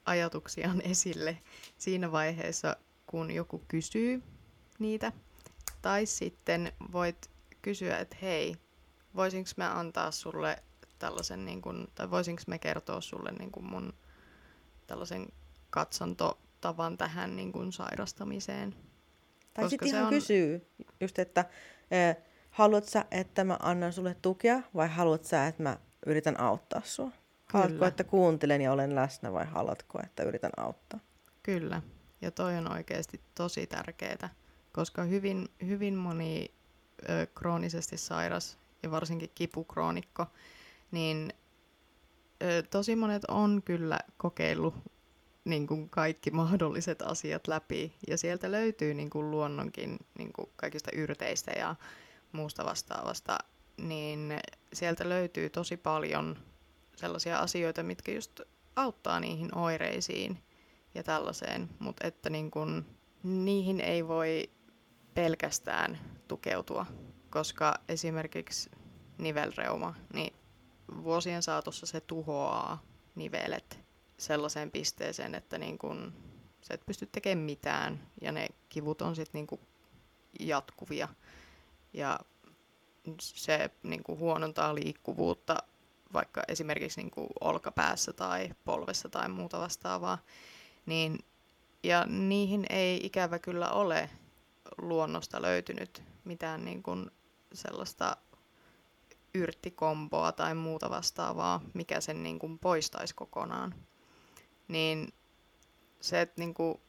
ajatuksiaan 0.04 0.82
esille 0.90 1.38
siinä 1.78 2.12
vaiheessa, 2.12 2.76
kun 3.10 3.30
joku 3.30 3.64
kysyy 3.68 4.22
niitä. 4.78 5.12
Tai 5.82 6.06
sitten 6.06 6.72
voit 6.92 7.30
kysyä, 7.62 7.98
että 7.98 8.16
hei, 8.22 8.56
voisinko 9.16 9.50
mä 9.56 9.78
antaa 9.78 10.10
sulle 10.10 10.62
tällaisen, 10.98 11.44
niin 11.44 11.62
kun, 11.62 11.88
tai 11.94 12.10
voisinko 12.10 12.42
mä 12.46 12.58
kertoa 12.58 13.00
sulle 13.00 13.32
niin 13.32 13.50
kun 13.50 13.64
mun 13.64 13.92
tällaisen 14.86 15.28
katsontotavan 15.70 16.98
tähän 16.98 17.36
niin 17.36 17.52
kun 17.52 17.72
sairastamiseen. 17.72 18.74
Tai 19.54 19.70
sitten 19.70 19.88
ihan 19.88 20.04
on... 20.04 20.10
kysyy 20.10 20.66
just, 21.00 21.18
että 21.18 21.44
eh, 21.90 22.16
haluat 22.50 22.84
sä, 22.84 23.04
että 23.10 23.44
mä 23.44 23.56
annan 23.62 23.92
sulle 23.92 24.16
tukea 24.22 24.62
vai 24.74 24.88
haluat 24.88 25.24
sä, 25.24 25.46
että 25.46 25.62
mä 25.62 25.78
yritän 26.06 26.40
auttaa 26.40 26.82
sua? 26.84 27.10
Haluatko, 27.52 27.74
Kyllä. 27.74 27.88
että 27.88 28.04
kuuntelen 28.04 28.60
ja 28.60 28.72
olen 28.72 28.94
läsnä 28.94 29.32
vai 29.32 29.46
haluatko, 29.46 30.00
että 30.04 30.22
yritän 30.22 30.52
auttaa? 30.56 31.00
Kyllä. 31.42 31.82
Ja 32.22 32.30
toi 32.30 32.56
on 32.56 32.72
oikeasti 32.72 33.20
tosi 33.34 33.66
tärkeää, 33.66 34.34
koska 34.72 35.02
hyvin, 35.02 35.48
hyvin 35.66 35.94
moni 35.94 36.50
ö, 37.08 37.26
kroonisesti 37.34 37.98
sairas 37.98 38.58
ja 38.82 38.90
varsinkin 38.90 39.30
kipukroonikko, 39.34 40.26
niin 40.90 41.32
ö, 42.42 42.62
tosi 42.62 42.96
monet 42.96 43.24
on 43.24 43.62
kyllä 43.64 43.98
kokeillut 44.16 44.74
niin 45.44 45.66
kuin 45.66 45.90
kaikki 45.90 46.30
mahdolliset 46.30 47.02
asiat 47.02 47.48
läpi. 47.48 47.92
Ja 48.08 48.18
sieltä 48.18 48.50
löytyy 48.52 48.94
niin 48.94 49.10
kuin 49.10 49.30
luonnonkin 49.30 49.98
niin 50.18 50.32
kuin 50.32 50.48
kaikista 50.56 50.90
yrteistä 50.94 51.50
ja 51.50 51.76
muusta 52.32 52.64
vastaavasta, 52.64 53.38
niin 53.76 54.38
sieltä 54.72 55.08
löytyy 55.08 55.50
tosi 55.50 55.76
paljon 55.76 56.36
sellaisia 56.96 57.38
asioita, 57.38 57.82
mitkä 57.82 58.12
just 58.12 58.40
auttaa 58.76 59.20
niihin 59.20 59.58
oireisiin 59.58 60.38
ja 60.94 61.02
tällaiseen, 61.02 61.70
mutta 61.78 62.06
että 62.06 62.30
niin 62.30 62.50
kun, 62.50 62.86
niihin 63.22 63.80
ei 63.80 64.08
voi 64.08 64.50
pelkästään 65.14 65.98
tukeutua, 66.28 66.86
koska 67.30 67.74
esimerkiksi 67.88 68.70
nivelreuma, 69.18 69.94
niin 70.12 70.32
vuosien 71.04 71.42
saatossa 71.42 71.86
se 71.86 72.00
tuhoaa 72.00 72.82
nivelet 73.14 73.80
sellaiseen 74.18 74.70
pisteeseen, 74.70 75.34
että 75.34 75.58
niin 75.58 75.78
kun, 75.78 76.12
sä 76.62 76.74
et 76.74 76.86
pysty 76.86 77.06
tekemään 77.06 77.44
mitään 77.44 78.06
ja 78.20 78.32
ne 78.32 78.48
kivut 78.68 79.02
on 79.02 79.16
sitten 79.16 79.46
niin 79.50 79.60
jatkuvia 80.40 81.08
ja 81.92 82.20
se 83.20 83.70
niin 83.82 84.02
kuin 84.02 84.18
huonontaa 84.18 84.74
liikkuvuutta 84.74 85.56
vaikka 86.12 86.42
esimerkiksi 86.48 87.00
niin 87.00 87.10
kuin 87.10 87.28
olkapäässä 87.40 88.12
tai 88.12 88.50
polvessa 88.64 89.08
tai 89.08 89.28
muuta 89.28 89.60
vastaavaa. 89.60 90.18
Niin, 90.86 91.18
ja 91.82 92.06
niihin 92.06 92.66
ei 92.70 93.06
ikävä 93.06 93.38
kyllä 93.38 93.70
ole 93.70 94.10
luonnosta 94.78 95.42
löytynyt 95.42 96.02
mitään 96.24 96.64
niin 96.64 96.82
kuin 96.82 97.10
sellaista 97.52 98.16
yrttikomboa 99.34 100.32
tai 100.32 100.54
muuta 100.54 100.90
vastaavaa, 100.90 101.60
mikä 101.74 102.00
sen 102.00 102.22
niin 102.22 102.38
kuin 102.38 102.58
poistaisi 102.58 103.14
kokonaan. 103.14 103.74
Niin 104.68 105.12
se, 106.00 106.20
että 106.20 106.40
niin 106.40 106.54
kuin, 106.54 106.80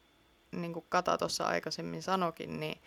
niin 0.52 0.74
kuin 0.74 0.86
Kata 0.90 1.18
tuossa 1.18 1.46
aikaisemmin 1.46 2.04
sanokin, 2.04 2.60
niin 2.60 2.82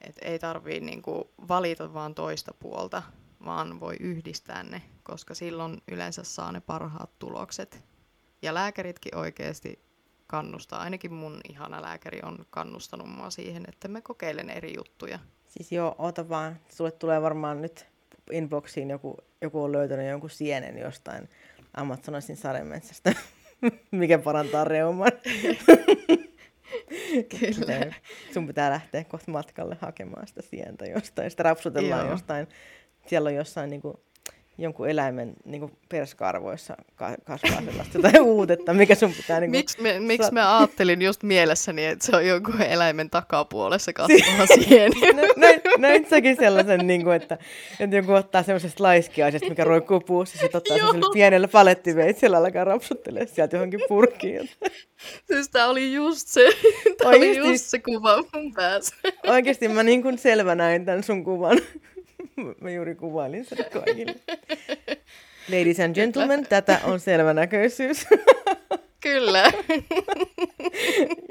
et 0.00 0.16
ei 0.22 0.38
tarvii 0.38 0.80
niin 0.80 1.02
kuin 1.02 1.24
valita 1.48 1.94
vaan 1.94 2.14
toista 2.14 2.54
puolta, 2.54 3.02
vaan 3.44 3.80
voi 3.80 3.96
yhdistää 4.00 4.62
ne, 4.62 4.82
koska 5.02 5.34
silloin 5.34 5.82
yleensä 5.88 6.24
saa 6.24 6.52
ne 6.52 6.60
parhaat 6.60 7.18
tulokset. 7.18 7.84
Ja 8.42 8.54
lääkäritkin 8.54 9.16
oikeasti 9.16 9.89
kannustaa. 10.30 10.80
Ainakin 10.80 11.12
mun 11.12 11.40
ihana 11.48 11.82
lääkäri 11.82 12.20
on 12.22 12.46
kannustanut 12.50 13.08
mua 13.08 13.30
siihen, 13.30 13.64
että 13.68 13.88
mä 13.88 14.00
kokeilen 14.00 14.50
eri 14.50 14.74
juttuja. 14.76 15.18
Siis 15.48 15.72
joo, 15.72 15.94
oota 15.98 16.28
vaan. 16.28 16.56
Sulle 16.68 16.90
tulee 16.90 17.22
varmaan 17.22 17.62
nyt 17.62 17.86
inboxiin 18.30 18.90
joku, 18.90 19.16
joku 19.40 19.62
on 19.62 19.72
löytänyt 19.72 20.08
jonkun 20.08 20.30
sienen 20.30 20.78
jostain 20.78 21.28
Amazonasin 21.74 22.36
sademetsästä, 22.36 23.12
mikä 23.90 24.18
parantaa 24.18 24.64
reuman. 24.64 25.12
Kyllä. 27.40 27.94
Sun 28.34 28.46
pitää 28.46 28.70
lähteä 28.70 29.04
kohta 29.04 29.30
matkalle 29.30 29.76
hakemaan 29.80 30.26
sitä 30.26 30.42
sientä 30.42 30.84
jostain. 30.84 31.30
Sitä 31.30 31.42
rapsutellaan 31.42 32.04
Joo. 32.04 32.10
jostain. 32.10 32.46
Siellä 33.06 33.28
on 33.28 33.34
jossain 33.34 33.70
niin 33.70 33.82
kuin, 33.82 33.94
jonkun 34.60 34.88
eläimen 34.88 35.32
niin 35.44 35.60
kuin 35.60 35.72
perskarvoissa 35.88 36.76
kasvaa 37.24 37.62
sellaista 37.64 37.98
jotain 37.98 38.20
uutetta, 38.36 38.74
mikä 38.74 38.94
sun 38.94 39.12
pitää... 39.12 39.40
Niin 39.40 39.50
kuin, 39.50 39.58
miksi 39.58 39.82
me, 39.82 40.00
miksi 40.00 40.26
sa- 40.26 40.32
mä 40.32 40.58
ajattelin 40.58 41.02
just 41.02 41.22
mielessäni, 41.22 41.86
että 41.86 42.06
se 42.06 42.16
on 42.16 42.26
jonkun 42.26 42.62
eläimen 42.62 43.10
takapuolessa 43.10 43.92
kasvava 43.98 44.46
sieni? 44.46 45.00
näin, 45.36 45.60
näin 45.78 46.06
säkin 46.10 46.36
sellaisen, 46.36 46.86
niin 46.86 47.04
kuin, 47.04 47.16
että, 47.16 47.38
että 47.80 47.96
joku 47.96 48.12
ottaa 48.12 48.42
semmoisesta 48.42 48.82
laiskiaisesta, 48.82 49.48
mikä 49.48 49.64
roikkuu 49.64 50.00
puussa, 50.00 50.38
sitten 50.38 50.58
ottaa 50.58 50.76
semmoisella 50.76 51.12
pienellä 51.12 51.48
palettiveitsellä 51.48 52.38
alkaa 52.38 52.64
rapsuttelemaan 52.64 53.28
sieltä 53.28 53.56
johonkin 53.56 53.80
purkiin. 53.88 54.50
siis 55.26 55.48
tää 55.48 55.68
oli 55.68 55.92
just 55.92 56.28
se, 56.28 56.48
tää 56.98 57.08
Oikeasti, 57.08 57.40
oli 57.40 57.50
just 57.50 57.64
se 57.64 57.78
kuva 57.78 58.16
mun 58.34 58.54
päässä. 58.54 58.96
Oikeasti 59.26 59.68
mä 59.68 59.82
niin 59.82 60.02
kuin 60.02 60.18
selvä 60.18 60.54
näin 60.54 60.84
tämän 60.84 61.02
sun 61.02 61.24
kuvan. 61.24 61.58
Mä 62.60 62.70
juuri 62.70 62.94
kuvailin 62.94 63.44
sen 63.44 63.58
kaikille. 63.72 64.14
Ladies 65.52 65.80
and 65.80 65.94
gentlemen, 65.94 66.46
tätä 66.46 66.80
on 66.84 67.00
selvänäköisyys. 67.00 68.06
Kyllä. 69.00 69.52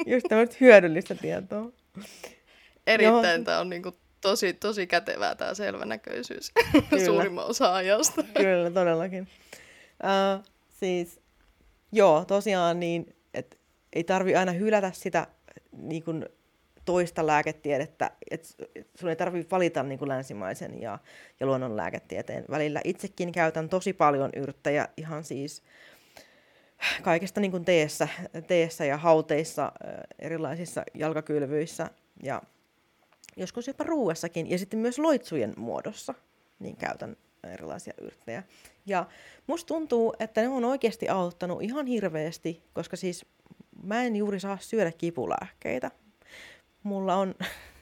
Just 0.06 0.26
tämmöistä 0.30 0.56
hyödyllistä 0.62 1.16
tietoa. 1.16 1.72
Erittäin 2.88 3.46
tämä 3.46 3.60
on 3.60 3.70
niinku 3.70 3.92
tosi, 4.22 4.54
tosi 4.54 4.88
kätevää 4.88 5.36
tämä 5.36 5.54
selvänäköisyys 5.54 6.52
suurimman 7.06 7.46
osa 7.46 7.76
ajasta. 7.76 8.24
Kyllä, 8.24 8.72
todellakin. 8.72 9.28
Uh, 10.04 10.46
siis, 10.80 11.20
joo, 11.92 12.26
tosiaan 12.26 12.80
niin, 12.80 13.16
että 13.34 13.58
ei 13.94 14.04
tarvi 14.04 14.36
aina 14.36 14.52
hylätä 14.52 14.92
sitä 14.94 15.28
niin 15.72 16.04
kuin 16.04 16.26
toista 16.90 17.28
lääketiedettä, 17.28 18.12
että 18.32 18.48
sun 18.96 19.10
ei 19.10 19.16
tarvitse 19.16 19.52
valita 19.52 19.84
niin 19.84 20.00
kuin 20.00 20.10
länsimaisen 20.10 20.82
ja, 20.82 21.00
ja 21.40 21.46
luonnonlääketieteen 21.46 22.46
välillä. 22.50 22.82
Itsekin 22.84 23.32
käytän 23.32 23.70
tosi 23.70 23.94
paljon 23.94 24.30
yrttejä 24.36 24.88
ihan 24.98 25.24
siis 25.24 25.64
kaikesta 27.02 27.42
niin 27.42 27.52
kuin 27.52 27.66
teessä, 27.66 28.08
teessä 28.48 28.86
ja 28.86 28.98
hauteissa, 28.98 29.72
erilaisissa 30.20 30.84
jalkakylvyissä 30.94 31.90
ja 32.24 32.42
joskus 33.38 33.68
jopa 33.68 33.84
ruuassakin 33.84 34.50
ja 34.50 34.60
sitten 34.60 34.80
myös 34.80 35.00
loitsujen 35.00 35.54
muodossa 35.58 36.14
niin 36.60 36.76
käytän 36.76 37.18
erilaisia 37.44 37.94
yrttejä. 38.02 38.44
Ja 38.86 39.06
musta 39.48 39.68
tuntuu, 39.68 40.14
että 40.20 40.42
ne 40.42 40.48
on 40.48 40.66
oikeasti 40.66 41.10
auttanut 41.10 41.62
ihan 41.62 41.86
hirveästi, 41.86 42.64
koska 42.74 42.98
siis 42.98 43.26
mä 43.84 44.04
en 44.04 44.16
juuri 44.16 44.40
saa 44.40 44.58
syödä 44.62 44.92
kipulääkkeitä 44.92 45.92
mulla 46.84 47.16
on, 47.16 47.36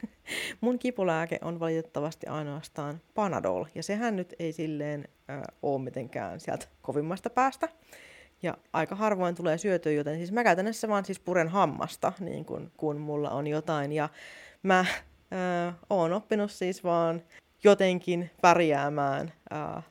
mun 0.61 0.79
kipulääke 0.79 1.39
on 1.41 1.59
valitettavasti 1.59 2.27
ainoastaan 2.27 3.01
Panadol, 3.13 3.65
ja 3.75 3.83
sehän 3.83 4.15
nyt 4.15 4.33
ei 4.39 4.53
silleen 4.53 5.07
äh, 5.29 5.41
ole 5.61 5.81
mitenkään 5.81 6.39
sieltä 6.39 6.67
kovimmasta 6.81 7.29
päästä. 7.29 7.69
Ja 8.43 8.57
aika 8.73 8.95
harvoin 8.95 9.35
tulee 9.35 9.57
syötyä, 9.57 9.91
joten 9.91 10.17
siis 10.17 10.31
mä 10.31 10.43
käytännössä 10.43 10.87
vaan 10.87 11.05
siis 11.05 11.19
puren 11.19 11.47
hammasta, 11.47 12.13
niin 12.19 12.45
kun, 12.45 12.71
kun 12.77 12.97
mulla 12.97 13.29
on 13.29 13.47
jotain. 13.47 13.91
Ja 13.91 14.09
mä 14.63 14.85
ö, 15.33 15.73
oon 15.89 16.13
oppinut 16.13 16.51
siis 16.51 16.83
vaan 16.83 17.21
jotenkin 17.63 18.29
pärjäämään 18.41 19.33
ö, 19.51 19.81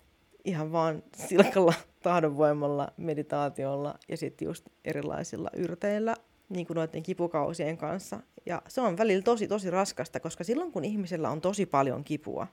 ihan 0.45 0.73
vaan 0.73 1.03
silkalla 1.17 1.75
tahdonvoimalla, 2.03 2.89
meditaatiolla 2.97 3.95
ja 4.09 4.17
sitten 4.17 4.47
just 4.47 4.69
erilaisilla 4.85 5.51
yrteillä 5.57 6.15
niin 6.49 6.67
kuin 6.67 6.75
noiden 6.75 7.03
kipukausien 7.03 7.77
kanssa. 7.77 8.21
Ja 8.47 8.63
se 8.69 8.81
on 8.81 8.99
välillä 8.99 9.23
tosi, 9.23 9.49
tosi 9.49 9.71
raskasta, 9.71 10.21
koska 10.21 10.45
silloin 10.45 10.73
kun 10.73 10.85
ihmisellä 10.85 11.31
on 11.31 11.41
tosi 11.41 11.67
paljon 11.67 12.05
kipua, 12.05 12.47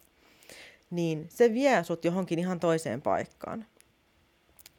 niin 0.89 1.25
se 1.29 1.53
vie 1.53 1.83
sut 1.83 2.05
johonkin 2.05 2.39
ihan 2.39 2.59
toiseen 2.59 3.01
paikkaan. 3.01 3.65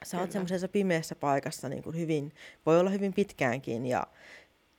Sä 0.05 0.21
oot 0.21 0.33
semmoisessa 0.33 0.69
pimeässä 0.69 1.15
paikassa 1.15 1.69
niin 1.69 1.83
kuin 1.83 1.97
hyvin, 1.97 2.33
voi 2.67 2.81
olla 2.81 2.91
hyvin 2.91 3.13
pitkäänkin 3.13 3.87
ja 3.87 4.07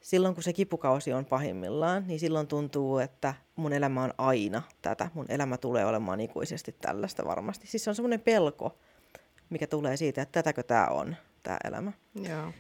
silloin 0.01 0.33
kun 0.33 0.43
se 0.43 0.53
kipukausi 0.53 1.13
on 1.13 1.25
pahimmillaan, 1.25 2.07
niin 2.07 2.19
silloin 2.19 2.47
tuntuu, 2.47 2.97
että 2.97 3.33
mun 3.55 3.73
elämä 3.73 4.03
on 4.03 4.13
aina 4.17 4.61
tätä. 4.81 5.09
Mun 5.13 5.25
elämä 5.29 5.57
tulee 5.57 5.85
olemaan 5.85 6.19
ikuisesti 6.21 6.75
tällaista 6.81 7.25
varmasti. 7.25 7.67
Siis 7.67 7.83
se 7.83 7.89
on 7.89 7.95
semmoinen 7.95 8.21
pelko, 8.21 8.77
mikä 9.49 9.67
tulee 9.67 9.97
siitä, 9.97 10.21
että 10.21 10.31
tätäkö 10.31 10.63
tämä 10.63 10.87
on, 10.87 11.15
tämä 11.43 11.57
elämä. 11.63 11.91
Joo. 12.15 12.51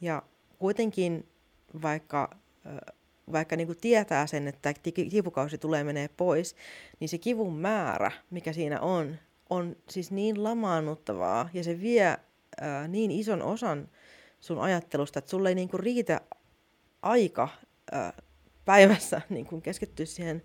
Ja 0.00 0.22
kuitenkin 0.62 1.28
vaikka, 1.82 2.36
vaikka 3.32 3.56
niin 3.56 3.66
kuin 3.66 3.78
tietää 3.80 4.26
sen, 4.26 4.48
että 4.48 4.74
kipukausi 5.10 5.58
tulee 5.58 5.84
menee 5.84 6.08
pois, 6.08 6.56
niin 7.00 7.08
se 7.08 7.18
kivun 7.18 7.56
määrä, 7.56 8.10
mikä 8.30 8.52
siinä 8.52 8.80
on, 8.80 9.16
on 9.50 9.76
siis 9.88 10.10
niin 10.10 10.44
lamaannuttavaa 10.44 11.48
ja 11.54 11.64
se 11.64 11.80
vie 11.80 12.16
niin 12.88 13.10
ison 13.10 13.42
osan 13.42 13.88
sun 14.40 14.60
ajattelusta, 14.60 15.18
että 15.18 15.30
sulle 15.30 15.48
ei 15.48 15.54
niin 15.54 15.68
kuin 15.68 15.80
riitä 15.80 16.20
aika 17.02 17.48
päivässä 18.64 19.20
niin 19.28 19.46
kuin 19.46 19.62
keskittyä 19.62 20.06
siihen 20.06 20.42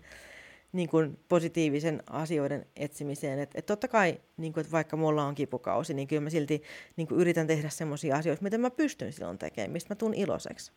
niin 0.72 0.88
kuin 0.88 1.18
positiivisen 1.28 2.02
asioiden 2.10 2.66
etsimiseen. 2.76 3.38
Et, 3.38 3.50
et 3.54 3.66
totta 3.66 3.88
kai, 3.88 4.20
niin 4.36 4.52
kuin, 4.52 4.60
että 4.60 4.72
vaikka 4.72 4.96
mulla 4.96 5.24
on 5.24 5.34
kipukausi, 5.34 5.94
niin 5.94 6.08
kyllä 6.08 6.22
mä 6.22 6.30
silti 6.30 6.62
niin 6.96 7.08
kuin 7.08 7.20
yritän 7.20 7.46
tehdä 7.46 7.68
sellaisia 7.68 8.16
asioita, 8.16 8.42
mitä 8.42 8.58
mä 8.58 8.70
pystyn 8.70 9.12
silloin 9.12 9.38
tekemään, 9.38 9.70
mistä 9.70 9.94
mä 9.94 9.96
tuun 9.96 10.14
iloiseksi. 10.14 10.72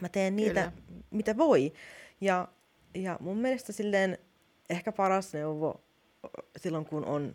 Mä 0.00 0.08
teen 0.08 0.36
niitä, 0.36 0.60
kyllä. 0.60 1.02
mitä 1.10 1.36
voi. 1.36 1.72
Ja, 2.20 2.48
ja 2.94 3.16
mun 3.20 3.36
mielestä 3.36 3.72
silleen 3.72 4.18
ehkä 4.70 4.92
paras 4.92 5.32
neuvo 5.32 5.80
silloin, 6.56 6.84
kun, 6.84 7.04
on, 7.04 7.34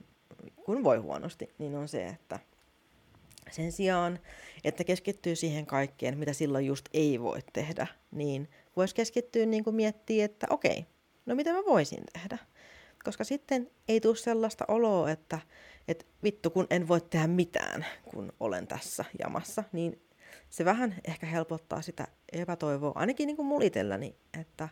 kun 0.66 0.84
voi 0.84 0.98
huonosti, 0.98 1.50
niin 1.58 1.76
on 1.76 1.88
se, 1.88 2.08
että 2.08 2.40
sen 3.52 3.72
sijaan, 3.72 4.20
että 4.64 4.84
keskittyy 4.84 5.36
siihen 5.36 5.66
kaikkeen, 5.66 6.18
mitä 6.18 6.34
silloin 6.34 6.66
just 6.66 6.86
ei 6.94 7.22
voi 7.22 7.40
tehdä, 7.54 7.88
niin 8.12 8.50
voisi 8.76 8.96
keskittyä 8.96 9.46
niin 9.46 9.64
kuin 9.64 9.76
miettiä, 9.76 10.26
että 10.26 10.48
okei, 10.50 10.86
no 11.26 11.36
mitä 11.36 11.54
mä 11.54 11.66
voisin 11.66 12.04
tehdä? 12.14 12.38
Koska 13.04 13.24
sitten 13.24 13.72
ei 13.88 14.02
tule 14.02 14.16
sellaista 14.16 14.66
oloa, 14.68 15.12
että, 15.12 15.40
että 15.88 16.06
vittu 16.24 16.50
kun 16.50 16.68
en 16.70 16.88
voi 16.88 17.02
tehdä 17.02 17.28
mitään, 17.28 17.86
kun 18.04 18.34
olen 18.40 18.68
tässä 18.68 19.06
jamassa, 19.20 19.64
niin 19.72 20.02
se 20.50 20.66
vähän 20.66 20.96
ehkä 21.08 21.26
helpottaa 21.26 21.82
sitä 21.82 22.08
epätoivoa, 22.32 22.92
ainakin 22.96 23.28
niin 23.28 23.36
kuin 23.36 23.46
mulla 23.46 23.66
itselläni, 23.66 24.16
että, 24.40 24.70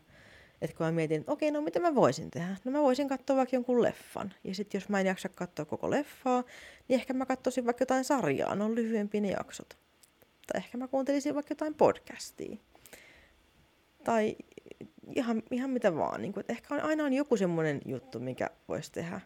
että 0.62 0.78
kun 0.78 0.86
mä 0.86 0.92
mietin, 0.92 1.20
että 1.20 1.32
okei, 1.32 1.52
no 1.52 1.62
mitä 1.62 1.80
mä 1.80 1.96
voisin 1.96 2.32
tehdä? 2.32 2.56
No 2.66 2.72
mä 2.72 2.82
voisin 2.82 3.08
katsoa 3.08 3.36
vaikka 3.36 3.56
jonkun 3.56 3.82
leffan. 3.82 4.34
Ja 4.44 4.56
sitten 4.56 4.80
jos 4.80 4.90
mä 4.90 5.00
en 5.00 5.06
jaksa 5.06 5.30
katsoa 5.30 5.66
koko 5.66 5.90
leffaa, 5.90 6.44
niin 6.88 7.00
ehkä 7.00 7.14
mä 7.14 7.26
katsoisin 7.26 7.66
vaikka 7.66 7.82
jotain 7.82 8.04
sarjaa, 8.04 8.56
no 8.56 8.76
lyhyempi 8.76 9.22
ne 9.22 9.32
jaksot. 9.32 9.78
Tai 10.48 10.58
ehkä 10.58 10.78
mä 10.78 10.88
kuuntelisin 10.88 11.36
vaikka 11.36 11.52
jotain 11.52 11.74
podcastia. 11.74 12.58
Tai 14.04 14.36
ihan, 15.16 15.44
ihan 15.52 15.70
mitä 15.70 15.96
vaan. 15.96 16.22
Niin 16.22 16.34
kuin, 16.34 16.42
että 16.42 16.54
ehkä 16.54 16.76
on, 16.76 16.82
aina 16.82 17.04
on 17.04 17.14
joku 17.14 17.38
semmoinen 17.38 17.82
juttu, 17.86 18.20
mikä 18.20 18.50
voisi 18.68 18.92
tehdä. 18.92 19.22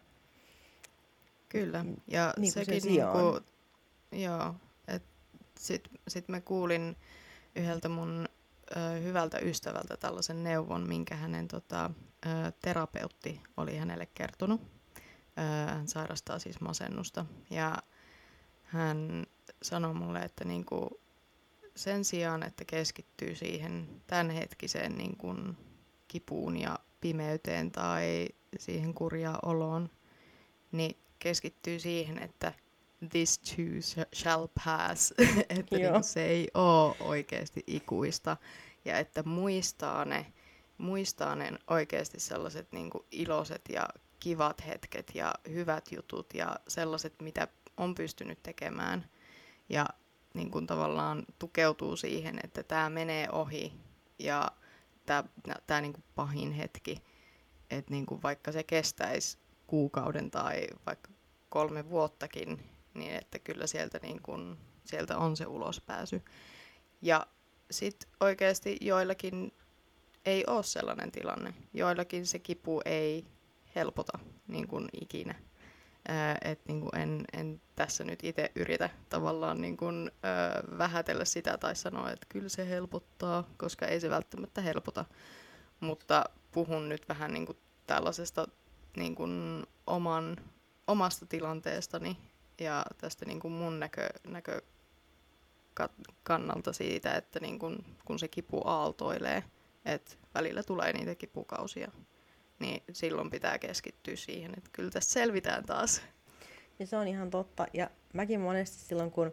Kyllä, 1.48 1.84
ja 2.08 2.34
niin 2.38 2.52
sekin 2.52 2.80
se 2.80 2.88
niin 2.88 3.02
kuin, 3.12 3.44
joo, 4.22 4.54
että 4.88 5.08
sit, 5.58 5.88
sit 6.08 6.28
mä 6.28 6.40
kuulin 6.40 6.96
yhdeltä 7.56 7.88
mun 7.88 8.28
ö, 8.76 9.00
hyvältä 9.00 9.38
ystävältä 9.38 9.96
tällaisen 9.96 10.44
neuvon, 10.44 10.88
minkä 10.88 11.16
hänen 11.16 11.48
tota, 11.48 11.90
ö, 12.26 12.52
terapeutti 12.62 13.40
oli 13.56 13.76
hänelle 13.76 14.06
kertonut. 14.14 14.60
Ö, 15.38 15.70
hän 15.72 15.88
sairastaa 15.88 16.38
siis 16.38 16.60
masennusta 16.60 17.26
ja 17.50 17.76
hän 18.64 19.26
sanoi 19.62 19.94
mulle, 19.94 20.18
että 20.18 20.44
niinku, 20.44 21.00
sen 21.74 22.04
sijaan, 22.04 22.42
että 22.42 22.64
keskittyy 22.64 23.34
siihen 23.34 23.88
tämänhetkiseen 24.06 24.98
niin 24.98 25.16
kuin 25.16 25.56
kipuun 26.08 26.56
ja 26.56 26.78
pimeyteen 27.00 27.72
tai 27.72 28.28
siihen 28.58 28.94
kurjaa 28.94 29.38
oloon, 29.42 29.90
niin 30.72 30.96
keskittyy 31.18 31.78
siihen, 31.78 32.18
että 32.22 32.52
this 33.10 33.38
too 33.38 34.04
shall 34.14 34.46
pass, 34.64 35.14
että 35.58 35.76
niin 35.76 36.04
se 36.04 36.24
ei 36.24 36.48
ole 36.54 36.96
oikeasti 37.00 37.64
ikuista. 37.66 38.36
Ja 38.84 38.98
että 38.98 39.22
muistaa 39.22 40.04
ne, 40.04 40.32
muistaa 40.78 41.36
ne 41.36 41.52
oikeasti 41.70 42.20
sellaiset 42.20 42.72
niin 42.72 42.90
kuin 42.90 43.04
iloiset 43.10 43.62
ja 43.68 43.88
kivat 44.20 44.66
hetket 44.66 45.10
ja 45.14 45.34
hyvät 45.50 45.92
jutut 45.92 46.34
ja 46.34 46.56
sellaiset, 46.68 47.14
mitä 47.22 47.48
on 47.76 47.94
pystynyt 47.94 48.42
tekemään. 48.42 49.10
Ja 49.68 49.86
niin 50.34 50.50
kuin 50.50 50.66
tavallaan 50.66 51.24
tukeutuu 51.38 51.96
siihen, 51.96 52.38
että 52.44 52.62
tämä 52.62 52.90
menee 52.90 53.30
ohi 53.30 53.72
ja 54.18 54.52
tämä 55.66 55.80
niin 55.80 55.92
kuin 55.92 56.04
pahin 56.14 56.52
hetki, 56.52 56.96
että 57.70 57.90
niin 57.90 58.06
kuin 58.06 58.22
vaikka 58.22 58.52
se 58.52 58.62
kestäisi 58.62 59.38
kuukauden 59.66 60.30
tai 60.30 60.66
vaikka 60.86 61.10
kolme 61.48 61.90
vuottakin, 61.90 62.70
niin 62.94 63.14
että 63.14 63.38
kyllä 63.38 63.66
sieltä, 63.66 63.98
niin 64.02 64.22
kuin, 64.22 64.56
sieltä 64.84 65.18
on 65.18 65.36
se 65.36 65.46
ulospääsy. 65.46 66.22
Ja 67.02 67.26
sitten 67.70 68.10
oikeasti 68.20 68.76
joillakin 68.80 69.52
ei 70.24 70.44
ole 70.46 70.62
sellainen 70.62 71.12
tilanne. 71.12 71.54
Joillakin 71.74 72.26
se 72.26 72.38
kipu 72.38 72.80
ei 72.84 73.24
helpota 73.74 74.18
niin 74.48 74.68
kuin 74.68 74.88
ikinä. 75.02 75.34
Että 76.44 76.64
niin 76.68 76.80
kuin 76.80 76.96
en, 76.96 77.24
en 77.32 77.60
tässä 77.76 78.04
nyt 78.04 78.24
itse 78.24 78.52
yritä 78.54 78.90
tavallaan 79.08 79.60
niin 79.60 79.76
kuin, 79.76 80.10
ö, 80.10 80.78
vähätellä 80.78 81.24
sitä 81.24 81.58
tai 81.58 81.76
sanoa, 81.76 82.10
että 82.10 82.26
kyllä 82.28 82.48
se 82.48 82.68
helpottaa, 82.68 83.44
koska 83.56 83.86
ei 83.86 84.00
se 84.00 84.10
välttämättä 84.10 84.60
helpota. 84.60 85.04
Mutta 85.80 86.24
puhun 86.52 86.88
nyt 86.88 87.08
vähän 87.08 87.32
niin 87.32 87.46
kuin 87.46 87.58
tällaisesta 87.86 88.48
niin 88.96 89.14
kuin 89.14 89.66
oman, 89.86 90.36
omasta 90.86 91.26
tilanteestani 91.26 92.16
ja 92.60 92.84
tästä 92.98 93.24
niin 93.24 93.40
kuin 93.40 93.52
mun 93.52 93.80
näkö, 93.80 94.08
näkö 94.26 94.60
kannalta 96.22 96.72
siitä, 96.72 97.14
että 97.14 97.40
niin 97.40 97.58
kun, 97.58 97.84
kun 98.04 98.18
se 98.18 98.28
kipu 98.28 98.62
aaltoilee, 98.64 99.44
että 99.84 100.16
välillä 100.34 100.62
tulee 100.62 100.92
niitä 100.92 101.14
kipukausia, 101.14 101.90
niin 102.58 102.82
silloin 102.92 103.30
pitää 103.30 103.58
keskittyä 103.58 104.16
siihen, 104.16 104.52
että 104.56 104.70
kyllä 104.72 104.90
tässä 104.90 105.12
selvitään 105.12 105.64
taas. 105.64 106.02
Ja 106.78 106.86
se 106.86 106.96
on 106.96 107.08
ihan 107.08 107.30
totta. 107.30 107.66
Ja 107.74 107.90
mäkin 108.12 108.40
monesti 108.40 108.78
silloin, 108.78 109.10
kun 109.10 109.32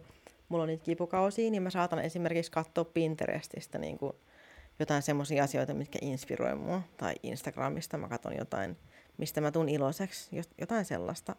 mulla 0.50 0.64
on 0.64 0.68
niitä 0.68 0.84
kipukausia, 0.84 1.52
niin 1.52 1.64
mä 1.64 1.70
saatan 1.70 2.00
esimerkiksi 2.00 2.52
katsoa 2.52 2.86
Pinterestistä 2.86 3.78
niin 3.78 3.98
kuin 3.98 4.14
jotain 4.80 5.02
semmoisia 5.02 5.44
asioita, 5.44 5.74
mitkä 5.74 6.00
inspiroi 6.02 6.56
mua. 6.56 6.82
Tai 6.98 7.14
Instagramista 7.24 7.98
mä 7.98 8.08
katson 8.08 8.38
jotain, 8.38 8.78
mistä 9.18 9.42
mä 9.42 9.52
tuun 9.52 9.70
iloiseksi, 9.70 10.42
jotain 10.62 10.86
sellaista. 10.86 11.36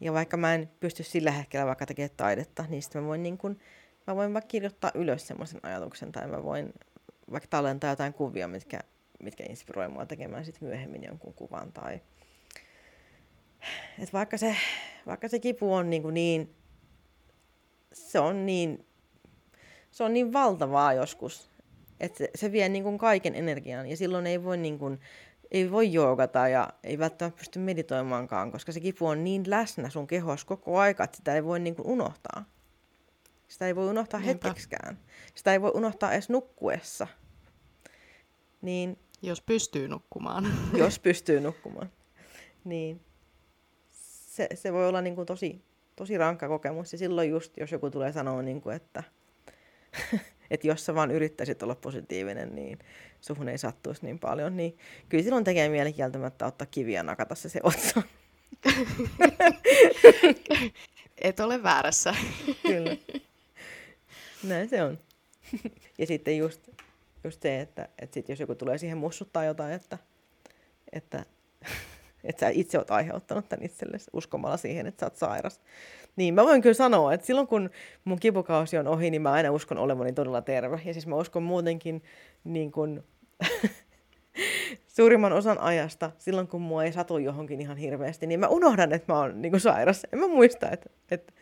Ja 0.00 0.12
vaikka 0.12 0.36
mä 0.36 0.54
en 0.54 0.70
pysty 0.80 1.02
sillä 1.02 1.30
hetkellä 1.30 1.66
vaikka 1.66 1.86
tekemään 1.86 2.16
taidetta, 2.16 2.64
niin 2.68 2.82
sitten 2.82 3.02
mä 3.02 3.08
voin, 3.08 3.22
niin 3.22 3.38
kun, 3.38 3.58
mä 4.06 4.16
voin 4.16 4.34
vaikka 4.34 4.48
kirjoittaa 4.48 4.90
ylös 4.94 5.26
semmoisen 5.26 5.60
ajatuksen, 5.62 6.12
tai 6.12 6.28
mä 6.28 6.42
voin 6.42 6.72
vaikka 7.30 7.48
tallentaa 7.50 7.90
jotain 7.90 8.14
kuvia, 8.14 8.48
mitkä, 8.48 8.80
mitkä 9.24 9.44
inspiroi 9.48 9.88
mua 9.88 10.06
tekemään 10.06 10.44
sitten 10.44 10.68
myöhemmin 10.68 11.04
jonkun 11.04 11.34
kuvan. 11.34 11.72
Tai... 11.72 12.00
Et 13.98 14.12
vaikka, 14.12 14.36
se, 14.36 14.56
vaikka 15.06 15.28
se 15.28 15.38
kipu 15.38 15.74
on 15.74 15.90
niin, 15.90 16.14
niin 16.14 16.54
se 17.92 18.18
on 18.18 18.46
niin, 18.46 18.86
se 19.90 20.04
on 20.04 20.12
niin 20.12 20.32
valtavaa 20.32 20.92
joskus, 20.92 21.50
että 22.00 22.18
se, 22.18 22.30
se 22.34 22.52
vie 22.52 22.68
niin 22.68 22.84
kuin 22.84 22.98
kaiken 22.98 23.34
energian 23.34 23.86
ja 23.86 23.96
silloin 23.96 24.26
ei 24.26 24.44
voi 24.44 24.56
niin 24.56 24.78
kuin 24.78 25.00
ei 25.50 25.70
voi 25.70 25.92
joogata 25.92 26.48
ja 26.48 26.68
ei 26.84 26.98
välttämättä 26.98 27.38
pysty 27.38 27.58
meditoimaankaan, 27.58 28.52
koska 28.52 28.72
se 28.72 28.80
kipu 28.80 29.06
on 29.06 29.24
niin 29.24 29.42
läsnä 29.46 29.90
sun 29.90 30.06
kehossa 30.06 30.46
koko 30.46 30.78
aika, 30.78 31.04
että 31.04 31.16
sitä 31.16 31.34
ei 31.34 31.44
voi 31.44 31.60
niin 31.60 31.76
kuin 31.76 31.86
unohtaa. 31.86 32.44
Sitä 33.48 33.66
ei 33.66 33.76
voi 33.76 33.88
unohtaa 33.88 34.20
Niinpä. 34.20 34.48
hetkeksikään. 34.48 34.98
Sitä 35.34 35.52
ei 35.52 35.62
voi 35.62 35.70
unohtaa 35.74 36.12
edes 36.12 36.28
nukkuessa. 36.28 37.06
Niin, 38.62 38.98
jos 39.26 39.40
pystyy 39.40 39.88
nukkumaan. 39.88 40.46
jos 40.78 40.98
pystyy 40.98 41.40
nukkumaan. 41.40 41.92
Niin. 42.64 43.00
Se, 43.90 44.48
se 44.54 44.72
voi 44.72 44.88
olla 44.88 45.00
niin 45.00 45.14
kuin 45.14 45.26
tosi, 45.26 45.64
tosi 45.96 46.18
rankka 46.18 46.48
kokemus. 46.48 46.92
Ja 46.92 46.98
silloin 46.98 47.30
just, 47.30 47.56
jos 47.56 47.72
joku 47.72 47.90
tulee 47.90 48.12
sanoa, 48.12 48.42
niin 48.42 48.60
kuin, 48.60 48.76
että 48.76 49.02
että 50.50 50.66
jos 50.66 50.86
sä 50.86 50.94
vaan 50.94 51.10
yrittäisit 51.10 51.62
olla 51.62 51.74
positiivinen, 51.74 52.54
niin 52.54 52.78
suhun 53.20 53.48
ei 53.48 53.58
sattuisi 53.58 54.04
niin 54.04 54.18
paljon, 54.18 54.56
niin 54.56 54.78
kyllä 55.08 55.24
silloin 55.24 55.44
tekee 55.44 55.68
mieli 55.68 55.92
kieltämättä 55.92 56.46
ottaa 56.46 56.66
kiviä 56.70 56.98
ja 56.98 57.02
nakata 57.02 57.34
se 57.34 57.48
se 57.48 57.60
otsa. 57.62 58.02
Et 61.22 61.40
ole 61.40 61.62
väärässä. 61.62 62.14
Kyllä. 62.62 62.96
Näin 64.42 64.68
se 64.68 64.82
on. 64.82 64.98
Ja 65.98 66.06
sitten 66.06 66.38
just, 66.38 66.68
just 67.24 67.42
se, 67.42 67.60
että, 67.60 67.88
että 67.98 68.14
sit 68.14 68.28
jos 68.28 68.40
joku 68.40 68.54
tulee 68.54 68.78
siihen 68.78 68.98
mussuttaa 68.98 69.44
jotain, 69.44 69.72
että, 69.72 69.98
että, 70.92 71.24
että 72.24 72.40
sä 72.40 72.48
itse 72.48 72.78
oot 72.78 72.90
aiheuttanut 72.90 73.48
tämän 73.48 73.64
itsellesi 73.64 74.10
uskomalla 74.12 74.56
siihen, 74.56 74.86
että 74.86 75.00
sä 75.00 75.06
oot 75.06 75.16
sairas. 75.16 75.60
Niin 76.16 76.34
mä 76.34 76.44
voin 76.44 76.62
kyllä 76.62 76.74
sanoa, 76.74 77.12
että 77.12 77.26
silloin 77.26 77.46
kun 77.46 77.70
mun 78.04 78.20
kipukausi 78.20 78.78
on 78.78 78.88
ohi, 78.88 79.10
niin 79.10 79.22
mä 79.22 79.32
aina 79.32 79.50
uskon 79.50 79.78
olevani 79.78 80.12
todella 80.12 80.42
terve. 80.42 80.80
Ja 80.84 80.92
siis 80.92 81.06
mä 81.06 81.16
uskon 81.16 81.42
muutenkin 81.42 82.02
niin 82.44 82.72
kuin, 82.72 83.04
suurimman 84.96 85.32
osan 85.32 85.58
ajasta, 85.58 86.10
silloin 86.18 86.48
kun 86.48 86.62
mua 86.62 86.84
ei 86.84 86.92
satu 86.92 87.18
johonkin 87.18 87.60
ihan 87.60 87.76
hirveästi, 87.76 88.26
niin 88.26 88.40
mä 88.40 88.48
unohdan, 88.48 88.92
että 88.92 89.12
mä 89.12 89.18
oon 89.18 89.42
niin 89.42 89.52
kuin 89.52 89.60
sairas. 89.60 90.06
En 90.12 90.18
mä 90.18 90.28
muista, 90.28 90.70
että, 90.70 90.90
että, 91.10 91.32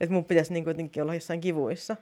että 0.00 0.12
mun 0.12 0.24
pitäisi 0.24 0.52
niin 0.52 0.64
kuitenkin 0.64 1.02
olla 1.02 1.14
jossain 1.14 1.40
kivuissa. 1.40 1.96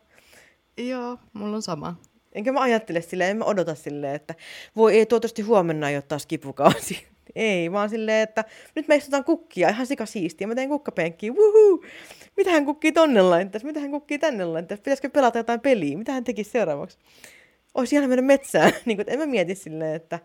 Joo, 0.77 1.19
mulla 1.33 1.57
on 1.57 1.63
sama. 1.63 1.97
Enkä 2.33 2.53
mä 2.53 2.61
ajattele 2.61 3.01
silleen, 3.01 3.31
en 3.31 3.37
mä 3.37 3.45
odota 3.45 3.75
silleen, 3.75 4.15
että 4.15 4.35
voi 4.77 4.99
ei 4.99 5.07
toivottavasti 5.07 5.43
huomenna 5.43 5.91
ei 5.91 5.97
ole 5.97 6.03
taas 6.03 6.27
kipukausi. 6.27 7.07
Ei, 7.35 7.73
vaan 7.73 7.91
silleen, 7.91 8.23
että 8.23 8.45
nyt 8.75 8.89
me 8.89 8.97
istutaan 8.97 9.25
kukkia, 9.25 9.69
ihan 9.69 9.87
sika 9.87 10.07
siistiä. 10.07 10.47
Mä 10.47 10.55
teen 10.55 10.69
kukkapenkkiä, 10.69 11.33
wuhuu! 11.33 11.85
Mitä 12.37 12.51
hän 12.51 12.65
kukkii 12.65 12.93
tonne 12.93 13.23
laittaisi? 13.23 13.67
Mitä 13.67 13.81
hän 13.81 13.91
kukkii 13.91 14.19
tänne 14.19 14.45
laittaisi? 14.45 14.83
Pitäisikö 14.83 15.11
pelata 15.11 15.39
jotain 15.39 15.61
peliä? 15.61 15.99
Mitä 15.99 16.13
hän 16.13 16.25
tekisi 16.25 16.51
seuraavaksi? 16.51 16.99
Olisi 17.75 17.97
ihan 17.97 18.09
mennä 18.09 18.23
metsään. 18.23 18.73
niin 18.85 18.97
kuin, 18.99 19.11
en 19.11 19.19
mä 19.19 19.27
mieti 19.27 19.55
silleen, 19.55 19.95
että 19.95 20.19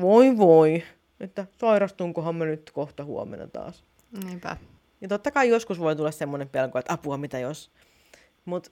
voi 0.00 0.38
voi, 0.38 0.82
että 1.20 1.46
sairastunkohan 1.60 2.34
mä 2.34 2.44
nyt 2.44 2.70
kohta 2.70 3.04
huomenna 3.04 3.46
taas. 3.46 3.84
Niinpä. 4.24 4.56
Ja 5.00 5.08
totta 5.08 5.30
kai 5.30 5.48
joskus 5.48 5.80
voi 5.80 5.96
tulla 5.96 6.10
semmoinen 6.10 6.48
pelko, 6.48 6.78
että 6.78 6.92
apua 6.92 7.16
mitä 7.16 7.38
jos. 7.38 7.70
Mutta 8.44 8.70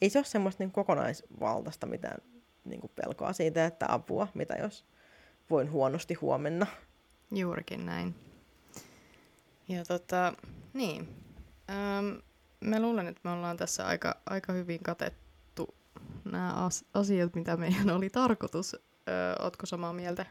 ei 0.00 0.10
se 0.10 0.18
ole 0.18 0.24
semmoista 0.24 0.62
niin 0.62 0.72
kokonaisvaltaista 0.72 1.86
mitään 1.86 2.18
niin 2.64 2.80
kuin 2.80 2.92
pelkoa 2.94 3.32
siitä, 3.32 3.66
että 3.66 3.86
apua 3.88 4.28
mitä 4.34 4.54
jos 4.54 4.84
voin 5.50 5.70
huonosti 5.70 6.14
huomenna. 6.14 6.66
Juurikin 7.30 7.86
näin. 7.86 8.14
Ja 9.68 9.84
tota, 9.84 10.32
niin. 10.74 11.08
Ähm, 11.70 12.06
mä 12.60 12.80
luulen, 12.80 13.06
että 13.06 13.20
me 13.24 13.30
ollaan 13.30 13.56
tässä 13.56 13.86
aika, 13.86 14.16
aika 14.26 14.52
hyvin 14.52 14.82
katettu 14.82 15.74
nämä 16.24 16.64
as- 16.64 16.84
asiat, 16.94 17.34
mitä 17.34 17.56
meidän 17.56 17.90
oli 17.90 18.10
tarkoitus. 18.10 18.74
Öö, 19.08 19.34
ootko 19.38 19.66
samaa 19.66 19.92
mieltä? 19.92 20.26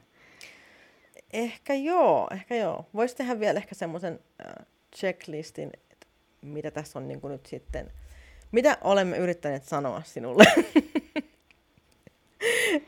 Ehkä 1.34 1.74
joo, 1.74 2.28
ehkä 2.32 2.56
joo. 2.56 2.90
Voisi 2.94 3.16
tehdä 3.16 3.40
vielä 3.40 3.58
ehkä 3.58 3.76
semmoisen 3.76 4.20
checklistin, 4.96 5.72
että 5.92 6.08
mitä 6.42 6.72
tässä 6.72 7.00
on 7.00 7.08
niin 7.08 7.22
kuin 7.22 7.32
nyt 7.32 7.46
sitten, 7.46 7.92
mitä 8.52 8.78
olemme 8.82 9.18
yrittäneet 9.18 9.64
sanoa 9.64 10.02
sinulle. 10.06 10.44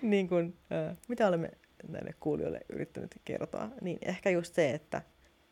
niin 0.01 0.29
kuin, 0.29 0.57
äh, 0.71 0.97
mitä 1.07 1.27
olemme 1.27 1.51
näille 1.87 2.13
kuulijoille 2.19 2.61
yrittänyt 2.69 3.15
kertoa, 3.25 3.69
niin 3.81 3.97
ehkä 4.01 4.29
just 4.29 4.55
se, 4.55 4.69
että, 4.69 5.01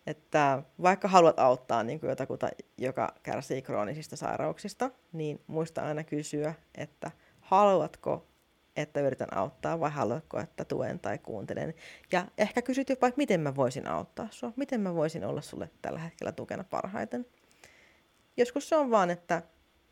että 0.08 0.64
vaikka 0.82 1.08
haluat 1.08 1.40
auttaa 1.40 1.84
niin 1.84 2.00
kuin 2.00 2.10
jotakuta, 2.10 2.50
joka 2.78 3.14
kärsii 3.24 3.62
kroonisista 3.62 4.16
sairauksista, 4.16 4.92
niin 5.14 5.42
muista 5.48 5.82
aina 5.82 6.04
kysyä, 6.04 6.54
että 6.76 7.12
haluatko, 7.40 8.28
että 8.76 9.02
yritän 9.02 9.38
auttaa 9.38 9.80
vai 9.80 9.92
haluatko, 9.92 10.40
että 10.40 10.66
tuen 10.66 11.00
tai 11.00 11.18
kuuntelen. 11.18 11.74
Ja 12.12 12.26
ehkä 12.38 12.62
kysyt 12.62 12.90
jopa, 12.90 13.08
että 13.08 13.18
miten 13.18 13.40
mä 13.40 13.56
voisin 13.56 13.88
auttaa 13.88 14.28
sua, 14.32 14.54
miten 14.56 14.82
mä 14.82 14.96
voisin 14.96 15.26
olla 15.26 15.42
sulle 15.42 15.70
tällä 15.82 16.00
hetkellä 16.00 16.32
tukena 16.32 16.64
parhaiten. 16.64 17.26
Joskus 18.38 18.70
se 18.70 18.76
on 18.76 18.92
vaan, 18.92 19.10
että, 19.10 19.42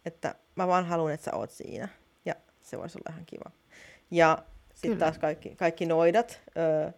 että 0.06 0.36
mä 0.56 0.68
vaan 0.68 0.86
haluan, 0.86 1.14
että 1.14 1.26
sä 1.26 1.36
oot 1.36 1.51
siinä. 1.51 1.88
Ja 2.26 2.36
se 2.62 2.78
voisi 2.78 2.97
olla 2.97 3.14
ihan 3.14 3.26
kiva. 3.26 3.51
Ja 4.12 4.38
sitten 4.74 4.99
taas 4.99 5.18
kaikki, 5.18 5.56
kaikki 5.56 5.86
noidat, 5.86 6.41
ö, 6.58 6.91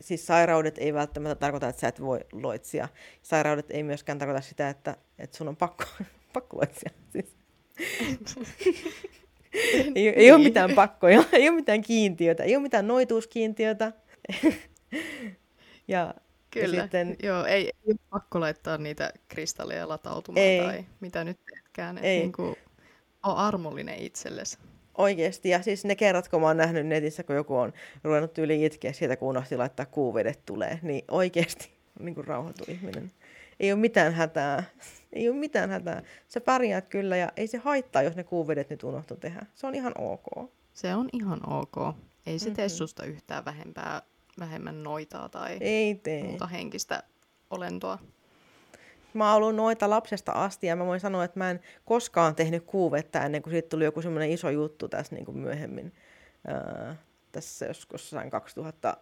siis 0.00 0.26
sairaudet 0.26 0.78
ei 0.78 0.94
välttämättä 0.94 1.34
tarkoita, 1.34 1.68
että 1.68 1.80
sä 1.80 1.88
et 1.88 2.00
voi 2.00 2.20
loitsia. 2.32 2.88
Sairaudet 3.22 3.70
ei 3.70 3.82
myöskään 3.82 4.18
tarkoita 4.18 4.40
sitä, 4.40 4.68
että, 4.68 4.96
että 5.18 5.36
sun 5.36 5.48
on 5.48 5.56
pakko, 5.56 5.84
pakko 6.32 6.56
loitsia. 6.56 6.90
Siis. 7.08 7.36
ei, 9.94 10.08
ei 10.08 10.32
ole 10.32 10.44
mitään 10.44 10.72
pakkoja, 10.74 11.24
ei 11.32 11.48
ole 11.48 11.56
mitään 11.56 11.82
kiintiötä, 11.82 12.42
ei 12.42 12.56
ole 12.56 12.62
mitään 12.62 12.88
noituuskiintiötä. 12.88 13.92
ja, 15.88 16.14
Kyllä, 16.50 16.76
ja 16.76 16.82
sitten... 16.82 17.16
joo, 17.22 17.44
ei, 17.44 17.64
ei 17.64 17.72
ole 17.86 17.96
pakko 18.10 18.40
laittaa 18.40 18.78
niitä 18.78 19.12
kristalleja 19.28 19.88
latautumaan 19.88 20.46
ei. 20.46 20.60
tai 20.60 20.84
mitä 21.00 21.24
nyt 21.24 21.38
teetkään. 21.76 21.98
Ei. 21.98 22.18
Niin 22.18 22.32
kuin, 22.32 22.56
ole 23.22 23.36
armollinen 23.36 23.98
itsellesi. 23.98 24.58
Oikeesti, 24.98 25.48
ja 25.48 25.62
siis 25.62 25.84
ne 25.84 25.96
kerrat, 25.96 26.28
kun 26.28 26.40
mä 26.40 26.46
oon 26.46 26.56
nähnyt 26.56 26.86
netissä, 26.86 27.22
kun 27.22 27.36
joku 27.36 27.56
on 27.56 27.72
ruvennut 28.04 28.38
yli 28.38 28.64
itkeä 28.64 28.92
siitä, 28.92 29.16
kun 29.16 29.28
unohti 29.28 29.56
laittaa 29.56 29.86
kuuvedet 29.86 30.44
tulee, 30.46 30.78
niin 30.82 31.04
oikeesti 31.10 31.70
niin 32.00 32.14
kuin 32.14 32.26
rauhoitu 32.26 32.64
ihminen. 32.68 33.12
Ei 33.60 33.72
ole 33.72 33.80
mitään 33.80 34.12
hätää. 34.12 34.64
Ei 35.12 35.28
ole 35.28 35.36
mitään 35.36 35.70
hätää. 35.70 36.02
Sä 36.28 36.40
pärjäät 36.40 36.88
kyllä 36.88 37.16
ja 37.16 37.32
ei 37.36 37.46
se 37.46 37.58
haittaa, 37.58 38.02
jos 38.02 38.16
ne 38.16 38.24
kuuvedet 38.24 38.70
nyt 38.70 38.82
unohtu 38.82 39.16
tehdä. 39.16 39.46
Se 39.54 39.66
on 39.66 39.74
ihan 39.74 39.92
ok. 39.98 40.50
Se 40.72 40.94
on 40.94 41.08
ihan 41.12 41.52
ok. 41.52 41.96
Ei 42.26 42.38
se 42.38 42.44
mm-hmm. 42.44 42.56
tee 42.56 42.68
susta 42.68 43.04
yhtään 43.04 43.44
vähempää, 43.44 44.02
vähemmän 44.38 44.82
noitaa 44.82 45.28
tai 45.28 45.56
ei 45.60 45.94
tee. 45.94 46.22
muuta 46.22 46.46
henkistä 46.46 47.02
olentoa. 47.50 47.98
Mä 49.16 49.32
oon 49.32 49.42
ollut 49.42 49.56
noita 49.56 49.90
lapsesta 49.90 50.32
asti 50.32 50.66
ja 50.66 50.76
mä 50.76 50.86
voin 50.86 51.00
sanoa, 51.00 51.24
että 51.24 51.38
mä 51.38 51.50
en 51.50 51.60
koskaan 51.84 52.34
tehnyt 52.34 52.64
kuuvetta 52.66 53.24
ennen 53.24 53.42
kuin 53.42 53.50
siitä 53.50 53.68
tuli 53.68 53.84
joku 53.84 54.02
semmoinen 54.02 54.30
iso 54.30 54.50
juttu 54.50 54.88
tässä 54.88 55.14
niin 55.14 55.24
kuin 55.24 55.38
myöhemmin. 55.38 55.92
Ää, 56.46 56.96
tässä 57.32 57.66
joskus 57.66 58.14
2000, 58.30 58.96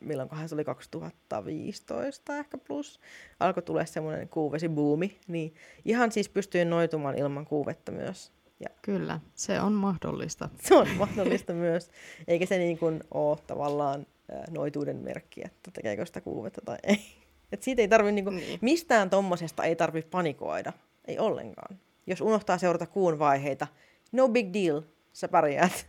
milloinkohan 0.00 0.48
se 0.48 0.54
oli 0.54 0.64
2015 0.64 2.36
ehkä 2.36 2.58
plus, 2.58 3.00
alkoi 3.40 3.62
tulla 3.62 3.84
semmoinen 3.84 4.28
kuuvesibuumi, 4.28 5.18
niin 5.28 5.54
ihan 5.84 6.12
siis 6.12 6.28
pystyin 6.28 6.70
noitumaan 6.70 7.18
ilman 7.18 7.44
kuuvetta 7.44 7.92
myös. 7.92 8.32
Ja 8.60 8.68
Kyllä, 8.82 9.20
se 9.34 9.60
on 9.60 9.72
mahdollista. 9.72 10.48
Se 10.62 10.74
on 10.74 10.88
mahdollista 10.98 11.52
myös, 11.52 11.90
eikä 12.28 12.46
se 12.46 12.58
niin 12.58 12.78
kuin 12.78 13.00
ole 13.10 13.38
tavallaan 13.46 14.06
noituuden 14.50 14.96
merkki, 14.96 15.40
että 15.44 15.70
tekeekö 15.70 16.06
sitä 16.06 16.20
kuuvetta 16.20 16.60
tai 16.64 16.78
ei. 16.82 17.25
Et 17.52 17.62
siitä 17.62 17.82
ei 17.82 17.88
tarvi, 17.88 18.12
niinku, 18.12 18.30
niin. 18.30 18.58
mistään 18.62 19.10
tommosesta 19.10 19.64
ei 19.64 19.76
tarvi 19.76 20.02
panikoida. 20.02 20.72
Ei 21.04 21.18
ollenkaan. 21.18 21.78
Jos 22.06 22.20
unohtaa 22.20 22.58
seurata 22.58 22.86
kuun 22.86 23.18
vaiheita, 23.18 23.66
no 24.12 24.28
big 24.28 24.52
deal, 24.52 24.82
sä 25.12 25.28
pärjäät. 25.28 25.86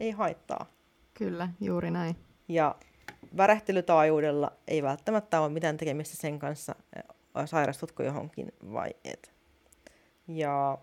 Ei 0.00 0.10
haittaa. 0.10 0.72
Kyllä, 1.14 1.48
juuri 1.60 1.90
näin. 1.90 2.16
Ja 2.48 2.74
värähtelytaajuudella 3.36 4.52
ei 4.68 4.82
välttämättä 4.82 5.40
ole 5.40 5.48
mitään 5.48 5.76
tekemistä 5.76 6.16
sen 6.16 6.38
kanssa, 6.38 6.74
sairastutko 7.44 8.02
johonkin 8.02 8.52
vai 8.72 8.90
et. 9.04 9.32
Ja 10.28 10.78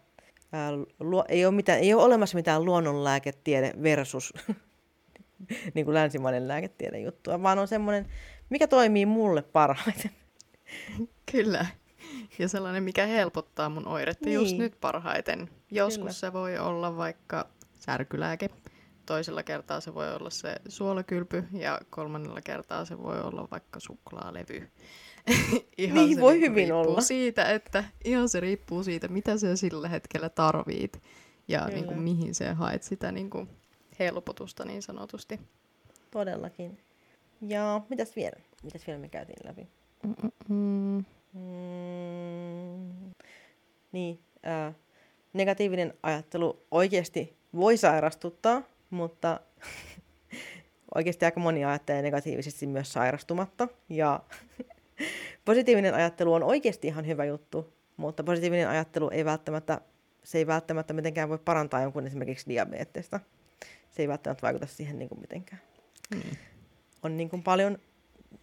ää, 0.51 0.71
luo, 0.99 1.25
ei, 1.27 1.45
ole 1.45 1.55
mitään, 1.55 1.79
ei 1.79 1.93
ole 1.93 2.03
olemassa 2.03 2.35
mitään 2.35 2.65
luonnonlääketiede 2.65 3.73
versus 3.83 4.33
niin 5.73 5.85
kuin 5.85 5.95
länsimainen 5.95 6.47
lääketiede 6.47 6.99
juttua, 6.99 7.43
vaan 7.43 7.59
on 7.59 7.67
semmoinen 7.67 8.07
mikä 8.49 8.67
toimii 8.67 9.05
mulle 9.05 9.41
parhaiten. 9.41 10.11
Kyllä. 11.31 11.65
Ja 12.39 12.47
sellainen, 12.47 12.83
mikä 12.83 13.05
helpottaa 13.05 13.69
mun 13.69 13.87
oiretta 13.87 14.25
niin. 14.25 14.33
just 14.33 14.57
nyt 14.57 14.73
parhaiten. 14.81 15.49
Joskus 15.71 15.99
Kyllä. 15.99 16.11
se 16.11 16.33
voi 16.33 16.57
olla 16.57 16.97
vaikka 16.97 17.47
särkylääke, 17.73 18.49
toisella 19.05 19.43
kertaa 19.43 19.81
se 19.81 19.93
voi 19.93 20.15
olla 20.15 20.29
se 20.29 20.55
suolakylpy 20.67 21.43
ja 21.51 21.79
kolmannella 21.89 22.41
kertaa 22.41 22.85
se 22.85 23.03
voi 23.03 23.21
olla 23.21 23.47
vaikka 23.51 23.79
suklaalevy. 23.79 24.69
ihan 25.77 25.97
niin, 25.97 26.15
se 26.15 26.21
voi 26.21 26.33
niin 26.33 26.51
hyvin 26.51 26.73
olla. 26.73 27.01
Siitä, 27.01 27.51
että, 27.51 27.83
ihan 28.03 28.29
se 28.29 28.39
riippuu 28.39 28.83
siitä, 28.83 29.07
mitä 29.07 29.37
se 29.37 29.55
sillä 29.55 29.89
hetkellä 29.89 30.29
tarvit 30.29 31.01
ja 31.47 31.67
niin 31.67 31.85
kuin, 31.85 31.99
mihin 31.99 32.35
se 32.35 32.53
haet 32.53 32.83
sitä 32.83 33.11
niin 33.11 33.29
kuin, 33.29 33.49
helpotusta 33.99 34.65
niin 34.65 34.81
sanotusti. 34.81 35.39
Todellakin. 36.11 36.77
Ja 37.41 37.81
mitäs 37.89 38.15
vielä? 38.15 38.39
Mitäs 38.63 38.87
vielä 38.87 38.99
me 38.99 39.09
käytiin 39.09 39.47
läpi? 39.47 39.67
Mm-mm. 40.03 41.05
Mm, 41.33 43.11
niin, 43.91 44.19
äh, 44.47 44.75
negatiivinen 45.33 45.93
ajattelu 46.03 46.65
oikeasti 46.71 47.37
voi 47.55 47.77
sairastuttaa, 47.77 48.61
mutta 48.89 49.39
oikeasti 50.95 51.25
aika 51.25 51.39
moni 51.39 51.65
ajattelee 51.65 52.01
negatiivisesti 52.01 52.67
myös 52.67 52.93
sairastumatta. 52.93 53.67
Ja 53.89 54.19
positiivinen 55.45 55.93
ajattelu 55.93 56.33
on 56.33 56.43
oikeasti 56.43 56.87
ihan 56.87 57.07
hyvä 57.07 57.25
juttu, 57.25 57.73
mutta 57.97 58.23
positiivinen 58.23 58.69
ajattelu 58.69 59.09
ei 59.09 59.25
välttämättä, 59.25 59.81
se 60.23 60.37
ei 60.37 60.47
välttämättä 60.47 60.93
mitenkään 60.93 61.29
voi 61.29 61.37
parantaa 61.37 61.81
jonkun 61.81 62.07
esimerkiksi 62.07 62.49
diabetesta 62.49 63.19
se 63.95 64.03
ei 64.03 64.07
välttämättä 64.07 64.41
vaikuta 64.41 64.65
siihen 64.65 64.99
niin 64.99 65.09
kuin 65.09 65.21
mitenkään. 65.21 65.61
Mm. 66.15 66.21
On 67.05 67.17
niin 67.17 67.29
kuin 67.29 67.43
paljon, 67.43 67.77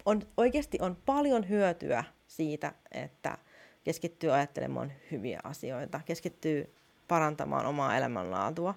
on, 0.05 0.21
oikeasti 0.37 0.77
on 0.81 0.97
paljon 1.05 1.49
hyötyä 1.49 2.03
siitä, 2.27 2.73
että 2.91 3.37
keskittyy 3.83 4.33
ajattelemaan 4.33 4.91
hyviä 5.11 5.39
asioita, 5.43 5.99
keskittyy 6.05 6.73
parantamaan 7.07 7.65
omaa 7.65 7.97
elämänlaatua 7.97 8.75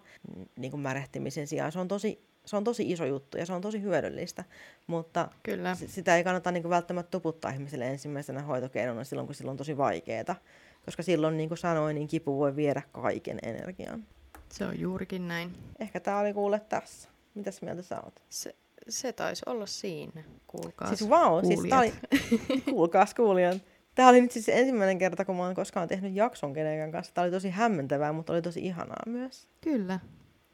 niin 0.57 0.71
kuin 0.71 0.81
märehtimisen 0.81 1.47
sijaan. 1.47 1.73
Se 1.73 1.79
on 1.79 1.89
tosi 1.89 2.27
se 2.45 2.57
on 2.57 2.65
tosi 2.65 2.93
iso 2.93 3.05
juttu 3.05 3.39
ja 3.39 3.47
se 3.47 3.53
on 3.53 3.61
tosi 3.61 3.83
hyödyllistä, 3.83 4.45
mutta 4.87 5.29
Kyllä. 5.43 5.75
Sitä 5.75 6.17
ei 6.17 6.25
kannata 6.25 6.53
niin 6.53 6.63
kuin 6.63 6.71
välttämättä 6.71 7.11
tuputtaa 7.11 7.51
ihmiselle 7.51 7.89
ensimmäisenä 7.89 8.43
hoitokeinona 8.43 9.05
silloin, 9.05 9.27
kun 9.27 9.35
silloin 9.35 9.53
on 9.53 9.57
tosi 9.57 9.77
vaikeaa. 9.77 10.37
Koska 10.85 11.03
silloin, 11.03 11.37
niin 11.37 11.49
kuin 11.49 11.59
sanoin, 11.59 11.95
niin 11.95 12.09
kipu 12.09 12.39
voi 12.39 12.57
viedä 12.57 12.83
kaiken 12.93 13.39
energian. 13.43 14.05
Se 14.49 14.67
on 14.67 14.81
juurikin 14.81 15.29
näin. 15.29 15.55
Ehkä 15.79 16.01
tämä 16.01 16.19
oli 16.19 16.33
kuule 16.33 16.61
tässä. 16.61 17.09
Mitäs 17.35 17.63
mieltä 17.63 17.83
sä 17.83 18.01
oot? 18.01 18.23
Se, 18.29 18.55
se 18.89 19.13
taisi 19.13 19.43
olla 19.47 19.67
siinä. 19.67 20.25
Kuulkaas 20.47 20.99
Siis 20.99 21.11
wow, 21.11 21.45
siis 21.47 21.61
tää 21.69 21.79
oli, 21.79 21.93
kuulkaas 22.75 23.15
kuulijat. 23.15 23.63
Tämä 23.95 24.09
oli 24.09 24.21
nyt 24.21 24.31
siis 24.31 24.49
ensimmäinen 24.49 24.99
kerta, 24.99 25.25
kun 25.25 25.37
mä 25.37 25.43
oon 25.43 25.55
koskaan 25.55 25.89
tehnyt 25.89 26.15
jakson 26.15 26.53
kenenkään 26.53 26.93
kanssa. 26.93 27.15
Tämä 27.15 27.23
oli 27.23 27.31
tosi 27.31 27.51
hämmentävää, 27.51 28.13
mutta 28.13 28.33
oli 28.33 28.43
tosi 28.43 28.61
ihanaa 28.67 29.03
myös. 29.07 29.49
Kyllä, 29.61 30.01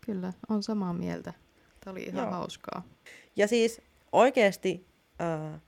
kyllä, 0.06 0.32
on 0.48 0.62
samaa 0.62 0.92
mieltä. 0.92 1.32
Tämä 1.84 1.92
oli 1.92 2.02
ihan 2.02 2.24
Joo. 2.24 2.32
hauskaa. 2.32 2.82
Ja 3.36 3.48
siis 3.48 3.80
oikeasti 4.12 4.86
äh, 5.20 5.60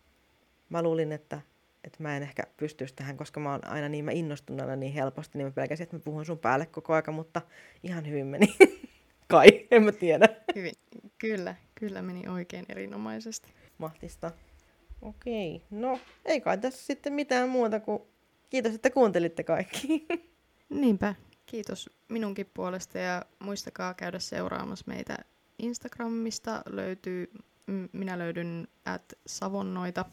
mä 0.69 0.83
luulin, 0.83 1.12
että, 1.12 1.41
että 1.85 2.03
mä 2.03 2.17
en 2.17 2.23
ehkä 2.23 2.43
pystyisi 2.57 2.95
tähän, 2.95 3.17
koska 3.17 3.41
mä 3.41 3.53
oon 3.53 3.69
aina 3.69 3.89
niin 3.89 4.05
mä 4.05 4.11
innostuneena 4.11 4.77
niin 4.77 4.93
helposti, 4.93 5.39
niin 5.39 5.47
mä 5.47 5.53
pelkäsin, 5.53 5.85
että 5.85 5.97
mä 5.97 6.03
puhun 6.05 6.27
sun 6.27 6.39
päälle 6.39 6.67
koko 6.67 6.95
aika, 6.95 7.12
mutta 7.12 7.43
ihan 7.83 8.09
hyvin 8.09 8.27
meni. 8.27 8.57
Kai, 9.29 9.49
en 9.70 9.83
mä 9.83 9.93
tiedä. 9.93 10.29
Hyvin, 10.55 10.75
kyllä, 11.18 11.55
kyllä 11.75 12.03
meni 12.03 12.29
oikein 12.29 12.64
erinomaisesti. 12.68 13.49
Mahtista. 13.79 14.31
Okei, 15.03 15.62
no 15.70 16.01
ei 16.25 16.41
kai 16.41 16.59
tässä 16.59 16.87
sitten 16.87 17.12
mitään 17.12 17.49
muuta 17.49 17.81
kuin 17.81 18.03
kiitos, 18.51 18.75
että 18.75 18.91
kuuntelitte 18.91 19.43
kaikki. 19.43 20.07
Niinpä, 20.68 21.14
kiitos 21.47 21.91
minunkin 22.09 22.51
puolesta 22.55 22.99
ja 22.99 23.22
muistakaa 23.39 23.95
käydä 23.95 24.18
seuraamassa 24.18 24.85
meitä 24.89 25.16
Instagramista 25.59 26.62
löytyy, 26.66 27.31
minä 27.93 28.18
löydyn 28.18 28.68
at 28.85 29.12
savonnoita 29.27 30.05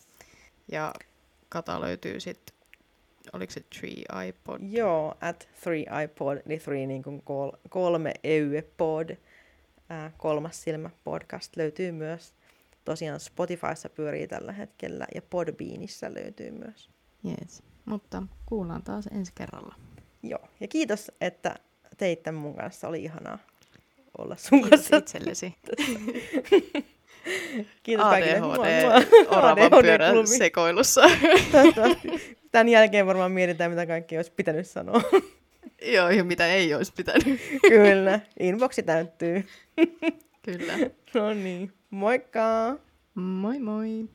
ja 0.72 0.93
Kata 1.49 1.82
löytyy 1.82 2.20
sitten, 2.20 2.55
oliko 3.34 3.51
se 3.53 3.61
Tree 3.80 4.28
iPod? 4.28 4.61
Joo, 4.69 5.15
at 5.22 5.49
three 5.63 5.86
iPod, 6.03 6.38
eli 6.45 6.59
three 6.59 6.88
niin 6.88 7.03
kuin 7.03 7.22
kol, 7.22 7.51
kolme 7.69 8.13
pod, 8.78 9.09
äh, 9.91 10.13
kolmas 10.17 10.63
silmä 10.63 10.89
podcast 11.03 11.55
löytyy 11.55 11.91
myös. 11.91 12.34
Tosiaan 12.86 13.19
Spotifyssa 13.19 13.89
pyörii 13.89 14.28
tällä 14.28 14.51
hetkellä 14.51 15.07
ja 15.15 15.22
Podbeanissä 15.22 16.13
löytyy 16.13 16.51
myös. 16.51 16.89
Yes. 17.26 17.63
Mutta 17.86 18.24
kuullaan 18.45 18.84
taas 18.84 19.07
ensi 19.07 19.32
kerralla. 19.36 19.76
Joo, 20.24 20.47
ja 20.59 20.67
kiitos, 20.67 21.11
että 21.22 21.55
teit 21.97 22.24
tämän 22.24 22.41
mun 22.41 22.55
kanssa. 22.55 22.88
Oli 22.88 23.03
ihanaa 23.03 23.38
olla 24.17 24.36
sun 24.36 24.69
kanssa. 24.69 24.97
itsellesi. 24.97 25.55
Kiitos 27.84 28.05
ADHD, 28.05 28.39
kaikille. 28.39 29.28
Oravan 29.38 29.72
pyörän 29.82 30.28
sekoilussa. 30.28 31.01
Tämän 32.52 32.70
jälkeen 32.70 33.06
varmaan 33.06 33.32
mietitään, 33.32 33.72
mitä 33.72 33.86
kaikki 33.86 34.18
olisi 34.18 34.32
pitänyt 34.32 34.68
sanoa. 34.68 35.02
Joo, 35.95 36.10
ja 36.10 36.24
mitä 36.24 36.47
ei 36.47 36.74
olisi 36.74 36.93
pitänyt. 36.93 37.41
Kyllä, 37.70 38.20
inboxi 38.39 38.84
täyttyy. 38.84 39.45
Kyllä. 40.41 40.74
no 41.14 41.34
niin, 41.34 41.72
moikka! 41.89 42.78
Moi 43.16 43.60
moi! 43.60 44.10